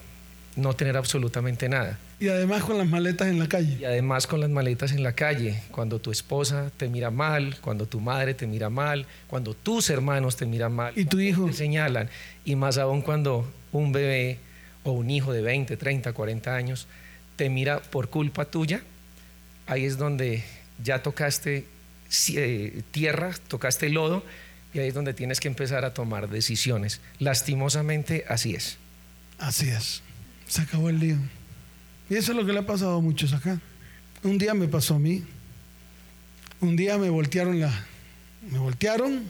no 0.57 0.73
tener 0.73 0.97
absolutamente 0.97 1.69
nada. 1.69 1.97
Y 2.19 2.27
además 2.27 2.63
con 2.63 2.77
las 2.77 2.87
maletas 2.87 3.27
en 3.27 3.39
la 3.39 3.47
calle. 3.47 3.77
Y 3.79 3.85
además 3.85 4.27
con 4.27 4.41
las 4.41 4.49
maletas 4.49 4.91
en 4.91 5.03
la 5.03 5.13
calle, 5.13 5.61
cuando 5.71 5.99
tu 5.99 6.11
esposa 6.11 6.71
te 6.75 6.89
mira 6.89 7.11
mal, 7.11 7.57
cuando 7.61 7.85
tu 7.85 7.99
madre 7.99 8.33
te 8.33 8.47
mira 8.47 8.69
mal, 8.69 9.05
cuando 9.27 9.53
tus 9.53 9.89
hermanos 9.89 10.35
te 10.35 10.45
miran 10.45 10.73
mal. 10.73 10.93
Y 10.95 11.05
tu 11.05 11.19
hijo. 11.19 11.45
Te 11.45 11.53
señalan. 11.53 12.09
Y 12.43 12.55
más 12.55 12.77
aún 12.77 13.01
cuando 13.01 13.49
un 13.71 13.91
bebé 13.91 14.39
o 14.83 14.91
un 14.91 15.09
hijo 15.11 15.31
de 15.31 15.41
20, 15.41 15.77
30, 15.77 16.11
40 16.11 16.55
años 16.55 16.87
te 17.35 17.49
mira 17.49 17.79
por 17.79 18.09
culpa 18.09 18.45
tuya, 18.45 18.81
ahí 19.67 19.85
es 19.85 19.97
donde 19.97 20.43
ya 20.83 21.03
tocaste 21.03 21.65
eh, 22.33 22.81
tierra, 22.89 23.35
tocaste 23.47 23.89
lodo, 23.89 24.23
y 24.73 24.79
ahí 24.79 24.87
es 24.87 24.93
donde 24.93 25.13
tienes 25.13 25.39
que 25.39 25.47
empezar 25.47 25.85
a 25.85 25.93
tomar 25.93 26.29
decisiones. 26.29 26.99
Lastimosamente, 27.19 28.25
así 28.27 28.55
es. 28.55 28.77
Así 29.37 29.69
es. 29.69 30.01
Se 30.47 30.61
acabó 30.61 30.89
el 30.89 30.99
lío. 30.99 31.17
Y 32.09 32.15
eso 32.15 32.31
es 32.31 32.37
lo 32.37 32.45
que 32.45 32.53
le 32.53 32.59
ha 32.59 32.65
pasado 32.65 32.97
a 32.97 33.01
muchos 33.01 33.33
acá. 33.33 33.59
Un 34.23 34.37
día 34.37 34.53
me 34.53 34.67
pasó 34.67 34.95
a 34.95 34.99
mí. 34.99 35.23
Un 36.61 36.75
día 36.75 36.97
me 36.97 37.09
voltearon 37.09 37.59
la. 37.59 37.85
Me 38.49 38.57
voltearon. 38.57 39.23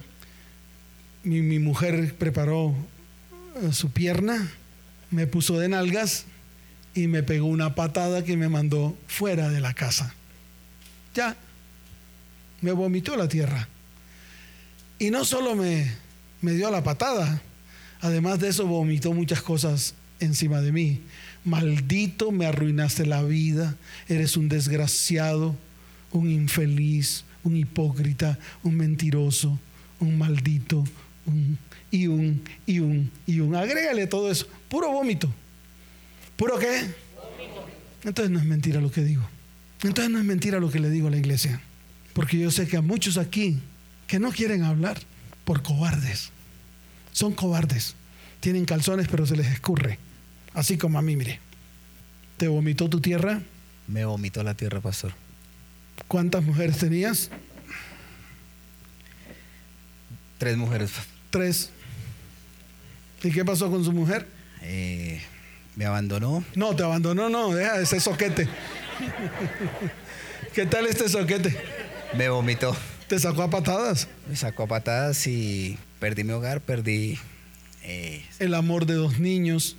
Mi, 1.23 1.41
mi 1.41 1.60
mujer 1.60 2.15
preparó 2.15 2.75
eh, 3.62 3.73
su 3.73 3.91
pierna, 3.91 4.51
me 5.10 5.25
puso 5.25 5.58
de 5.58 5.67
nalgas 5.67 6.25
y 6.93 7.08
me 7.08 7.23
pegó 7.23 7.47
una 7.47 7.75
patada 7.75 8.23
que 8.23 8.38
me 8.38 8.49
mandó 8.49 8.95
fuera 9.08 9.49
de 9.49 9.60
la 9.60 9.73
casa. 9.73 10.13
Ya. 11.15 11.36
Me 12.62 12.71
vomitó 12.71 13.15
la 13.15 13.27
tierra. 13.27 13.67
Y 14.99 15.10
no 15.10 15.25
solo 15.25 15.56
me, 15.56 15.91
me 16.41 16.53
dio 16.53 16.71
la 16.71 16.84
patada, 16.84 17.41
además 18.01 18.39
de 18.39 18.49
eso 18.49 18.65
vomitó 18.65 19.13
muchas 19.13 19.41
cosas 19.41 19.93
encima 20.19 20.62
de 20.62 20.71
mí. 20.71 21.01
Maldito, 21.43 22.32
me 22.32 22.45
arruinaste 22.45 23.06
la 23.06 23.23
vida, 23.23 23.75
eres 24.08 24.38
un 24.38 24.49
desgraciado, 24.49 25.56
un 26.12 26.30
infeliz, 26.30 27.23
un 27.43 27.56
hipócrita, 27.56 28.38
un 28.63 28.75
mentiroso, 28.75 29.60
un 29.99 30.17
maldito, 30.17 30.84
un, 31.25 31.58
y 31.91 32.08
un, 32.08 32.41
y 32.65 32.80
un, 32.80 33.12
y 33.25 33.39
un. 33.39 33.56
Agrégale 33.56 34.08
todo 34.08 34.32
eso, 34.32 34.47
puro 34.69 34.91
vómito. 34.91 35.32
¿Puro 36.36 36.60
qué? 36.60 36.86
Entonces 38.03 38.32
no 38.32 38.39
es 38.39 38.45
mentira 38.45 38.80
lo 38.80 38.91
que 38.91 39.03
digo. 39.03 39.27
Entonces 39.84 40.12
no 40.12 40.19
es 40.19 40.25
mentira 40.25 40.60
lo 40.60 40.69
que 40.69 40.80
le 40.80 40.89
digo 40.89 41.08
a 41.08 41.12
la 41.12 41.17
iglesia. 41.17 41.62
Porque 42.13 42.38
yo 42.38 42.51
sé 42.51 42.67
que 42.67 42.77
a 42.77 42.82
muchos 42.82 43.17
aquí 43.17 43.60
que 44.08 44.19
no 44.19 44.32
quieren 44.32 44.63
hablar 44.63 44.99
por 45.45 45.62
cobardes. 45.62 46.32
Son 47.12 47.34
cobardes. 47.34 47.95
Tienen 48.39 48.65
calzones 48.65 49.08
pero 49.08 49.25
se 49.25 49.36
les 49.36 49.47
escurre. 49.47 49.99
Así 50.58 50.76
como 50.76 50.98
a 50.98 51.04
mí, 51.04 51.15
mire. 51.15 51.39
¿Te 52.38 52.48
vomitó 52.48 52.89
tu 52.89 53.00
tierra? 53.00 53.43
Me 53.88 54.06
vomitó 54.06 54.41
la 54.41 54.56
tierra, 54.56 54.82
pastor. 54.82 55.12
¿Cuántas 56.08 56.43
mujeres 56.43 56.80
tenías? 56.80 57.30
Tres 60.39 60.58
mujeres. 60.58 60.93
Tres. 61.30 61.70
¿Y 63.22 63.30
qué 63.30 63.46
pasó 63.46 63.70
con 63.70 63.86
su 63.86 63.91
mujer? 63.91 64.26
Eh, 64.63 65.22
me 65.76 65.86
abandonó. 65.86 66.43
No, 66.56 66.76
te 66.76 66.82
abandonó, 66.82 67.30
no, 67.30 67.54
deja 67.54 67.80
ese 67.80 68.00
soquete. 68.00 68.50
¿Qué 70.56 70.65
tal 70.65 70.88
este 70.88 71.08
soquete? 71.08 71.56
Me 72.17 72.30
vomitó. 72.30 72.76
¿Te 73.08 73.20
sacó 73.20 73.43
a 73.43 73.52
patadas? 73.52 74.08
Me 74.28 74.36
sacó 74.36 74.63
a 74.63 74.67
patadas 74.67 75.28
y 75.28 75.78
perdí 76.00 76.24
mi 76.24 76.32
hogar, 76.32 76.62
perdí... 76.62 77.20
Eh, 77.84 78.26
el 78.39 78.56
amor 78.56 78.88
de 78.88 78.96
dos 78.96 79.20
niños 79.20 79.78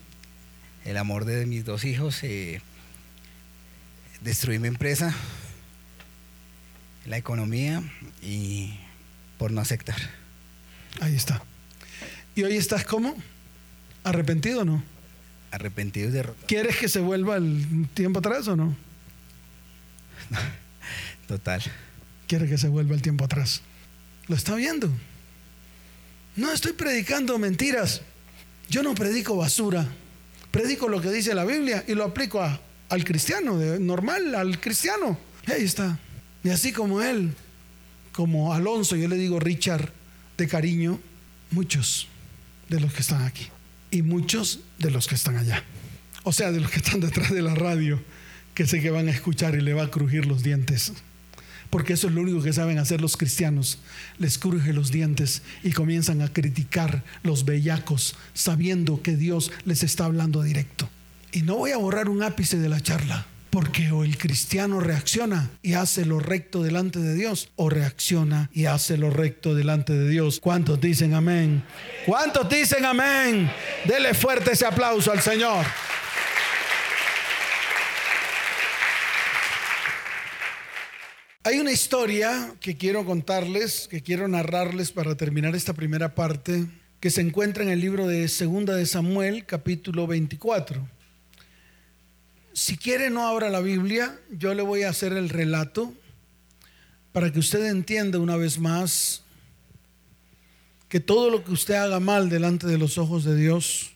el 0.88 0.96
amor 0.96 1.27
de 1.27 1.44
mis 1.44 1.66
dos 1.66 1.85
hijos, 1.85 2.24
eh, 2.24 2.62
destruí 4.22 4.59
mi 4.59 4.68
empresa, 4.68 5.14
la 7.05 7.18
economía 7.18 7.83
y 8.22 8.72
por 9.37 9.51
no 9.51 9.61
aceptar. 9.61 9.98
Ahí 11.01 11.14
está. 11.14 11.42
¿Y 12.35 12.42
hoy 12.44 12.57
estás 12.57 12.87
como? 12.87 13.14
¿Arrepentido 14.03 14.62
o 14.62 14.64
no? 14.64 14.83
Arrepentido 15.51 16.09
y 16.09 16.12
derrotado. 16.12 16.46
¿Quieres 16.46 16.79
que 16.79 16.88
se 16.88 17.01
vuelva 17.01 17.37
el 17.37 17.87
tiempo 17.92 18.20
atrás 18.20 18.48
o 18.48 18.57
no? 18.57 18.74
Total. 21.29 21.62
Quiere 22.27 22.48
que 22.48 22.57
se 22.57 22.68
vuelva 22.68 22.94
el 22.94 23.03
tiempo 23.03 23.27
atrás. 23.27 23.61
¿Lo 24.27 24.35
está 24.35 24.55
viendo? 24.55 24.90
No 26.35 26.51
estoy 26.51 26.72
predicando 26.72 27.38
mentiras. 27.38 28.01
Yo 28.70 28.83
no 28.83 28.94
predico 28.94 29.37
basura 29.37 29.87
predico 30.59 30.88
lo 30.88 31.01
que 31.01 31.12
dice 31.12 31.35
la 31.35 31.44
Biblia 31.44 31.85
y 31.87 31.94
lo 31.94 32.03
aplico 32.03 32.42
al 32.42 33.05
cristiano, 33.05 33.55
normal, 33.79 34.35
al 34.35 34.59
cristiano. 34.59 35.16
ahí 35.47 35.62
está. 35.62 36.01
Y 36.42 36.49
así 36.49 36.73
como 36.73 37.01
él, 37.01 37.33
como 38.11 38.53
Alonso, 38.53 38.97
yo 38.97 39.07
le 39.07 39.14
digo 39.14 39.38
Richard 39.38 39.92
de 40.37 40.49
cariño, 40.49 40.99
muchos 41.53 42.09
de 42.68 42.81
los 42.81 42.92
que 42.92 43.03
están 43.03 43.23
aquí 43.23 43.47
y 43.92 44.03
muchos 44.03 44.59
de 44.81 44.90
los 44.90 45.07
que 45.07 45.14
están 45.14 45.37
allá. 45.37 45.62
O 46.25 46.33
sea, 46.33 46.51
de 46.51 46.59
los 46.59 46.73
que 46.73 46.79
están 46.79 46.99
detrás 46.99 47.31
de 47.31 47.42
la 47.42 47.55
radio, 47.55 48.03
que 48.55 48.66
sé 48.66 48.81
que 48.81 48.90
van 48.90 49.07
a 49.07 49.12
escuchar 49.12 49.55
y 49.55 49.61
le 49.61 49.75
va 49.75 49.85
a 49.85 49.90
crujir 49.92 50.27
los 50.27 50.42
dientes 50.42 50.92
porque 51.70 51.92
eso 51.92 52.09
es 52.09 52.14
lo 52.14 52.22
único 52.22 52.42
que 52.42 52.52
saben 52.52 52.78
hacer 52.78 53.00
los 53.00 53.16
cristianos. 53.16 53.78
Les 54.18 54.38
cruje 54.38 54.72
los 54.72 54.90
dientes 54.90 55.42
y 55.62 55.72
comienzan 55.72 56.22
a 56.22 56.33
criticar 56.33 57.04
los 57.22 57.44
bellacos, 57.44 58.16
sabiendo 58.35 59.02
que 59.02 59.16
Dios 59.16 59.52
les 59.64 59.83
está 59.83 60.04
hablando 60.04 60.42
directo. 60.42 60.88
Y 61.33 61.42
no 61.42 61.57
voy 61.57 61.72
a 61.72 61.76
borrar 61.76 62.09
un 62.09 62.22
ápice 62.22 62.59
de 62.59 62.68
la 62.70 62.81
charla, 62.81 63.26
porque 63.50 63.90
o 63.90 64.04
el 64.04 64.16
cristiano 64.16 64.81
reacciona 64.81 65.50
y 65.62 65.74
hace 65.74 66.07
lo 66.07 66.20
recto 66.20 66.62
delante 66.62 67.00
de 67.00 67.14
Dios, 67.14 67.50
o 67.57 67.68
reacciona 67.68 68.50
y 68.54 68.64
hace 68.64 68.96
lo 68.96 69.11
recto 69.11 69.54
delante 69.54 69.92
de 69.92 70.09
Dios. 70.09 70.40
¿Cuántos 70.40 70.81
dicen 70.81 71.14
amén? 71.14 71.62
¿Cuántos 72.07 72.48
dicen 72.48 72.85
amén? 72.85 73.50
Dele 73.85 74.14
fuerte 74.14 74.52
ese 74.52 74.64
aplauso 74.64 75.12
al 75.12 75.20
Señor. 75.20 75.66
Hay 81.49 81.61
una 81.61 81.73
historia 81.73 82.55
que 82.61 82.77
quiero 82.77 83.07
contarles, 83.07 83.89
que 83.89 84.03
quiero 84.03 84.29
narrarles 84.29 84.93
para 84.93 85.17
terminar 85.17 85.57
esta 85.57 85.73
primera 85.73 86.15
parte, 86.15 86.67
que 87.01 87.09
se 87.09 87.23
encuentra 87.23 87.63
en 87.63 87.71
el 87.71 87.81
libro 87.81 88.07
de 88.07 88.29
Segunda 88.29 88.77
de 88.77 88.85
Samuel, 88.85 89.47
capítulo 89.47 90.07
24. 90.07 90.87
Si 92.53 92.77
quiere 92.77 93.09
no 93.09 93.27
abra 93.27 93.49
la 93.49 93.61
Biblia, 93.61 94.21
yo 94.31 94.53
le 94.53 94.61
voy 94.61 94.83
a 94.83 94.91
hacer 94.91 95.15
el 95.15 95.31
relato 95.31 95.95
para 97.13 97.33
que 97.33 97.39
usted 97.39 97.65
entienda 97.65 98.19
una 98.19 98.37
vez 98.37 98.59
más 98.59 99.23
que 100.91 101.01
todo 101.01 101.31
lo 101.31 101.45
que 101.45 101.53
usted 101.53 101.77
haga 101.77 101.99
mal 101.99 102.29
delante 102.29 102.67
de 102.67 102.77
los 102.77 102.99
ojos 102.99 103.25
de 103.25 103.35
Dios 103.35 103.93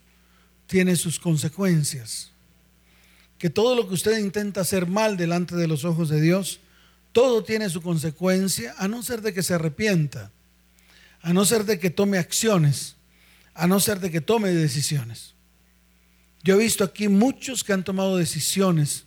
tiene 0.69 0.97
sus 0.97 1.21
consecuencias. 1.21 2.31
Que 3.37 3.51
todo 3.51 3.77
lo 3.77 3.89
que 3.89 3.93
usted 3.95 4.17
intenta 4.17 4.63
hacer 4.63 4.87
mal 4.87 5.19
delante 5.19 5.55
de 5.55 5.69
los 5.69 5.85
ojos 5.85 6.09
de 6.09 6.19
Dios, 6.23 6.62
todo 7.13 7.45
tiene 7.45 7.69
su 7.69 7.83
consecuencia, 7.83 8.75
a 8.79 8.89
no 8.89 9.03
ser 9.03 9.23
de 9.23 9.33
que 9.33 9.43
se 9.43 9.55
arrepienta, 9.55 10.33
a 11.21 11.33
no 11.33 11.45
ser 11.45 11.65
de 11.65 11.79
que 11.79 11.91
tome 11.91 12.19
acciones, 12.19 12.97
a 13.55 13.67
no 13.67 13.81
ser 13.81 14.01
de 14.01 14.11
que 14.11 14.21
tome 14.21 14.51
decisiones. 14.51 15.35
Yo 16.43 16.57
he 16.57 16.59
visto 16.59 16.83
aquí 16.83 17.09
muchos 17.09 17.63
que 17.63 17.73
han 17.73 17.85
tomado 17.85 18.17
decisiones 18.17 19.05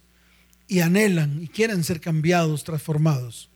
y 0.67 0.79
anhelan 0.79 1.43
y 1.43 1.47
quieren 1.47 1.83
ser 1.83 1.99
cambiados, 1.99 2.63
transformados. 2.63 3.49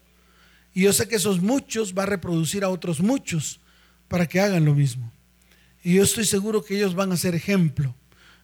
Y 0.73 0.81
yo 0.83 0.93
sé 0.93 1.07
que 1.07 1.15
esos 1.15 1.41
muchos 1.41 1.93
va 1.97 2.03
a 2.03 2.07
reproducir 2.07 2.63
a 2.63 2.69
otros 2.69 2.99
muchos 2.99 3.59
para 4.07 4.27
que 4.27 4.39
hagan 4.39 4.65
lo 4.65 4.75
mismo. 4.75 5.11
Y 5.83 5.95
yo 5.95 6.03
estoy 6.03 6.25
seguro 6.25 6.63
que 6.63 6.75
ellos 6.75 6.95
van 6.95 7.11
a 7.11 7.17
ser 7.17 7.35
ejemplo. 7.35 7.95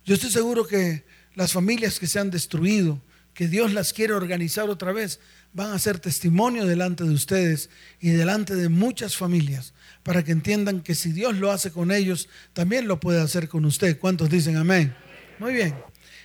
Yo 0.05 0.15
estoy 0.15 0.31
seguro 0.31 0.65
que 0.65 1.03
las 1.33 1.51
familias 1.51 1.99
que 1.99 2.07
se 2.07 2.19
han 2.19 2.31
destruido, 2.31 3.01
que 3.35 3.47
Dios 3.47 3.73
las 3.73 3.93
quiere 3.93 4.13
organizar 4.13 4.69
otra 4.69 4.93
vez, 4.93 5.19
van 5.53 5.73
a 5.73 5.79
ser 5.79 5.99
testimonio 5.99 6.65
delante 6.65 7.03
de 7.03 7.13
ustedes 7.13 7.69
y 7.99 8.09
delante 8.09 8.55
de 8.55 8.69
muchas 8.69 9.15
familias, 9.15 9.73
para 10.03 10.23
que 10.23 10.31
entiendan 10.31 10.81
que 10.81 10.95
si 10.95 11.11
Dios 11.11 11.35
lo 11.35 11.51
hace 11.51 11.69
con 11.69 11.91
ellos, 11.91 12.29
también 12.53 12.87
lo 12.87 12.99
puede 12.99 13.21
hacer 13.21 13.49
con 13.49 13.65
usted. 13.65 13.99
¿Cuántos 13.99 14.29
dicen 14.29 14.55
amén? 14.55 14.95
Muy 15.37 15.53
bien. 15.53 15.75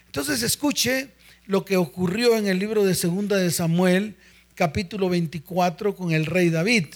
Entonces 0.07 0.43
escuche 0.43 1.11
lo 1.47 1.65
que 1.65 1.77
ocurrió 1.77 2.37
en 2.37 2.47
el 2.47 2.61
libro 2.61 2.85
de 2.85 2.95
Segunda 2.95 3.37
de 3.37 3.51
Samuel, 3.51 4.17
capítulo 4.55 5.09
24, 5.09 5.97
con 5.97 6.13
el 6.13 6.27
rey 6.27 6.49
David. 6.49 6.87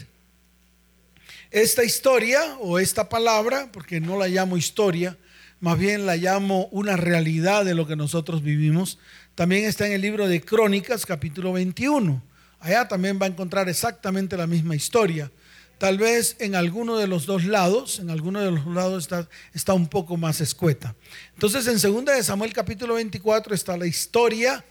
Esta 1.51 1.83
historia 1.83 2.57
o 2.61 2.79
esta 2.79 3.09
palabra, 3.09 3.71
porque 3.73 4.01
no 4.01 4.17
la 4.17 4.29
llamo 4.29 4.57
historia, 4.57 5.19
más 5.61 5.79
bien 5.79 6.05
la 6.05 6.17
llamo 6.17 6.69
una 6.73 6.97
realidad 6.97 7.65
de 7.65 7.75
lo 7.75 7.87
que 7.87 7.97
nosotros 7.97 8.43
vivimos, 8.43 8.99
también 9.35 9.65
está 9.65 9.87
en 9.87 9.93
el 9.93 10.01
libro 10.01 10.29
de 10.29 10.41
Crónicas, 10.41 11.05
capítulo 11.05 11.53
21. 11.53 12.23
Allá 12.61 12.87
también 12.87 13.19
va 13.21 13.27
a 13.27 13.29
encontrar 13.29 13.69
exactamente 13.69 14.37
la 14.37 14.47
misma 14.47 14.77
historia. 14.77 15.31
Tal 15.79 15.99
vez 15.99 16.37
en 16.39 16.55
alguno 16.55 16.97
de 16.97 17.09
los 17.09 17.27
dos 17.27 17.45
lados, 17.45 17.99
en 17.99 18.11
alguno 18.11 18.41
de 18.41 18.53
los 18.53 18.65
lados 18.67 19.03
está, 19.03 19.29
está 19.53 19.75
un 19.75 19.89
poco 19.89 20.17
más 20.17 20.41
escueta. 20.41 20.95
Entonces 21.33 21.67
en 21.67 21.81
2 21.81 22.05
de 22.05 22.23
Samuel 22.23 22.53
capítulo 22.53 22.95
24 22.95 23.55
está 23.55 23.77
la 23.77 23.87
historia 23.87 24.65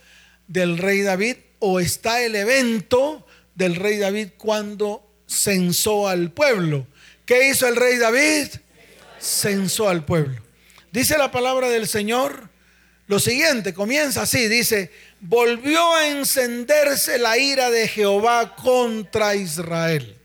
del 0.48 0.78
rey 0.78 1.02
David 1.02 1.36
o 1.60 1.82
está 1.82 2.24
el 2.24 2.36
evento 2.36 3.28
del 3.56 3.76
rey 3.76 3.98
David 3.98 4.30
cuando 4.38 5.06
censó 5.28 6.08
al 6.08 6.32
pueblo. 6.32 6.88
¿Qué 7.26 7.50
hizo 7.50 7.68
el 7.68 7.76
rey 7.76 7.98
David? 7.98 8.48
Censó 9.20 9.90
al 9.90 10.06
pueblo. 10.06 10.42
Dice 10.94 11.18
la 11.18 11.32
palabra 11.32 11.70
del 11.70 11.88
Señor 11.88 12.53
lo 13.14 13.20
siguiente, 13.20 13.76
comienza 13.76 14.24
así, 14.24 14.48
dice, 14.48 14.90
volvió 15.20 15.94
a 15.94 16.08
encenderse 16.08 17.20
la 17.20 17.38
ira 17.38 17.70
de 17.70 17.88
Jehová 17.88 18.56
contra 18.56 19.36
Israel. 19.36 20.18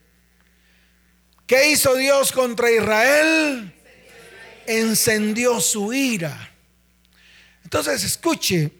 ¿Qué 1.46 1.68
hizo 1.68 1.94
Dios 1.96 2.32
contra 2.32 2.70
Israel? 2.70 3.74
Encendió 4.66 5.60
su 5.60 5.92
ira. 5.92 6.50
Entonces, 7.62 8.02
escuche, 8.04 8.70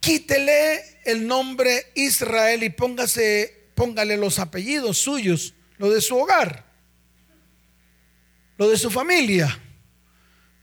quítele 0.00 1.00
el 1.04 1.26
nombre 1.26 1.92
Israel 1.94 2.62
y 2.62 2.70
póngase 2.70 3.68
póngale 3.74 4.16
los 4.16 4.38
apellidos 4.38 4.96
suyos, 4.96 5.52
lo 5.76 5.90
de 5.90 6.00
su 6.00 6.16
hogar, 6.16 6.64
lo 8.56 8.70
de 8.70 8.78
su 8.78 8.90
familia, 8.90 9.60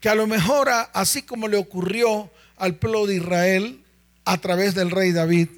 que 0.02 0.10
a 0.10 0.16
lo 0.16 0.26
mejor 0.26 0.70
así 0.92 1.22
como 1.22 1.48
le 1.48 1.58
ocurrió 1.58 2.32
al 2.58 2.76
pueblo 2.76 3.06
de 3.08 3.16
Israel 3.16 3.84
a 4.26 4.38
través 4.38 4.76
del 4.76 4.92
rey 4.92 5.12
David, 5.12 5.50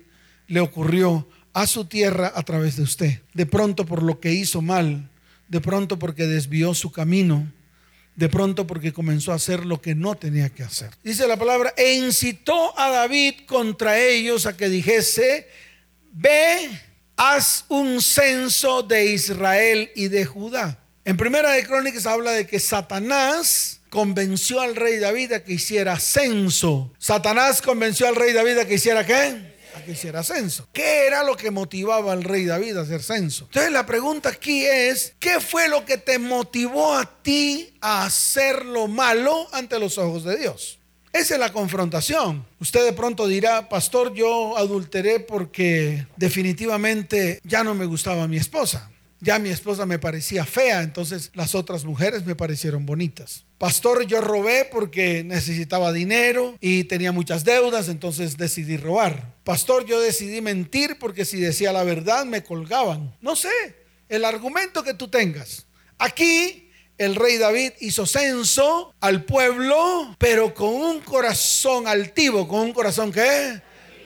le 0.48 0.60
ocurrió 0.60 1.28
a 1.54 1.68
su 1.68 1.86
tierra 1.86 2.32
a 2.36 2.44
través 2.44 2.76
de 2.76 2.84
usted. 2.84 3.22
De 3.34 3.46
pronto 3.46 3.86
por 3.86 4.04
lo 4.04 4.20
que 4.20 4.34
hizo 4.34 4.62
mal, 4.62 5.10
de 5.48 5.62
pronto 5.62 6.00
porque 6.00 6.28
desvió 6.28 6.74
su 6.74 6.92
camino, 6.92 7.52
de 8.16 8.30
pronto 8.30 8.66
porque 8.66 8.94
comenzó 8.94 9.32
a 9.32 9.36
hacer 9.36 9.66
lo 9.66 9.82
que 9.82 9.96
no 9.96 10.16
tenía 10.16 10.50
que 10.50 10.64
hacer. 10.64 10.92
Dice 11.04 11.28
la 11.28 11.38
palabra, 11.38 11.74
e 11.78 11.96
incitó 11.96 12.78
a 12.80 12.90
David 12.90 13.42
contra 13.46 14.00
ellos 14.00 14.46
a 14.46 14.56
que 14.56 14.70
dijese, 14.70 15.48
ve 16.12 16.70
haz 17.18 17.66
un 17.70 18.02
censo 18.02 18.84
de 18.84 19.14
Israel 19.14 19.92
y 19.96 20.08
de 20.08 20.26
Judá. 20.26 20.80
En 21.04 21.18
Primera 21.18 21.52
de 21.52 21.66
Crónicas 21.66 22.06
habla 22.06 22.32
de 22.32 22.48
que 22.48 22.60
Satanás 22.60 23.82
convenció 23.96 24.60
al 24.60 24.76
rey 24.76 24.98
David 25.00 25.32
a 25.32 25.44
que 25.46 25.54
hiciera 25.54 25.98
censo. 25.98 26.92
Satanás 27.00 27.62
convenció 27.62 28.10
al 28.10 28.18
rey 28.18 28.34
David 28.34 28.58
a 28.58 28.66
que 28.66 28.74
hiciera 28.74 29.06
qué? 29.06 29.56
A 29.74 29.82
que 29.86 29.94
hiciera 29.94 30.22
censo. 30.22 30.68
¿Qué 30.74 31.08
era 31.08 31.24
lo 31.24 31.38
que 31.38 31.50
motivaba 31.50 32.12
al 32.12 32.26
rey 32.26 32.44
David 32.44 32.76
a 32.76 32.82
hacer 32.82 33.02
censo? 33.02 33.46
Entonces 33.46 33.72
la 33.72 33.86
pregunta 33.86 34.28
aquí 34.28 34.66
es, 34.66 35.14
¿qué 35.18 35.40
fue 35.40 35.70
lo 35.70 35.86
que 35.86 35.98
te 35.98 36.20
motivó 36.20 36.94
a 36.94 37.06
ti 37.06 37.74
a 37.80 38.04
hacer 38.04 38.66
lo 38.66 38.90
malo 38.90 39.48
ante 39.54 39.80
los 39.80 39.98
ojos 39.98 40.26
de 40.26 40.40
Dios? 40.40 40.78
Esa 41.14 41.36
es 41.36 41.40
la 41.40 41.54
confrontación. 41.54 42.46
Usted 42.60 42.84
de 42.84 42.92
pronto 42.92 43.26
dirá, 43.30 43.70
pastor, 43.70 44.14
yo 44.14 44.58
adulteré 44.58 45.22
porque 45.22 46.06
definitivamente 46.18 47.40
ya 47.46 47.64
no 47.64 47.74
me 47.74 47.86
gustaba 47.86 48.28
mi 48.28 48.36
esposa. 48.36 48.92
Ya 49.22 49.40
mi 49.40 49.50
esposa 49.50 49.86
me 49.86 49.98
parecía 49.98 50.46
fea, 50.46 50.82
entonces 50.82 51.32
las 51.34 51.56
otras 51.56 51.86
mujeres 51.86 52.26
me 52.26 52.36
parecieron 52.36 52.86
bonitas. 52.86 53.46
Pastor, 53.58 54.06
yo 54.06 54.20
robé 54.22 54.68
porque 54.70 55.24
necesitaba 55.24 55.94
dinero 55.94 56.58
y 56.60 56.84
tenía 56.84 57.12
muchas 57.12 57.46
deudas, 57.46 57.88
entonces 57.88 58.38
decidí 58.38 58.78
robar. 58.78 59.34
Pastor, 59.44 59.86
yo 59.86 60.00
decidí 60.02 60.42
mentir 60.42 60.98
porque 61.00 61.24
si 61.24 61.40
decía 61.40 61.72
la 61.72 61.84
verdad 61.84 62.26
me 62.26 62.44
colgaban. 62.44 63.16
No 63.22 63.36
sé, 63.36 63.50
el 64.10 64.26
argumento 64.26 64.84
que 64.84 64.94
tú 64.94 65.08
tengas. 65.08 65.66
Aquí 65.98 66.70
el 66.98 67.16
rey 67.16 67.38
David 67.38 67.74
hizo 67.80 68.06
censo 68.06 68.94
al 69.00 69.26
pueblo, 69.26 70.16
pero 70.18 70.54
con 70.54 70.74
un 70.74 71.00
corazón 71.02 71.88
altivo, 71.88 72.48
con 72.48 72.62
un 72.62 72.74
corazón 72.74 73.12
que... 73.12 73.62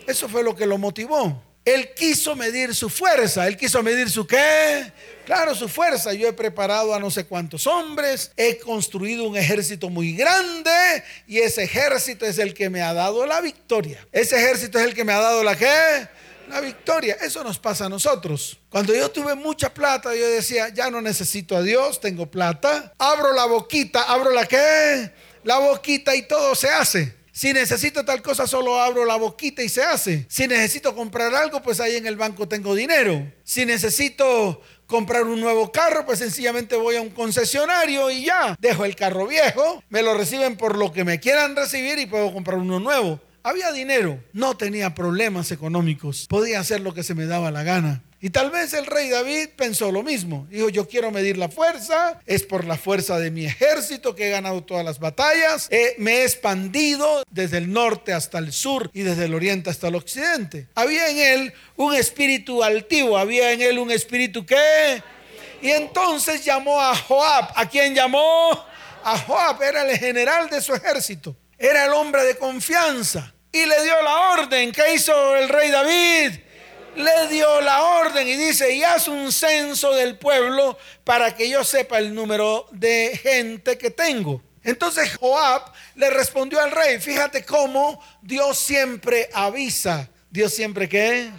Eso 0.07 0.27
fue 0.27 0.43
lo 0.43 0.55
que 0.55 0.65
lo 0.65 0.79
motivó. 0.79 1.43
Él 1.73 1.93
quiso 1.93 2.35
medir 2.35 2.73
su 2.73 2.89
fuerza, 2.89 3.47
él 3.47 3.57
quiso 3.57 3.81
medir 3.83 4.09
su 4.09 4.25
qué. 4.25 4.91
Claro, 5.25 5.53
su 5.53 5.69
fuerza. 5.69 6.13
Yo 6.13 6.27
he 6.27 6.33
preparado 6.33 6.93
a 6.93 6.99
no 6.99 7.11
sé 7.11 7.25
cuántos 7.25 7.67
hombres, 7.67 8.31
he 8.35 8.57
construido 8.57 9.25
un 9.25 9.37
ejército 9.37 9.89
muy 9.89 10.13
grande 10.13 11.03
y 11.27 11.39
ese 11.39 11.63
ejército 11.63 12.25
es 12.25 12.39
el 12.39 12.53
que 12.53 12.69
me 12.69 12.81
ha 12.81 12.93
dado 12.93 13.25
la 13.25 13.39
victoria. 13.41 14.05
Ese 14.11 14.37
ejército 14.37 14.79
es 14.79 14.85
el 14.85 14.93
que 14.93 15.03
me 15.03 15.13
ha 15.13 15.19
dado 15.19 15.43
la 15.43 15.55
qué 15.55 16.07
la 16.49 16.59
victoria. 16.59 17.17
Eso 17.21 17.43
nos 17.43 17.59
pasa 17.59 17.85
a 17.85 17.89
nosotros. 17.89 18.57
Cuando 18.69 18.93
yo 18.93 19.09
tuve 19.09 19.35
mucha 19.35 19.73
plata, 19.73 20.13
yo 20.15 20.27
decía, 20.27 20.69
ya 20.69 20.89
no 20.89 21.01
necesito 21.01 21.55
a 21.55 21.61
Dios, 21.61 22.01
tengo 22.01 22.25
plata. 22.25 22.93
Abro 22.97 23.33
la 23.33 23.45
boquita, 23.45 24.03
abro 24.03 24.31
la 24.31 24.45
qué? 24.45 25.11
La 25.43 25.59
boquita 25.59 26.15
y 26.15 26.23
todo 26.23 26.55
se 26.55 26.69
hace. 26.69 27.18
Si 27.39 27.53
necesito 27.53 28.03
tal 28.03 28.21
cosa, 28.21 28.45
solo 28.45 28.81
abro 28.81 29.05
la 29.05 29.15
boquita 29.15 29.63
y 29.63 29.69
se 29.69 29.81
hace. 29.81 30.25
Si 30.27 30.45
necesito 30.45 30.93
comprar 30.93 31.33
algo, 31.33 31.61
pues 31.61 31.79
ahí 31.79 31.95
en 31.95 32.05
el 32.05 32.17
banco 32.17 32.49
tengo 32.49 32.75
dinero. 32.75 33.31
Si 33.45 33.65
necesito 33.65 34.59
comprar 34.87 35.23
un 35.23 35.39
nuevo 35.39 35.71
carro, 35.71 36.05
pues 36.05 36.19
sencillamente 36.19 36.75
voy 36.75 36.97
a 36.97 37.01
un 37.01 37.11
concesionario 37.11 38.11
y 38.11 38.25
ya. 38.25 38.57
Dejo 38.59 38.83
el 38.83 38.97
carro 38.97 39.25
viejo, 39.25 39.81
me 39.87 40.01
lo 40.03 40.15
reciben 40.15 40.57
por 40.57 40.77
lo 40.77 40.91
que 40.91 41.05
me 41.05 41.21
quieran 41.21 41.55
recibir 41.55 41.97
y 41.99 42.07
puedo 42.07 42.33
comprar 42.33 42.57
uno 42.57 42.81
nuevo. 42.81 43.21
Había 43.41 43.71
dinero, 43.71 44.21
no 44.33 44.57
tenía 44.57 44.93
problemas 44.93 45.53
económicos, 45.53 46.27
podía 46.27 46.59
hacer 46.59 46.81
lo 46.81 46.93
que 46.93 47.03
se 47.03 47.15
me 47.15 47.25
daba 47.25 47.51
la 47.51 47.63
gana. 47.63 48.03
Y 48.21 48.31
tal 48.31 48.51
vez 48.51 48.73
el 48.73 48.85
rey 48.85 49.09
David 49.09 49.49
pensó 49.55 49.91
lo 49.91 50.03
mismo. 50.03 50.45
Dijo, 50.49 50.69
yo 50.69 50.87
quiero 50.87 51.11
medir 51.11 51.37
la 51.37 51.49
fuerza, 51.49 52.19
es 52.25 52.43
por 52.43 52.65
la 52.65 52.77
fuerza 52.77 53.17
de 53.17 53.31
mi 53.31 53.45
ejército 53.45 54.15
que 54.15 54.27
he 54.27 54.31
ganado 54.31 54.63
todas 54.63 54.83
las 54.83 54.99
batallas, 54.99 55.69
me 55.97 56.17
he 56.17 56.23
expandido 56.23 57.23
desde 57.29 57.57
el 57.57 57.71
norte 57.71 58.13
hasta 58.13 58.37
el 58.37 58.51
sur 58.51 58.89
y 58.93 59.01
desde 59.01 59.25
el 59.25 59.33
oriente 59.33 59.69
hasta 59.69 59.87
el 59.87 59.95
occidente. 59.95 60.67
Había 60.75 61.09
en 61.09 61.17
él 61.17 61.53
un 61.77 61.93
espíritu 61.93 62.63
altivo, 62.63 63.17
había 63.17 63.53
en 63.53 63.61
él 63.61 63.79
un 63.79 63.91
espíritu 63.91 64.45
que... 64.45 65.03
Y 65.61 65.71
entonces 65.71 66.45
llamó 66.45 66.79
a 66.79 66.95
Joab. 66.95 67.51
¿A 67.55 67.67
quién 67.67 67.93
llamó? 67.93 68.65
A 69.03 69.17
Joab, 69.17 69.61
era 69.61 69.89
el 69.89 69.97
general 69.97 70.49
de 70.49 70.61
su 70.61 70.73
ejército 70.73 71.35
era 71.59 71.85
el 71.85 71.93
hombre 71.93 72.23
de 72.23 72.37
confianza 72.37 73.33
y 73.51 73.65
le 73.65 73.83
dio 73.83 74.01
la 74.01 74.31
orden. 74.31 74.71
¿Qué 74.71 74.93
hizo 74.93 75.35
el 75.35 75.49
rey 75.49 75.69
David? 75.69 76.39
Le 76.99 77.29
dio 77.29 77.61
la 77.61 77.81
orden 77.81 78.27
y 78.27 78.35
dice, 78.35 78.75
y 78.75 78.83
haz 78.83 79.07
un 79.07 79.31
censo 79.31 79.95
del 79.95 80.17
pueblo 80.17 80.77
para 81.05 81.33
que 81.33 81.49
yo 81.49 81.63
sepa 81.63 81.97
el 81.97 82.13
número 82.13 82.67
de 82.73 83.17
gente 83.23 83.77
que 83.77 83.89
tengo. 83.89 84.43
Entonces 84.65 85.15
Joab 85.15 85.71
le 85.95 86.09
respondió 86.09 86.59
al 86.59 86.71
rey, 86.71 86.99
fíjate 86.99 87.45
cómo 87.45 88.03
Dios 88.21 88.57
siempre 88.57 89.29
avisa. 89.33 90.09
Dios 90.29 90.53
siempre 90.53 90.89
qué? 90.89 91.31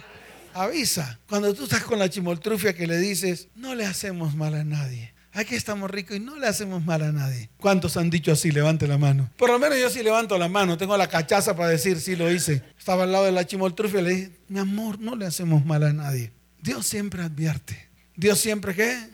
Avisa. 0.55 1.19
Cuando 1.29 1.53
tú 1.53 1.65
estás 1.65 1.83
con 1.83 1.99
la 1.99 2.09
chimoltrufia 2.09 2.73
que 2.73 2.87
le 2.87 2.97
dices, 2.97 3.47
no 3.53 3.75
le 3.75 3.85
hacemos 3.85 4.33
mal 4.33 4.55
a 4.55 4.63
nadie. 4.63 5.10
Aquí 5.33 5.55
estamos 5.55 5.89
ricos 5.89 6.17
y 6.17 6.19
no 6.19 6.35
le 6.35 6.47
hacemos 6.47 6.83
mal 6.83 7.01
a 7.01 7.11
nadie. 7.11 7.49
¿Cuántos 7.57 7.95
han 7.95 8.09
dicho 8.09 8.33
así? 8.33 8.51
Levante 8.51 8.85
la 8.87 8.97
mano. 8.97 9.29
Por 9.37 9.49
lo 9.49 9.59
menos 9.59 9.79
yo 9.79 9.89
sí 9.89 10.03
levanto 10.03 10.37
la 10.37 10.49
mano. 10.49 10.77
Tengo 10.77 10.97
la 10.97 11.07
cachaza 11.07 11.55
para 11.55 11.69
decir 11.69 12.01
sí 12.01 12.17
lo 12.17 12.29
hice. 12.29 12.61
Estaba 12.77 13.03
al 13.03 13.13
lado 13.13 13.25
de 13.25 13.31
la 13.31 13.45
chimoltrufia 13.45 14.01
y 14.01 14.03
le 14.03 14.09
dije, 14.09 14.31
mi 14.49 14.59
amor, 14.59 14.99
no 14.99 15.15
le 15.15 15.25
hacemos 15.25 15.65
mal 15.65 15.83
a 15.83 15.93
nadie. 15.93 16.33
Dios 16.61 16.85
siempre 16.85 17.23
advierte. 17.23 17.89
Dios 18.15 18.39
siempre 18.39 18.75
qué? 18.75 19.09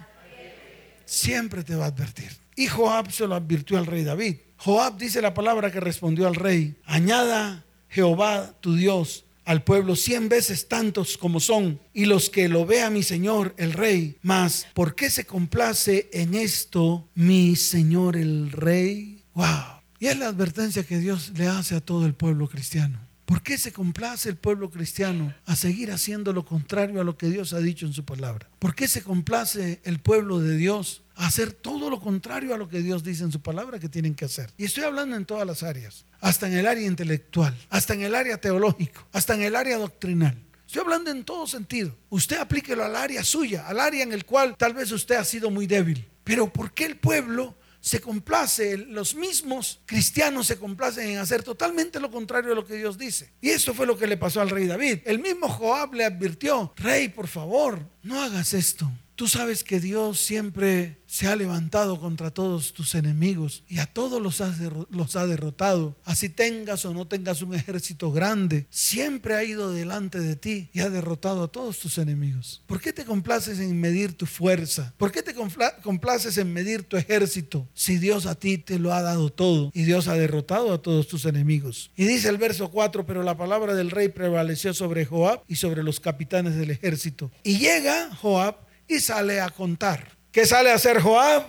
Siempre 1.05 1.63
te 1.63 1.75
va 1.75 1.85
a 1.85 1.89
advertir. 1.89 2.31
Y 2.55 2.65
Joab 2.65 3.11
se 3.11 3.27
lo 3.27 3.35
advirtió 3.35 3.77
al 3.77 3.85
rey 3.85 4.03
David. 4.03 4.37
Joab 4.57 4.97
dice 4.97 5.21
la 5.21 5.35
palabra 5.35 5.71
que 5.71 5.79
respondió 5.79 6.27
al 6.27 6.35
rey. 6.35 6.75
Añada 6.85 7.63
Jehová 7.89 8.55
tu 8.59 8.75
Dios 8.75 9.26
al 9.47 9.63
pueblo 9.63 9.95
cien 9.95 10.27
veces 10.27 10.67
tantos 10.67 11.17
como 11.17 11.39
son, 11.39 11.79
y 11.93 12.05
los 12.05 12.29
que 12.29 12.49
lo 12.49 12.65
vea 12.65 12.89
mi 12.89 13.01
Señor 13.01 13.55
el 13.57 13.71
Rey. 13.71 14.17
Mas, 14.21 14.67
¿por 14.73 14.93
qué 14.93 15.09
se 15.09 15.25
complace 15.25 16.09
en 16.11 16.35
esto 16.35 17.09
mi 17.15 17.55
Señor 17.55 18.17
el 18.17 18.51
Rey? 18.51 19.23
¡Wow! 19.33 19.81
Y 19.99 20.07
es 20.07 20.17
la 20.17 20.27
advertencia 20.27 20.83
que 20.83 20.99
Dios 20.99 21.31
le 21.37 21.47
hace 21.47 21.75
a 21.75 21.81
todo 21.81 22.05
el 22.05 22.13
pueblo 22.13 22.49
cristiano. 22.49 22.99
¿Por 23.23 23.41
qué 23.41 23.57
se 23.57 23.71
complace 23.71 24.27
el 24.27 24.35
pueblo 24.35 24.69
cristiano 24.69 25.33
a 25.45 25.55
seguir 25.55 25.91
haciendo 25.91 26.33
lo 26.33 26.43
contrario 26.43 26.99
a 26.99 27.05
lo 27.05 27.17
que 27.17 27.29
Dios 27.29 27.53
ha 27.53 27.59
dicho 27.59 27.85
en 27.85 27.93
su 27.93 28.03
palabra? 28.03 28.49
¿Por 28.59 28.75
qué 28.75 28.89
se 28.89 29.01
complace 29.01 29.79
el 29.85 29.99
pueblo 29.99 30.39
de 30.39 30.57
Dios 30.57 31.03
hacer 31.25 31.51
todo 31.51 31.89
lo 31.89 31.99
contrario 31.99 32.53
a 32.53 32.57
lo 32.57 32.69
que 32.69 32.81
Dios 32.81 33.03
dice 33.03 33.23
en 33.23 33.31
su 33.31 33.41
palabra 33.41 33.79
que 33.79 33.89
tienen 33.89 34.15
que 34.15 34.25
hacer. 34.25 34.51
Y 34.57 34.65
estoy 34.65 34.83
hablando 34.83 35.15
en 35.15 35.25
todas 35.25 35.45
las 35.45 35.63
áreas, 35.63 36.05
hasta 36.19 36.47
en 36.47 36.53
el 36.53 36.67
área 36.67 36.85
intelectual, 36.85 37.55
hasta 37.69 37.93
en 37.93 38.01
el 38.01 38.15
área 38.15 38.39
teológico, 38.39 39.05
hasta 39.11 39.33
en 39.33 39.41
el 39.41 39.55
área 39.55 39.77
doctrinal. 39.77 40.37
Estoy 40.65 40.81
hablando 40.81 41.11
en 41.11 41.23
todo 41.23 41.47
sentido. 41.47 41.95
Usted 42.09 42.37
aplíquelo 42.37 42.83
al 42.83 42.95
área 42.95 43.23
suya, 43.23 43.67
al 43.67 43.79
área 43.79 44.03
en 44.03 44.11
el 44.11 44.25
cual 44.25 44.55
tal 44.57 44.73
vez 44.73 44.91
usted 44.91 45.15
ha 45.15 45.23
sido 45.23 45.49
muy 45.49 45.65
débil. 45.65 46.05
Pero 46.23 46.51
¿por 46.51 46.73
qué 46.73 46.85
el 46.85 46.97
pueblo 46.97 47.55
se 47.79 48.01
complace, 48.01 48.77
los 48.77 49.15
mismos 49.15 49.79
cristianos 49.85 50.47
se 50.47 50.57
complacen 50.57 51.09
en 51.09 51.19
hacer 51.19 51.41
totalmente 51.41 51.99
lo 51.99 52.11
contrario 52.11 52.49
de 52.49 52.55
lo 52.55 52.65
que 52.65 52.75
Dios 52.75 52.97
dice. 52.97 53.31
Y 53.39 53.49
eso 53.49 53.73
fue 53.73 53.85
lo 53.85 53.97
que 53.97 54.07
le 54.07 54.17
pasó 54.17 54.41
al 54.41 54.49
rey 54.49 54.67
David. 54.67 54.99
El 55.05 55.19
mismo 55.19 55.47
Joab 55.47 55.93
le 55.93 56.03
advirtió, 56.03 56.73
rey, 56.75 57.07
por 57.07 57.27
favor, 57.27 57.79
no 58.03 58.21
hagas 58.21 58.53
esto. 58.53 58.91
Tú 59.15 59.27
sabes 59.27 59.63
que 59.63 59.79
Dios 59.79 60.19
siempre 60.19 60.97
se 61.07 61.27
ha 61.27 61.35
levantado 61.35 61.99
contra 61.99 62.31
todos 62.31 62.73
tus 62.73 62.93
enemigos 62.93 63.63
y 63.67 63.79
a 63.79 63.85
todos 63.85 64.21
los, 64.21 65.15
ha 65.15 65.25
derrotado. 65.25 65.95
Así 66.03 66.29
tengas 66.29 66.85
o 66.85 66.93
no 66.93 67.07
tengas 67.07 67.41
un 67.41 67.55
ejército 67.55 68.11
grande, 68.11 68.67
siempre 68.69 69.35
ha 69.35 69.43
ido 69.43 69.71
delante 69.71 70.19
de 70.19 70.35
ti 70.35 70.69
y 70.73 70.81
ha 70.81 70.89
derrotado 70.89 71.43
a 71.43 71.47
todos 71.47 71.79
tus 71.79 71.97
enemigos. 71.97 72.61
¿Por 72.67 72.81
qué 72.81 72.93
te 72.93 73.05
complaces 73.05 73.59
en 73.59 73.79
medir 73.79 74.13
tu 74.13 74.25
fuerza? 74.25 74.93
¿Por 74.97 75.11
qué 75.11 75.23
te 75.23 75.33
complaces 75.33 76.37
en 76.37 76.53
medir 76.53 76.83
tu 76.83 76.97
ejército 76.97 77.67
si 77.73 77.97
Dios 77.97 78.25
a 78.25 78.35
ti 78.35 78.57
te 78.57 78.77
lo 78.77 78.93
ha 78.93 79.01
dado 79.01 79.31
todo 79.31 79.71
y 79.73 79.83
Dios 79.83 80.07
ha 80.07 80.15
derrotado 80.15 80.73
a 80.73 80.81
todos 80.81 81.07
tus 81.07 81.25
enemigos? 81.25 81.91
Y 81.95 82.05
dice 82.05 82.29
el 82.29 82.37
verso 82.37 82.69
4, 82.69 83.05
pero 83.05 83.23
la 83.23 83.37
palabra 83.37 83.73
del 83.73 83.91
rey 83.91 84.09
prevaleció 84.09 84.73
sobre 84.73 85.05
Joab 85.05 85.43
y 85.47 85.55
sobre 85.55 85.83
los 85.83 85.99
capitanes 85.99 86.55
del 86.55 86.71
ejército. 86.71 87.31
Y 87.43 87.57
llega 87.59 88.13
Joab 88.15 88.57
y 88.87 88.99
sale 88.99 89.39
a 89.39 89.49
contar. 89.49 90.16
¿Qué 90.37 90.45
sale 90.45 90.69
a 90.69 90.75
hacer 90.75 91.01
Joab? 91.01 91.47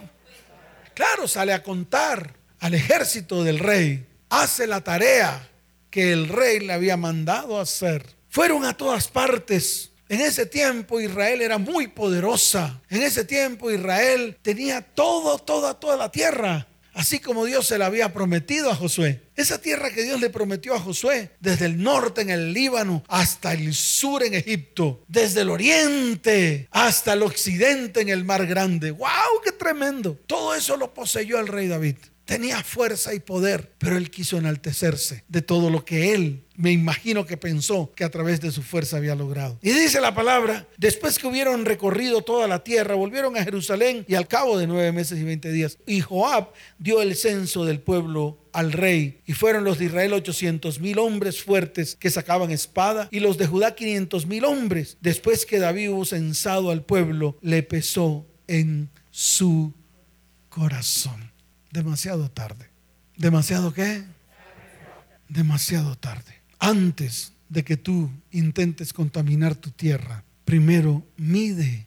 Claro, 0.95 1.29
sale 1.29 1.53
a 1.53 1.63
contar 1.63 2.33
al 2.59 2.73
ejército 2.73 3.45
del 3.45 3.59
rey. 3.59 4.07
Hace 4.31 4.67
la 4.67 4.81
tarea 4.81 5.47
que 5.91 6.11
el 6.11 6.27
rey 6.27 6.61
le 6.61 6.73
había 6.73 6.97
mandado 6.97 7.61
hacer. 7.61 8.07
Fueron 8.31 8.65
a 8.65 8.75
todas 8.75 9.07
partes. 9.07 9.91
En 10.09 10.23
ese 10.23 10.47
tiempo 10.47 11.03
Israel 11.03 11.43
era 11.43 11.59
muy 11.59 11.89
poderosa. 11.89 12.81
En 12.89 13.03
ese 13.03 13.27
tiempo 13.27 13.71
Israel 13.71 14.39
tenía 14.41 14.81
todo, 14.81 15.39
toda, 15.39 15.79
toda 15.79 15.99
la 15.99 16.11
tierra 16.11 16.67
así 16.99 17.21
como 17.21 17.45
Dios 17.45 17.65
se 17.65 17.79
la 17.79 17.87
había 17.87 18.13
prometido 18.13 18.73
a 18.73 18.75
Josué. 18.75 19.23
Esa 19.37 19.61
tierra 19.61 19.93
que 19.93 20.03
Dios 20.03 20.21
le 20.21 20.31
prometió 20.31 20.75
a 20.75 20.81
Josué, 20.81 21.31
desde 21.39 21.67
el 21.67 21.81
norte 21.81 22.23
en 22.23 22.31
el 22.31 22.53
Líbano 22.53 23.05
hasta 23.07 23.53
el 23.53 23.73
sur 23.73 24.25
en 24.25 24.35
Egipto, 24.35 25.05
desde 25.07 25.43
el 25.43 25.51
oriente 25.51 26.67
hasta 26.73 27.13
el 27.13 27.23
occidente 27.23 28.01
en 28.01 28.09
el 28.09 28.25
Mar 28.25 28.47
Grande. 28.47 28.91
¡Wow! 28.91 29.09
¡Qué 29.45 29.53
tremendo! 29.53 30.19
Todo 30.27 30.57
eso 30.57 30.77
lo 30.77 30.93
poseyó 30.93 31.39
el 31.39 31.47
rey 31.47 31.69
David. 31.69 31.97
Tenía 32.25 32.65
fuerza 32.65 33.15
y 33.15 33.21
poder, 33.21 33.73
pero 33.79 33.97
él 33.97 34.11
quiso 34.11 34.37
enaltecerse 34.37 35.23
de 35.29 35.41
todo 35.41 35.71
lo 35.71 35.85
que 35.85 36.15
él, 36.15 36.48
me 36.59 36.73
imagino 36.73 37.25
que 37.25 37.37
pensó 37.37 37.93
que 37.95 38.03
a 38.03 38.11
través 38.11 38.41
de 38.41 38.51
su 38.51 38.65
fuerza 38.65 38.97
había 38.97 39.15
logrado. 39.15 39.61
Y 39.63 39.71
dice 39.71 40.01
la 40.01 40.13
palabra, 40.13 40.67
después 40.77 41.17
que 41.17 41.29
hubieron 41.29 41.65
recorrido 41.65 42.23
toda 42.23 42.49
la 42.49 42.65
tierra, 42.65 42.97
volvieron 42.97 43.37
a 43.37 43.45
Jerusalén 43.45 44.05
y 44.09 44.17
al 44.17 44.27
cabo 44.27 44.59
de 44.59 44.67
nueve 44.67 44.91
meses 44.91 45.21
y 45.21 45.23
veinte 45.23 45.53
días, 45.53 45.79
y 45.87 46.01
Joab 46.01 46.53
dio 46.81 47.01
el 47.01 47.15
censo 47.15 47.65
del 47.65 47.79
pueblo 47.79 48.45
al 48.53 48.73
rey, 48.73 49.21
y 49.25 49.35
fueron 49.35 49.63
los 49.63 49.79
de 49.79 49.85
Israel 49.85 50.15
ochocientos 50.15 50.81
mil 50.81 50.99
hombres 50.99 51.41
fuertes 51.41 51.95
que 51.95 52.11
sacaban 52.11 52.51
espada, 52.51 53.09
y 53.13 53.21
los 53.21 53.39
de 53.39 53.47
Judá 53.47 53.77
quinientos 53.77 54.27
mil 54.27 54.45
hombres. 54.45 54.99
Después 55.01 55.47
que 55.47 55.61
David 55.61 55.91
hubo 55.91 56.05
censado 56.05 56.73
al 56.73 56.85
pueblo, 56.85 57.39
le 57.41 57.63
pesó 57.63 58.27
en 58.49 58.91
su 59.13 59.73
corazón 60.49 61.31
demasiado 61.71 62.29
tarde. 62.33 62.69
¿Demasiado 63.17 63.73
qué? 63.73 64.03
Demasiado 65.29 65.97
tarde. 65.97 66.38
Antes 66.59 67.33
de 67.49 67.65
que 67.65 67.77
tú 67.77 68.11
intentes 68.31 68.93
contaminar 68.93 69.55
tu 69.55 69.71
tierra, 69.71 70.25
primero 70.45 71.07
mide 71.17 71.87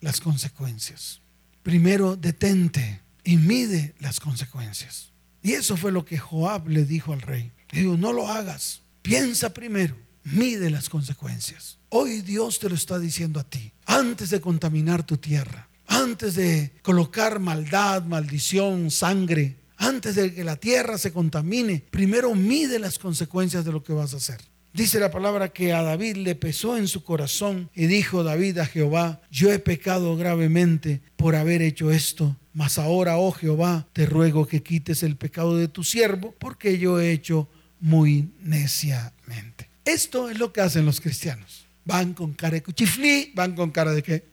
las 0.00 0.20
consecuencias. 0.20 1.20
Primero 1.62 2.16
detente 2.16 3.00
y 3.24 3.36
mide 3.36 3.94
las 3.98 4.20
consecuencias. 4.20 5.12
Y 5.42 5.52
eso 5.52 5.76
fue 5.76 5.92
lo 5.92 6.04
que 6.04 6.18
Joab 6.18 6.68
le 6.68 6.84
dijo 6.84 7.12
al 7.12 7.22
rey. 7.22 7.52
Dijo, 7.72 7.96
no 7.96 8.12
lo 8.12 8.28
hagas. 8.28 8.82
Piensa 9.02 9.52
primero, 9.52 9.96
mide 10.24 10.70
las 10.70 10.88
consecuencias. 10.88 11.78
Hoy 11.88 12.22
Dios 12.22 12.58
te 12.58 12.68
lo 12.68 12.74
está 12.74 12.98
diciendo 12.98 13.40
a 13.40 13.44
ti. 13.44 13.72
Antes 13.84 14.30
de 14.30 14.40
contaminar 14.40 15.04
tu 15.04 15.16
tierra, 15.16 15.68
antes 15.86 16.34
de 16.34 16.72
colocar 16.82 17.38
maldad, 17.38 18.04
maldición, 18.04 18.90
sangre, 18.90 19.56
antes 19.76 20.14
de 20.14 20.34
que 20.34 20.44
la 20.44 20.56
tierra 20.56 20.98
se 20.98 21.12
contamine, 21.12 21.84
primero 21.90 22.34
mide 22.34 22.78
las 22.78 22.98
consecuencias 22.98 23.64
de 23.64 23.72
lo 23.72 23.82
que 23.82 23.92
vas 23.92 24.14
a 24.14 24.18
hacer. 24.18 24.40
Dice 24.72 25.00
la 25.00 25.10
palabra 25.10 25.48
que 25.48 25.72
a 25.72 25.82
David 25.82 26.16
le 26.16 26.34
pesó 26.34 26.76
en 26.76 26.86
su 26.86 27.02
corazón 27.02 27.70
y 27.74 27.86
dijo 27.86 28.22
David 28.22 28.58
a 28.58 28.66
Jehová, 28.66 29.22
yo 29.30 29.50
he 29.50 29.58
pecado 29.58 30.16
gravemente 30.18 31.00
por 31.16 31.34
haber 31.34 31.62
hecho 31.62 31.90
esto, 31.90 32.36
mas 32.52 32.78
ahora, 32.78 33.16
oh 33.16 33.32
Jehová, 33.32 33.86
te 33.94 34.04
ruego 34.04 34.46
que 34.46 34.62
quites 34.62 35.02
el 35.02 35.16
pecado 35.16 35.56
de 35.56 35.68
tu 35.68 35.82
siervo, 35.82 36.34
porque 36.38 36.78
yo 36.78 37.00
he 37.00 37.10
hecho 37.12 37.48
muy 37.80 38.28
neciamente. 38.40 39.70
Esto 39.84 40.28
es 40.28 40.38
lo 40.38 40.52
que 40.52 40.60
hacen 40.60 40.84
los 40.84 41.00
cristianos. 41.00 41.66
Van 41.84 42.12
con 42.12 42.34
cara 42.34 42.54
de 42.54 42.62
cuchiflí, 42.62 43.32
van 43.34 43.54
con 43.54 43.70
cara 43.70 43.92
de 43.92 44.02
qué? 44.02 44.24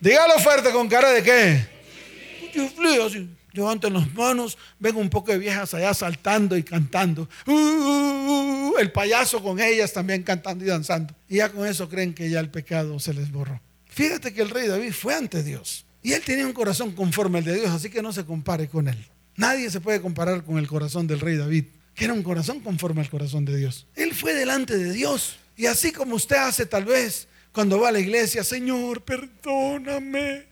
Dígalo 0.00 0.38
fuerte 0.40 0.70
con 0.70 0.88
cara 0.88 1.10
de 1.12 1.22
qué. 1.22 1.66
Así, 3.06 3.30
levanten 3.54 3.94
las 3.94 4.12
manos, 4.14 4.58
ven 4.78 4.96
un 4.96 5.08
poco 5.08 5.32
de 5.32 5.38
viejas 5.38 5.72
allá 5.74 5.94
saltando 5.94 6.56
y 6.56 6.62
cantando. 6.62 7.28
Uh, 7.46 7.52
uh, 7.52 8.72
uh, 8.72 8.78
el 8.78 8.92
payaso 8.92 9.42
con 9.42 9.60
ellas 9.60 9.92
también 9.92 10.22
cantando 10.22 10.64
y 10.64 10.68
danzando. 10.68 11.14
Y 11.28 11.36
ya 11.36 11.50
con 11.50 11.66
eso 11.66 11.88
creen 11.88 12.12
que 12.12 12.28
ya 12.28 12.40
el 12.40 12.50
pecado 12.50 12.98
se 12.98 13.14
les 13.14 13.30
borró. 13.30 13.60
Fíjate 13.86 14.34
que 14.34 14.42
el 14.42 14.50
rey 14.50 14.66
David 14.66 14.92
fue 14.92 15.14
ante 15.14 15.42
Dios. 15.42 15.86
Y 16.02 16.12
él 16.12 16.22
tenía 16.22 16.46
un 16.46 16.52
corazón 16.52 16.92
conforme 16.92 17.38
al 17.38 17.44
de 17.44 17.54
Dios, 17.54 17.70
así 17.70 17.88
que 17.88 18.02
no 18.02 18.12
se 18.12 18.24
compare 18.24 18.68
con 18.68 18.88
él. 18.88 19.06
Nadie 19.36 19.70
se 19.70 19.80
puede 19.80 20.00
comparar 20.00 20.44
con 20.44 20.58
el 20.58 20.68
corazón 20.68 21.06
del 21.06 21.20
rey 21.20 21.36
David, 21.36 21.64
que 21.94 22.04
era 22.04 22.12
un 22.12 22.22
corazón 22.22 22.60
conforme 22.60 23.00
al 23.00 23.08
corazón 23.08 23.44
de 23.44 23.56
Dios. 23.56 23.86
Él 23.94 24.12
fue 24.12 24.34
delante 24.34 24.76
de 24.76 24.92
Dios. 24.92 25.36
Y 25.56 25.66
así 25.66 25.92
como 25.92 26.16
usted 26.16 26.36
hace 26.36 26.66
tal 26.66 26.84
vez 26.84 27.28
cuando 27.52 27.78
va 27.78 27.88
a 27.88 27.92
la 27.92 28.00
iglesia, 28.00 28.42
Señor, 28.42 29.02
perdóname. 29.02 30.46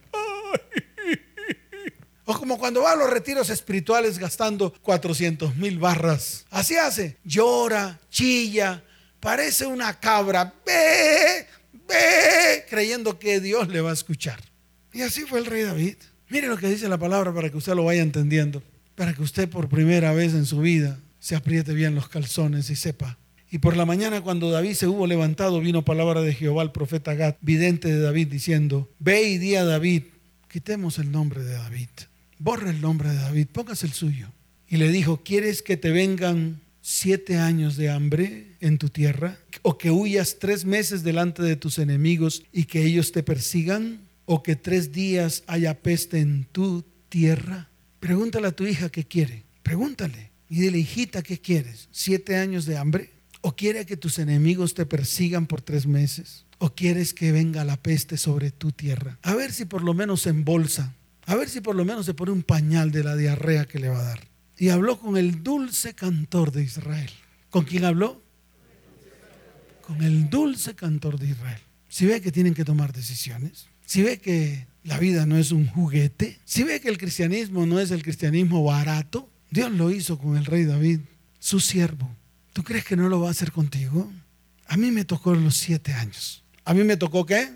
O 2.25 2.39
como 2.39 2.59
cuando 2.59 2.83
va 2.83 2.93
a 2.93 2.97
los 2.97 3.11
retiros 3.11 3.51
espirituales 3.51 4.19
gastando 4.19 4.73
400 4.83 5.57
mil 5.57 5.79
barras. 5.79 6.45
Así 6.51 6.77
hace. 6.77 7.19
Llora, 7.25 8.01
chilla, 8.11 8.83
parece 9.21 9.67
una 9.67 9.99
cabra. 9.99 10.55
Ve, 10.65 11.47
ve, 11.89 12.65
creyendo 12.69 13.19
que 13.19 13.41
Dios 13.41 13.69
le 13.69 13.81
va 13.81 13.91
a 13.91 13.95
escuchar. 13.95 14.41
Y 14.93 15.03
así 15.03 15.23
fue 15.23 15.41
el 15.41 15.47
rey 15.47 15.63
David. 15.63 15.97
Mire 16.29 16.47
lo 16.47 16.57
que 16.57 16.69
dice 16.69 16.89
la 16.89 16.99
palabra 16.99 17.35
para 17.35 17.51
que 17.51 17.57
usted 17.57 17.75
lo 17.75 17.85
vaya 17.85 18.03
entendiendo. 18.03 18.63
Para 18.95 19.15
que 19.15 19.23
usted 19.23 19.49
por 19.49 19.69
primera 19.69 20.13
vez 20.13 20.33
en 20.35 20.47
su 20.47 20.61
vida 20.61 20.99
se 21.19 21.35
apriete 21.35 21.73
bien 21.73 21.95
los 21.95 22.09
calzones 22.09 22.71
y 22.71 22.77
sepa 22.77 23.19
y 23.53 23.59
por 23.59 23.77
la 23.77 23.85
mañana 23.85 24.23
cuando 24.23 24.51
David 24.51 24.73
se 24.73 24.87
hubo 24.87 25.07
levantado, 25.07 25.61
vino 25.61 25.85
palabra 25.85 26.23
de 26.23 26.33
Jehová 26.33 26.63
al 26.63 26.73
profeta 26.73 27.13
Gad, 27.13 27.35
vidente 27.43 27.89
de 27.89 28.01
David, 28.01 28.29
diciendo, 28.29 28.91
ve 28.99 29.25
y 29.25 29.37
di 29.37 29.57
a 29.57 29.65
David, 29.67 30.05
quitemos 30.49 30.99
el 30.99 31.13
nombre 31.13 31.45
de 31.45 31.53
David, 31.53 31.91
borra 32.39 32.71
el 32.71 32.81
nombre 32.81 33.11
de 33.11 33.17
David, 33.17 33.49
póngase 33.53 33.87
el 33.87 33.93
suyo. 33.93 34.29
Y 34.69 34.77
le 34.79 34.89
dijo, 34.91 35.23
¿quieres 35.23 35.63
que 35.63 35.77
te 35.77 35.91
vengan 35.91 36.61
siete 36.81 37.37
años 37.39 37.77
de 37.77 37.91
hambre 37.91 38.57
en 38.61 38.79
tu 38.79 38.89
tierra? 38.89 39.39
¿O 39.63 39.79
que 39.79 39.91
huyas 39.91 40.39
tres 40.39 40.65
meses 40.65 41.03
delante 41.03 41.43
de 41.43 41.57
tus 41.57 41.79
enemigos 41.79 42.43
y 42.53 42.65
que 42.65 42.85
ellos 42.85 43.13
te 43.13 43.23
persigan? 43.23 44.01
¿O 44.25 44.43
que 44.43 44.57
tres 44.57 44.93
días 44.93 45.45
haya 45.47 45.81
peste 45.81 46.21
en 46.21 46.45
tu 46.51 46.85
tierra? 47.09 47.69
Pregúntale 48.01 48.49
a 48.49 48.53
tu 48.53 48.67
hija 48.67 48.89
qué 48.89 49.05
quiere. 49.05 49.45
Pregúntale. 49.63 50.31
Y 50.49 50.61
dile, 50.61 50.79
hijita, 50.79 51.23
¿qué 51.23 51.39
quieres? 51.39 51.89
¿Siete 51.93 52.37
años 52.37 52.67
de 52.67 52.77
hambre? 52.77 53.11
¿O 53.41 53.57
quiere 53.57 53.87
que 53.87 53.97
tus 53.97 54.19
enemigos 54.19 54.75
te 54.75 54.87
persigan 54.87 55.47
por 55.47 55.63
tres 55.63 55.87
meses? 55.87 56.45
¿O 56.59 56.75
quieres 56.75 57.13
que 57.13 57.33
venga 57.33 57.65
la 57.65 57.77
peste 57.77 58.17
sobre 58.17 58.51
tu 58.51 58.71
tierra? 58.71 59.19
A 59.23 59.35
ver 59.35 59.53
si 59.53 59.65
por 59.65 59.83
lo 59.83 59.95
menos 59.95 60.23
se 60.23 60.31
embolsa. 60.31 60.95
A 61.27 61.35
ver 61.37 61.49
si 61.49 61.61
por 61.61 61.77
lo 61.77 61.85
menos 61.85 62.07
se 62.07 62.15
pone 62.15 62.33
un 62.33 62.43
pañal 62.43 62.91
de 62.91 63.05
la 63.05 63.17
diarrea 63.17 63.67
que 63.67 63.79
le 63.79 63.89
va 63.89 64.01
a 64.01 64.05
dar. 64.05 64.21
Y 64.57 64.69
habló 64.69 64.99
con 64.99 65.17
el 65.17 65.43
dulce 65.43 65.95
cantor 65.95 66.53
de 66.53 66.63
Israel. 66.63 67.11
¿Con 67.51 67.65
quién 67.65 67.85
habló? 67.85 68.23
Con 69.83 70.03
el 70.03 70.31
dulce 70.31 70.75
cantor 70.75 71.19
de 71.19 71.29
Israel. 71.29 71.61
Si 71.89 72.07
ve 72.07 72.21
que 72.21 72.33
tienen 72.33 72.55
que 72.55 72.65
tomar 72.65 72.93
decisiones, 72.93 73.67
si 73.85 74.03
ve 74.03 74.19
que 74.19 74.67
la 74.85 74.99
vida 74.99 75.27
no 75.27 75.37
es 75.37 75.53
un 75.53 75.67
juguete, 75.67 76.39
si 76.45 76.63
ve 76.63 76.81
que 76.81 76.89
el 76.89 76.99
cristianismo 76.99 77.67
no 77.67 77.79
es 77.79 77.91
el 77.91 78.03
cristianismo 78.03 78.65
barato, 78.65 79.29
Dios 79.51 79.71
lo 79.71 79.91
hizo 79.91 80.19
con 80.19 80.37
el 80.37 80.47
rey 80.47 80.65
David, 80.65 81.01
su 81.39 81.61
siervo. 81.61 82.09
¿Tú 82.53 82.63
crees 82.63 82.85
que 82.85 82.97
no 82.97 83.09
lo 83.09 83.21
va 83.21 83.29
a 83.29 83.33
hacer 83.33 83.53
contigo? 83.53 84.11
A 84.67 84.77
mí 84.77 84.91
me 84.91 85.05
tocó 85.05 85.35
los 85.35 85.57
siete 85.57 85.93
años. 85.93 86.43
¿A 86.65 86.73
mí 86.73 86.85
me 86.85 86.97
tocó 86.97 87.27
qué? 87.27 87.51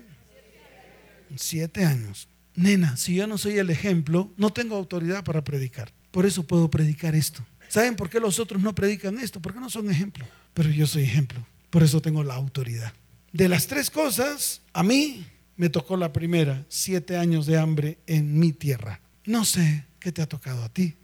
Siete 1.35 1.85
años. 1.85 2.27
Nena, 2.57 2.97
si 2.97 3.13
yo 3.13 3.27
no 3.27 3.37
soy 3.37 3.59
el 3.59 3.69
ejemplo, 3.69 4.33
no 4.35 4.49
tengo 4.49 4.75
autoridad 4.75 5.23
para 5.23 5.43
predicar. 5.43 5.93
Por 6.09 6.25
eso 6.25 6.41
puedo 6.41 6.69
predicar 6.71 7.13
esto. 7.13 7.45
¿Saben 7.67 7.95
por 7.95 8.09
qué 8.09 8.19
los 8.19 8.39
otros 8.39 8.63
no 8.63 8.73
predican 8.73 9.19
esto? 9.19 9.39
Porque 9.39 9.59
no 9.59 9.69
son 9.69 9.91
ejemplo. 9.91 10.25
Pero 10.55 10.69
yo 10.69 10.87
soy 10.87 11.03
ejemplo. 11.03 11.45
Por 11.69 11.83
eso 11.83 12.01
tengo 12.01 12.23
la 12.23 12.33
autoridad. 12.33 12.93
De 13.31 13.47
las 13.47 13.67
tres 13.67 13.91
cosas, 13.91 14.61
a 14.73 14.81
mí 14.81 15.23
me 15.55 15.69
tocó 15.69 15.97
la 15.97 16.11
primera, 16.11 16.65
siete 16.67 17.15
años 17.15 17.45
de 17.45 17.59
hambre 17.59 17.99
en 18.07 18.39
mi 18.39 18.53
tierra. 18.53 19.01
No 19.25 19.45
sé 19.45 19.85
qué 19.99 20.11
te 20.11 20.23
ha 20.23 20.27
tocado 20.27 20.63
a 20.63 20.69
ti. 20.69 20.95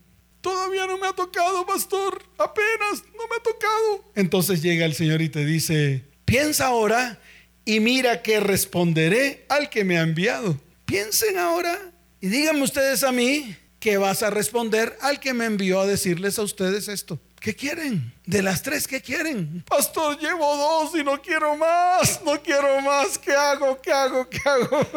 Todavía 0.42 0.88
no 0.88 0.98
me 0.98 1.06
ha 1.06 1.14
tocado, 1.14 1.68
pastor. 1.68 2.24
Apenas 2.40 3.04
no 3.16 3.28
me 3.30 3.36
ha 3.38 3.44
tocado. 3.44 4.12
Entonces 4.16 4.64
llega 4.64 4.86
el 4.86 4.96
Señor 4.96 5.22
y 5.22 5.30
te 5.30 5.46
dice, 5.46 6.04
piensa 6.26 6.66
ahora 6.66 7.20
y 7.64 7.80
mira 7.80 8.24
que 8.24 8.40
responderé 8.40 9.46
al 9.50 9.70
que 9.70 9.86
me 9.86 10.00
ha 10.00 10.02
enviado. 10.02 10.60
Piensen 10.94 11.40
ahora 11.40 11.92
y 12.22 12.28
díganme 12.28 12.62
ustedes 12.62 13.04
a 13.04 13.12
mí 13.12 13.58
que 13.80 13.98
vas 13.98 14.22
a 14.22 14.30
responder 14.30 14.96
al 15.02 15.20
que 15.20 15.34
me 15.34 15.46
envió 15.46 15.80
a 15.80 15.88
decirles 15.88 16.38
a 16.38 16.44
ustedes 16.44 16.88
esto. 16.88 17.20
¿Qué 17.40 17.56
quieren? 17.56 18.14
De 18.28 18.44
las 18.44 18.62
tres, 18.62 18.88
¿qué 18.88 19.02
quieren? 19.02 19.64
Pastor, 19.68 20.20
llevo 20.20 20.56
dos 20.56 20.96
y 20.96 21.04
no 21.04 21.20
quiero 21.20 21.58
más, 21.58 22.22
no 22.24 22.40
quiero 22.44 22.80
más. 22.82 23.18
¿Qué 23.18 23.32
hago? 23.32 23.82
¿Qué 23.82 23.92
hago? 23.92 24.30
¿Qué 24.30 24.38
hago? 24.46 24.88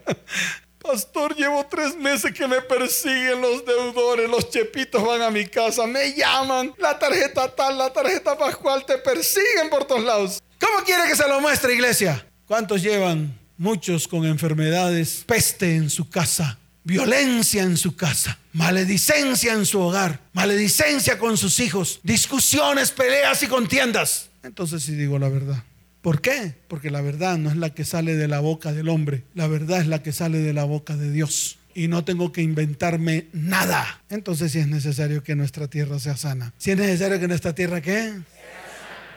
Pastor, 0.80 1.36
llevo 1.36 1.64
tres 1.70 1.96
meses 1.96 2.32
que 2.32 2.48
me 2.48 2.60
persiguen 2.60 3.40
los 3.40 3.64
deudores, 3.64 4.28
los 4.28 4.50
chepitos 4.50 5.06
van 5.06 5.22
a 5.22 5.30
mi 5.30 5.46
casa, 5.46 5.86
me 5.86 6.14
llaman, 6.14 6.74
la 6.78 6.98
tarjeta 6.98 7.46
tal, 7.46 7.78
la 7.78 7.92
tarjeta 7.92 8.36
pascual, 8.36 8.84
te 8.84 8.98
persiguen 8.98 9.70
por 9.70 9.84
todos 9.84 10.02
lados. 10.02 10.42
¿Cómo 10.60 10.84
quiere 10.84 11.08
que 11.08 11.14
se 11.14 11.28
lo 11.28 11.40
muestre, 11.40 11.74
iglesia? 11.74 12.26
¿Cuántos 12.44 12.82
llevan? 12.82 13.40
Muchos 13.62 14.08
con 14.08 14.26
enfermedades, 14.26 15.22
peste 15.24 15.76
en 15.76 15.88
su 15.88 16.10
casa, 16.10 16.58
violencia 16.82 17.62
en 17.62 17.76
su 17.76 17.94
casa, 17.94 18.36
maledicencia 18.52 19.52
en 19.52 19.66
su 19.66 19.78
hogar, 19.78 20.18
maledicencia 20.32 21.16
con 21.16 21.38
sus 21.38 21.60
hijos, 21.60 22.00
discusiones, 22.02 22.90
peleas 22.90 23.40
y 23.44 23.46
contiendas. 23.46 24.30
Entonces 24.42 24.82
sí 24.82 24.96
digo 24.96 25.16
la 25.20 25.28
verdad. 25.28 25.62
¿Por 26.00 26.20
qué? 26.20 26.56
Porque 26.66 26.90
la 26.90 27.02
verdad 27.02 27.38
no 27.38 27.50
es 27.50 27.56
la 27.56 27.70
que 27.70 27.84
sale 27.84 28.16
de 28.16 28.26
la 28.26 28.40
boca 28.40 28.72
del 28.72 28.88
hombre, 28.88 29.22
la 29.32 29.46
verdad 29.46 29.80
es 29.80 29.86
la 29.86 30.02
que 30.02 30.10
sale 30.10 30.38
de 30.38 30.52
la 30.52 30.64
boca 30.64 30.96
de 30.96 31.12
Dios. 31.12 31.60
Y 31.72 31.86
no 31.86 32.04
tengo 32.04 32.32
que 32.32 32.42
inventarme 32.42 33.28
nada. 33.32 34.02
Entonces 34.10 34.50
si 34.50 34.58
es 34.58 34.66
necesario 34.66 35.22
que 35.22 35.36
nuestra 35.36 35.68
tierra 35.68 36.00
sea 36.00 36.16
sana. 36.16 36.52
Si 36.58 36.72
es 36.72 36.76
necesario 36.76 37.20
que 37.20 37.28
nuestra 37.28 37.54
tierra 37.54 37.80
qué? 37.80 38.12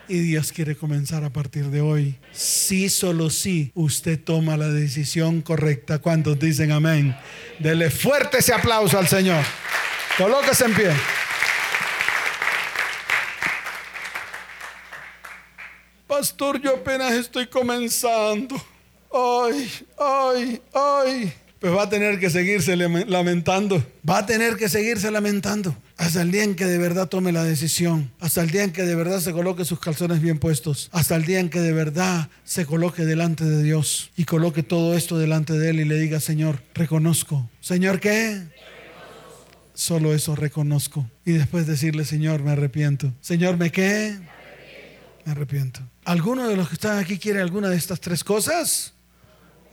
Y 0.07 0.19
Dios 0.19 0.51
quiere 0.51 0.75
comenzar 0.75 1.23
a 1.23 1.31
partir 1.31 1.65
de 1.65 1.81
hoy. 1.81 2.15
Sí, 2.31 2.89
solo 2.89 3.29
sí, 3.31 3.71
usted 3.73 4.19
toma 4.19 4.55
la 4.55 4.69
decisión 4.69 5.41
correcta. 5.41 5.99
¿Cuántos 5.99 6.39
dicen 6.39 6.71
amén? 6.71 7.15
Dele 7.59 7.89
fuerte 7.89 8.37
ese 8.37 8.53
aplauso 8.53 8.99
al 8.99 9.07
Señor. 9.07 9.43
Colóquese 10.17 10.65
en 10.65 10.73
pie. 10.75 10.91
Pastor, 16.07 16.61
yo 16.61 16.75
apenas 16.75 17.11
estoy 17.13 17.47
comenzando. 17.47 18.55
Ay, 19.11 19.71
ay, 19.97 20.61
ay. 20.73 21.33
Pues 21.65 21.75
va 21.75 21.81
a 21.81 21.89
tener 21.89 22.19
que 22.19 22.29
seguirse 22.29 22.75
lamentando. 22.75 23.83
Va 24.07 24.19
a 24.19 24.25
tener 24.27 24.55
que 24.55 24.69
seguirse 24.69 25.09
lamentando. 25.09 25.75
Hasta 25.97 26.21
el 26.21 26.29
día 26.29 26.43
en 26.43 26.53
que 26.53 26.65
de 26.65 26.77
verdad 26.77 27.07
tome 27.07 27.31
la 27.31 27.43
decisión. 27.43 28.11
Hasta 28.19 28.43
el 28.43 28.51
día 28.51 28.63
en 28.63 28.71
que 28.71 28.83
de 28.83 28.93
verdad 28.93 29.19
se 29.19 29.31
coloque 29.31 29.65
sus 29.65 29.79
calzones 29.79 30.21
bien 30.21 30.37
puestos. 30.37 30.89
Hasta 30.91 31.15
el 31.15 31.25
día 31.25 31.39
en 31.39 31.49
que 31.49 31.59
de 31.61 31.71
verdad 31.71 32.29
se 32.43 32.67
coloque 32.67 33.03
delante 33.03 33.45
de 33.45 33.63
Dios. 33.63 34.11
Y 34.15 34.25
coloque 34.25 34.61
todo 34.61 34.95
esto 34.95 35.17
delante 35.17 35.53
de 35.53 35.71
Él 35.71 35.79
y 35.79 35.85
le 35.85 35.97
diga, 35.97 36.19
Señor, 36.19 36.61
reconozco. 36.75 37.49
Señor, 37.61 37.99
¿qué? 37.99 38.43
Solo 39.73 40.13
eso 40.13 40.35
reconozco. 40.35 41.09
Y 41.25 41.31
después 41.31 41.65
decirle, 41.65 42.05
Señor, 42.05 42.43
me 42.43 42.51
arrepiento. 42.51 43.11
Señor, 43.21 43.57
¿me 43.57 43.71
qué? 43.71 44.19
Me 45.25 45.31
arrepiento. 45.31 45.79
¿Alguno 46.03 46.47
de 46.47 46.57
los 46.57 46.69
que 46.69 46.75
están 46.75 46.99
aquí 46.99 47.17
quiere 47.17 47.41
alguna 47.41 47.69
de 47.69 47.77
estas 47.77 47.99
tres 47.99 48.23
cosas? 48.23 48.94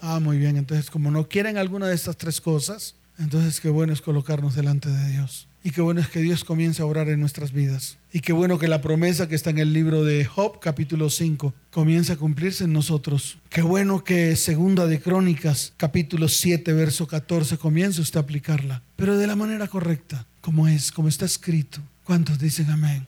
Ah, 0.04 0.18
muy 0.18 0.36
bien. 0.36 0.56
Entonces, 0.56 0.90
como 0.90 1.12
no 1.12 1.28
quieren 1.28 1.56
alguna 1.56 1.86
de 1.86 1.94
estas 1.94 2.16
tres 2.16 2.40
cosas, 2.40 2.96
entonces 3.18 3.60
qué 3.60 3.68
bueno 3.68 3.92
es 3.92 4.02
colocarnos 4.02 4.56
delante 4.56 4.90
de 4.90 5.12
Dios. 5.12 5.46
Y 5.62 5.70
qué 5.70 5.80
bueno 5.80 6.00
es 6.00 6.08
que 6.08 6.18
Dios 6.18 6.42
comience 6.42 6.82
a 6.82 6.86
orar 6.86 7.08
en 7.08 7.20
nuestras 7.20 7.52
vidas. 7.52 7.98
Y 8.12 8.18
qué 8.18 8.32
bueno 8.32 8.58
que 8.58 8.66
la 8.66 8.80
promesa 8.80 9.28
que 9.28 9.36
está 9.36 9.50
en 9.50 9.58
el 9.58 9.72
libro 9.72 10.04
de 10.04 10.24
Job, 10.24 10.58
capítulo 10.58 11.08
5, 11.08 11.54
comience 11.70 12.12
a 12.12 12.16
cumplirse 12.16 12.64
en 12.64 12.72
nosotros. 12.72 13.38
Qué 13.48 13.62
bueno 13.62 14.02
que 14.02 14.34
segunda 14.34 14.88
de 14.88 15.00
Crónicas, 15.00 15.72
capítulo 15.76 16.26
7, 16.26 16.72
verso 16.72 17.06
14, 17.06 17.56
comience 17.58 18.00
usted 18.00 18.18
a 18.18 18.24
aplicarla. 18.24 18.82
Pero 18.96 19.16
de 19.16 19.28
la 19.28 19.36
manera 19.36 19.68
correcta, 19.68 20.26
como 20.40 20.66
es, 20.66 20.90
como 20.90 21.06
está 21.06 21.26
escrito. 21.26 21.78
¿Cuántos 22.02 22.40
dicen 22.40 22.68
amén? 22.70 23.06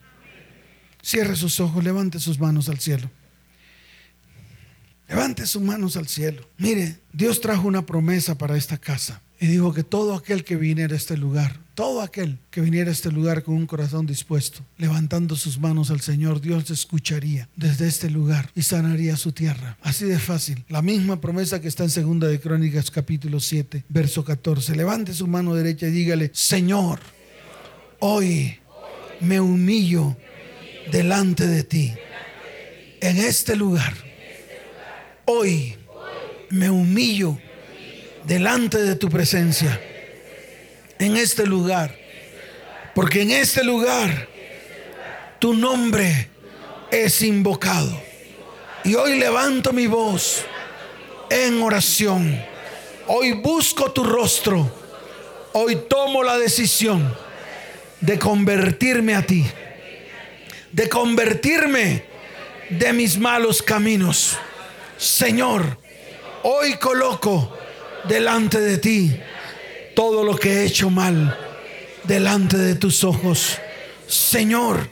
Cierre 1.01 1.35
sus 1.35 1.59
ojos, 1.59 1.83
levante 1.83 2.21
sus 2.21 2.39
manos 2.39 2.69
al 2.69 2.79
cielo. 2.79 3.11
Levante 5.07 5.45
sus 5.45 5.61
manos 5.61 5.97
al 5.97 6.07
cielo. 6.07 6.47
Mire, 6.57 6.99
Dios 7.13 7.41
trajo 7.41 7.67
una 7.67 7.85
promesa 7.85 8.37
para 8.37 8.57
esta 8.57 8.77
casa. 8.77 9.21
Y 9.39 9.47
dijo 9.47 9.73
que 9.73 9.83
todo 9.83 10.15
aquel 10.15 10.45
que 10.45 10.55
viniera 10.55 10.93
a 10.93 10.97
este 10.97 11.17
lugar, 11.17 11.59
todo 11.75 12.01
aquel 12.01 12.39
que 12.51 12.61
viniera 12.61 12.89
a 12.89 12.93
este 12.93 13.11
lugar 13.11 13.43
con 13.43 13.55
un 13.55 13.67
corazón 13.67 14.05
dispuesto, 14.05 14.65
levantando 14.77 15.35
sus 15.35 15.59
manos 15.59 15.91
al 15.91 15.99
Señor, 15.99 16.39
Dios 16.39 16.71
escucharía 16.71 17.49
desde 17.57 17.87
este 17.87 18.09
lugar 18.09 18.49
y 18.55 18.61
sanaría 18.61 19.17
su 19.17 19.33
tierra. 19.33 19.77
Así 19.81 20.05
de 20.05 20.19
fácil. 20.19 20.63
La 20.69 20.81
misma 20.81 21.19
promesa 21.19 21.59
que 21.59 21.67
está 21.67 21.83
en 21.83 21.89
Segunda 21.89 22.27
de 22.27 22.39
Crónicas 22.39 22.89
capítulo 22.89 23.41
7, 23.41 23.83
verso 23.89 24.23
14. 24.23 24.73
Levante 24.73 25.13
su 25.13 25.27
mano 25.27 25.53
derecha 25.53 25.87
y 25.87 25.91
dígale, 25.91 26.31
Señor, 26.33 26.99
hoy 27.99 28.57
me 29.19 29.41
humillo 29.41 30.15
delante 30.93 31.45
de 31.45 31.63
ti. 31.65 31.93
En 33.01 33.17
este 33.17 33.57
lugar, 33.57 34.04
hoy 35.25 35.75
me 36.49 36.69
humillo 36.69 37.37
delante 38.23 38.77
de 38.77 38.95
tu 38.95 39.09
presencia. 39.09 39.79
En 40.97 41.17
este 41.17 41.45
lugar. 41.45 41.95
Porque 42.93 43.21
en 43.21 43.31
este 43.31 43.63
lugar 43.63 44.29
tu 45.39 45.53
nombre 45.53 46.29
es 46.91 47.21
invocado. 47.21 48.01
Y 48.83 48.95
hoy 48.95 49.19
levanto 49.19 49.73
mi 49.73 49.87
voz 49.87 50.45
en 51.29 51.61
oración. 51.61 52.41
Hoy 53.07 53.33
busco 53.33 53.91
tu 53.91 54.03
rostro. 54.03 54.71
Hoy 55.53 55.77
tomo 55.89 56.23
la 56.23 56.37
decisión 56.37 57.13
de 57.99 58.17
convertirme 58.17 59.15
a 59.15 59.25
ti 59.25 59.45
de 60.75 60.89
convertirme 60.89 62.03
de 62.69 62.91
mis 62.91 63.17
malos 63.17 63.61
caminos. 63.61 64.37
Señor, 64.97 65.77
hoy 66.43 66.75
coloco 66.75 67.57
delante 68.07 68.59
de 68.59 68.77
ti 68.77 69.19
todo 69.93 70.23
lo 70.23 70.37
que 70.37 70.49
he 70.49 70.65
hecho 70.65 70.89
mal 70.89 71.37
delante 72.03 72.57
de 72.57 72.75
tus 72.75 73.03
ojos. 73.03 73.57
Señor, 74.07 74.87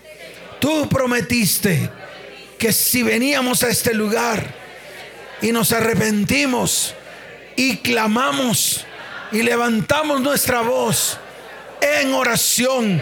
tú 0.60 0.90
prometiste 0.90 1.90
que 2.58 2.74
si 2.74 3.04
veníamos 3.04 3.64
a 3.64 3.70
este 3.70 3.94
lugar 3.94 4.44
y 5.42 5.52
nos 5.52 5.72
arrepentimos 5.72 6.96
y 7.56 7.78
clamamos 7.78 8.86
y 9.32 9.42
levantamos 9.42 10.22
nuestra 10.22 10.62
voz 10.62 11.18
en 11.82 12.14
oración 12.14 13.02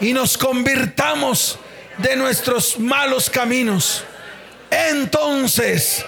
y 0.00 0.12
nos 0.12 0.36
convirtamos 0.36 1.58
de 1.98 2.16
nuestros 2.16 2.78
malos 2.78 3.28
caminos, 3.28 4.04
entonces 4.70 6.04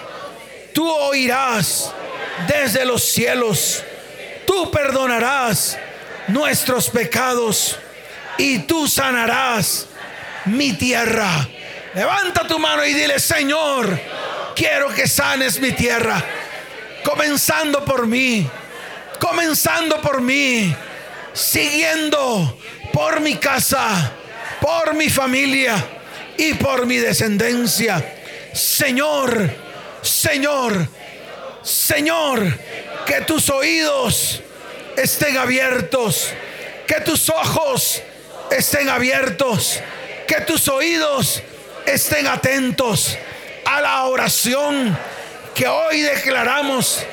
tú 0.73 0.89
oirás 0.89 1.93
desde 2.47 2.85
los 2.85 3.03
cielos, 3.03 3.83
tú 4.45 4.71
perdonarás 4.71 5.77
nuestros 6.27 6.89
pecados 6.89 7.77
y 8.37 8.59
tú 8.59 8.87
sanarás 8.87 9.87
mi 10.45 10.73
tierra. 10.73 11.47
Levanta 11.93 12.47
tu 12.47 12.57
mano 12.59 12.85
y 12.85 12.93
dile, 12.93 13.19
Señor, 13.19 13.99
quiero 14.55 14.89
que 14.89 15.07
sanes 15.07 15.59
mi 15.59 15.71
tierra, 15.71 16.23
comenzando 17.03 17.85
por 17.85 18.07
mí, 18.07 18.49
comenzando 19.19 20.01
por 20.01 20.21
mí, 20.21 20.75
siguiendo 21.33 22.57
por 22.91 23.21
mi 23.21 23.35
casa, 23.35 24.11
por 24.59 24.95
mi 24.95 25.09
familia 25.09 25.75
y 26.37 26.55
por 26.55 26.85
mi 26.85 26.97
descendencia. 26.97 28.03
Señor, 28.53 29.62
Señor, 30.03 30.87
Señor, 31.63 32.59
que 33.05 33.21
tus 33.21 33.49
oídos 33.49 34.41
estén 34.97 35.37
abiertos, 35.37 36.29
que 36.85 37.01
tus 37.01 37.29
ojos 37.29 38.01
estén 38.51 38.89
abiertos, 38.89 39.79
que 40.27 40.41
tus 40.41 40.67
oídos 40.67 41.41
estén 41.85 42.27
atentos 42.27 43.17
a 43.65 43.81
la 43.81 44.03
oración 44.05 44.97
que 45.55 45.67
hoy 45.67 46.01
declaramos 46.01 47.05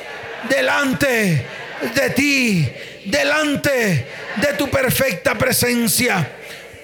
delante 0.49 1.47
de 1.95 2.11
ti, 2.11 2.72
delante 3.05 4.07
de 4.36 4.53
tu 4.59 4.68
perfecta 4.68 5.36
presencia. 5.36 6.28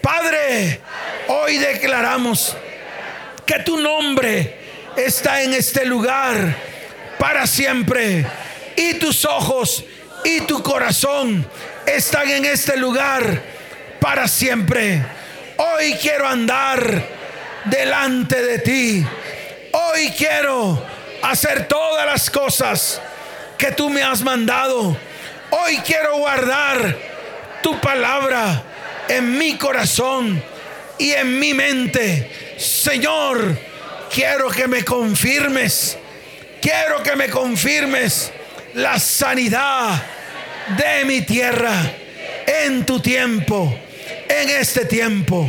Padre, 0.00 0.80
hoy 1.28 1.58
declaramos 1.58 2.56
que 3.44 3.58
tu 3.60 3.78
nombre 3.78 4.65
está 4.96 5.42
en 5.42 5.54
este 5.54 5.84
lugar 5.84 6.56
para 7.18 7.46
siempre 7.46 8.26
y 8.76 8.94
tus 8.94 9.24
ojos 9.24 9.84
y 10.24 10.40
tu 10.42 10.62
corazón 10.62 11.46
están 11.86 12.28
en 12.30 12.44
este 12.44 12.76
lugar 12.76 13.42
para 14.00 14.26
siempre. 14.26 15.02
Hoy 15.56 15.94
quiero 16.00 16.26
andar 16.26 17.02
delante 17.64 18.42
de 18.42 18.58
ti. 18.58 19.06
Hoy 19.72 20.12
quiero 20.16 20.82
hacer 21.22 21.68
todas 21.68 22.06
las 22.06 22.30
cosas 22.30 23.00
que 23.58 23.72
tú 23.72 23.90
me 23.90 24.02
has 24.02 24.22
mandado. 24.22 24.96
Hoy 25.50 25.78
quiero 25.78 26.18
guardar 26.18 26.96
tu 27.62 27.78
palabra 27.80 28.62
en 29.08 29.36
mi 29.38 29.56
corazón 29.56 30.42
y 30.98 31.12
en 31.12 31.38
mi 31.38 31.54
mente. 31.54 32.56
Señor, 32.58 33.56
quiero 34.10 34.50
que 34.50 34.66
me 34.66 34.84
confirmes. 34.84 35.96
Quiero 36.60 37.02
que 37.02 37.14
me 37.14 37.28
confirmes 37.28 38.32
la 38.74 38.98
sanidad 38.98 40.02
de 40.76 41.04
mi 41.04 41.22
tierra 41.22 41.74
en 42.46 42.84
tu 42.84 43.00
tiempo, 43.00 43.78
en 44.28 44.48
este 44.48 44.84
tiempo. 44.84 45.48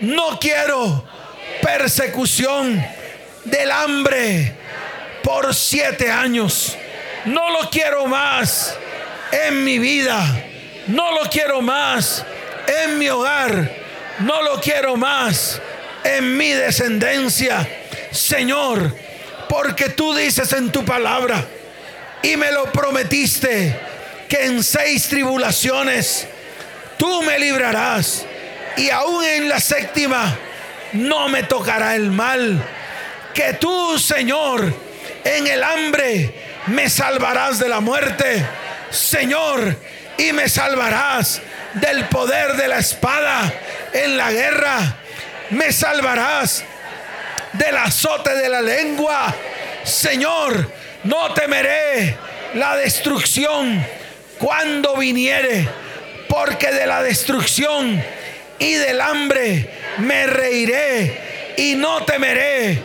No 0.00 0.38
quiero 0.38 1.04
persecución 1.62 2.84
del 3.44 3.70
hambre 3.70 4.52
por 5.22 5.54
siete 5.54 6.10
años. 6.10 6.76
No 7.24 7.50
lo 7.50 7.70
quiero 7.70 8.06
más 8.06 8.76
en 9.32 9.64
mi 9.64 9.78
vida. 9.78 10.44
No 10.88 11.12
lo 11.12 11.28
quiero 11.30 11.62
más 11.62 12.24
en 12.66 12.98
mi 12.98 13.08
hogar. 13.08 13.70
No 14.20 14.42
lo 14.42 14.60
quiero 14.60 14.96
más 14.96 15.60
en 16.04 16.36
mi 16.36 16.50
descendencia. 16.50 17.66
Señor, 18.10 18.94
porque 19.48 19.88
tú 19.90 20.14
dices 20.14 20.52
en 20.52 20.70
tu 20.70 20.84
palabra 20.84 21.44
y 22.22 22.36
me 22.36 22.52
lo 22.52 22.70
prometiste 22.70 23.78
que 24.28 24.46
en 24.46 24.62
seis 24.62 25.08
tribulaciones 25.08 26.26
tú 26.98 27.22
me 27.22 27.38
librarás 27.38 28.24
y 28.76 28.90
aún 28.90 29.24
en 29.24 29.48
la 29.48 29.60
séptima 29.60 30.36
no 30.92 31.28
me 31.28 31.42
tocará 31.42 31.94
el 31.94 32.10
mal. 32.10 32.62
Que 33.34 33.54
tú, 33.54 33.98
Señor, 33.98 34.74
en 35.24 35.46
el 35.46 35.62
hambre 35.62 36.34
me 36.66 36.88
salvarás 36.88 37.58
de 37.58 37.68
la 37.68 37.80
muerte. 37.80 38.44
Señor, 38.90 39.76
y 40.18 40.32
me 40.32 40.48
salvarás 40.48 41.40
del 41.74 42.04
poder 42.08 42.56
de 42.56 42.68
la 42.68 42.78
espada 42.78 43.52
en 43.92 44.16
la 44.16 44.32
guerra. 44.32 44.96
Me 45.50 45.72
salvarás 45.72 46.64
del 47.52 47.76
azote 47.76 48.34
de 48.34 48.48
la 48.48 48.60
lengua. 48.60 49.34
Señor, 49.84 50.70
no 51.04 51.32
temeré 51.34 52.16
la 52.54 52.76
destrucción 52.76 53.84
cuando 54.38 54.96
viniere, 54.96 55.68
porque 56.28 56.72
de 56.72 56.86
la 56.86 57.02
destrucción 57.02 58.02
y 58.58 58.74
del 58.74 59.00
hambre 59.00 59.70
me 59.98 60.26
reiré 60.26 61.54
y 61.56 61.74
no 61.74 62.04
temeré 62.04 62.82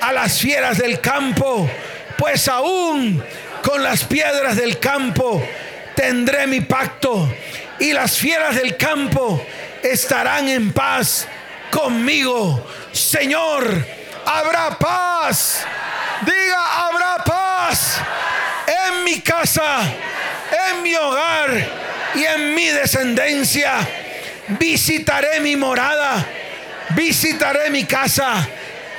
a 0.00 0.12
las 0.12 0.38
fieras 0.38 0.78
del 0.78 1.00
campo, 1.00 1.68
pues 2.16 2.48
aún 2.48 3.22
con 3.62 3.82
las 3.82 4.04
piedras 4.04 4.56
del 4.56 4.78
campo 4.78 5.42
tendré 5.94 6.46
mi 6.46 6.60
pacto 6.60 7.32
y 7.80 7.92
las 7.92 8.16
fieras 8.16 8.56
del 8.56 8.76
campo 8.76 9.44
estarán 9.82 10.48
en 10.48 10.72
paz 10.72 11.26
conmigo. 11.70 12.66
Señor, 12.92 13.84
habrá 14.28 14.78
paz. 14.78 15.64
Diga, 16.22 16.86
habrá 16.86 17.24
paz 17.24 18.00
en 18.66 19.04
mi 19.04 19.20
casa, 19.20 19.80
en 20.70 20.82
mi 20.82 20.94
hogar 20.94 21.50
y 22.14 22.24
en 22.24 22.54
mi 22.54 22.66
descendencia. 22.68 23.74
Visitaré 24.48 25.40
mi 25.40 25.56
morada, 25.56 26.24
visitaré 26.90 27.70
mi 27.70 27.84
casa 27.84 28.46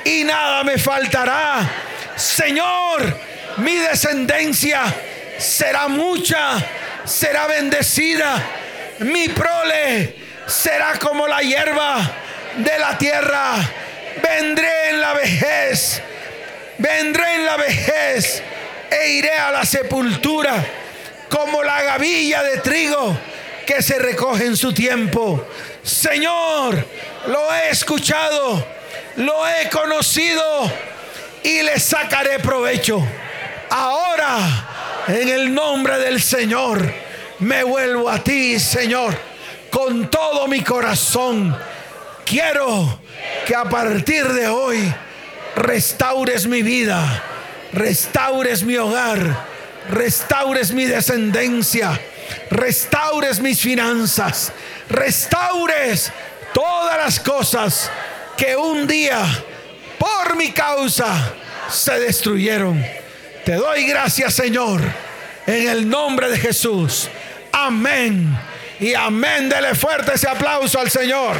y 0.04 0.24
nada 0.24 0.64
me 0.64 0.78
faltará. 0.78 1.68
Señor, 2.16 3.16
mi 3.58 3.74
descendencia 3.76 4.82
será 5.38 5.88
mucha, 5.88 6.56
será 7.04 7.46
bendecida. 7.46 8.42
Mi 9.00 9.28
prole 9.28 10.14
será 10.46 10.98
como 10.98 11.26
la 11.26 11.40
hierba 11.40 11.98
de 12.56 12.78
la 12.78 12.96
tierra. 12.98 13.54
Vendré 14.22 14.90
en 14.90 15.00
la 15.00 15.14
vejez, 15.14 16.02
vendré 16.78 17.34
en 17.36 17.46
la 17.46 17.56
vejez 17.56 18.42
e 18.90 19.10
iré 19.10 19.32
a 19.32 19.50
la 19.52 19.64
sepultura 19.64 20.54
como 21.28 21.62
la 21.62 21.82
gavilla 21.82 22.42
de 22.42 22.58
trigo 22.58 23.16
que 23.66 23.82
se 23.82 23.98
recoge 23.98 24.46
en 24.46 24.56
su 24.56 24.72
tiempo. 24.72 25.46
Señor, 25.82 26.84
lo 27.26 27.54
he 27.54 27.70
escuchado, 27.70 28.66
lo 29.16 29.48
he 29.48 29.68
conocido 29.68 30.70
y 31.42 31.62
le 31.62 31.78
sacaré 31.78 32.40
provecho. 32.40 33.00
Ahora, 33.70 35.04
en 35.06 35.28
el 35.28 35.54
nombre 35.54 35.98
del 35.98 36.20
Señor, 36.20 36.92
me 37.38 37.62
vuelvo 37.62 38.10
a 38.10 38.22
ti, 38.22 38.58
Señor, 38.58 39.16
con 39.70 40.10
todo 40.10 40.48
mi 40.48 40.62
corazón. 40.62 41.56
Quiero 42.30 43.00
que 43.44 43.56
a 43.56 43.64
partir 43.64 44.24
de 44.28 44.46
hoy 44.46 44.94
restaures 45.56 46.46
mi 46.46 46.62
vida, 46.62 47.24
restaures 47.72 48.62
mi 48.62 48.76
hogar, 48.76 49.18
restaures 49.90 50.70
mi 50.70 50.84
descendencia, 50.84 52.00
restaures 52.50 53.40
mis 53.40 53.60
finanzas, 53.60 54.52
restaures 54.88 56.12
todas 56.54 56.98
las 56.98 57.18
cosas 57.18 57.90
que 58.36 58.54
un 58.54 58.86
día 58.86 59.24
por 59.98 60.36
mi 60.36 60.52
causa 60.52 61.32
se 61.68 61.98
destruyeron. 61.98 62.80
Te 63.44 63.56
doy 63.56 63.86
gracias, 63.86 64.34
Señor, 64.34 64.80
en 65.48 65.68
el 65.68 65.88
nombre 65.88 66.30
de 66.30 66.38
Jesús. 66.38 67.08
Amén. 67.50 68.38
Y 68.78 68.94
amén. 68.94 69.48
Dele 69.48 69.74
fuerte 69.74 70.14
ese 70.14 70.28
aplauso 70.28 70.78
al 70.78 70.88
Señor. 70.88 71.36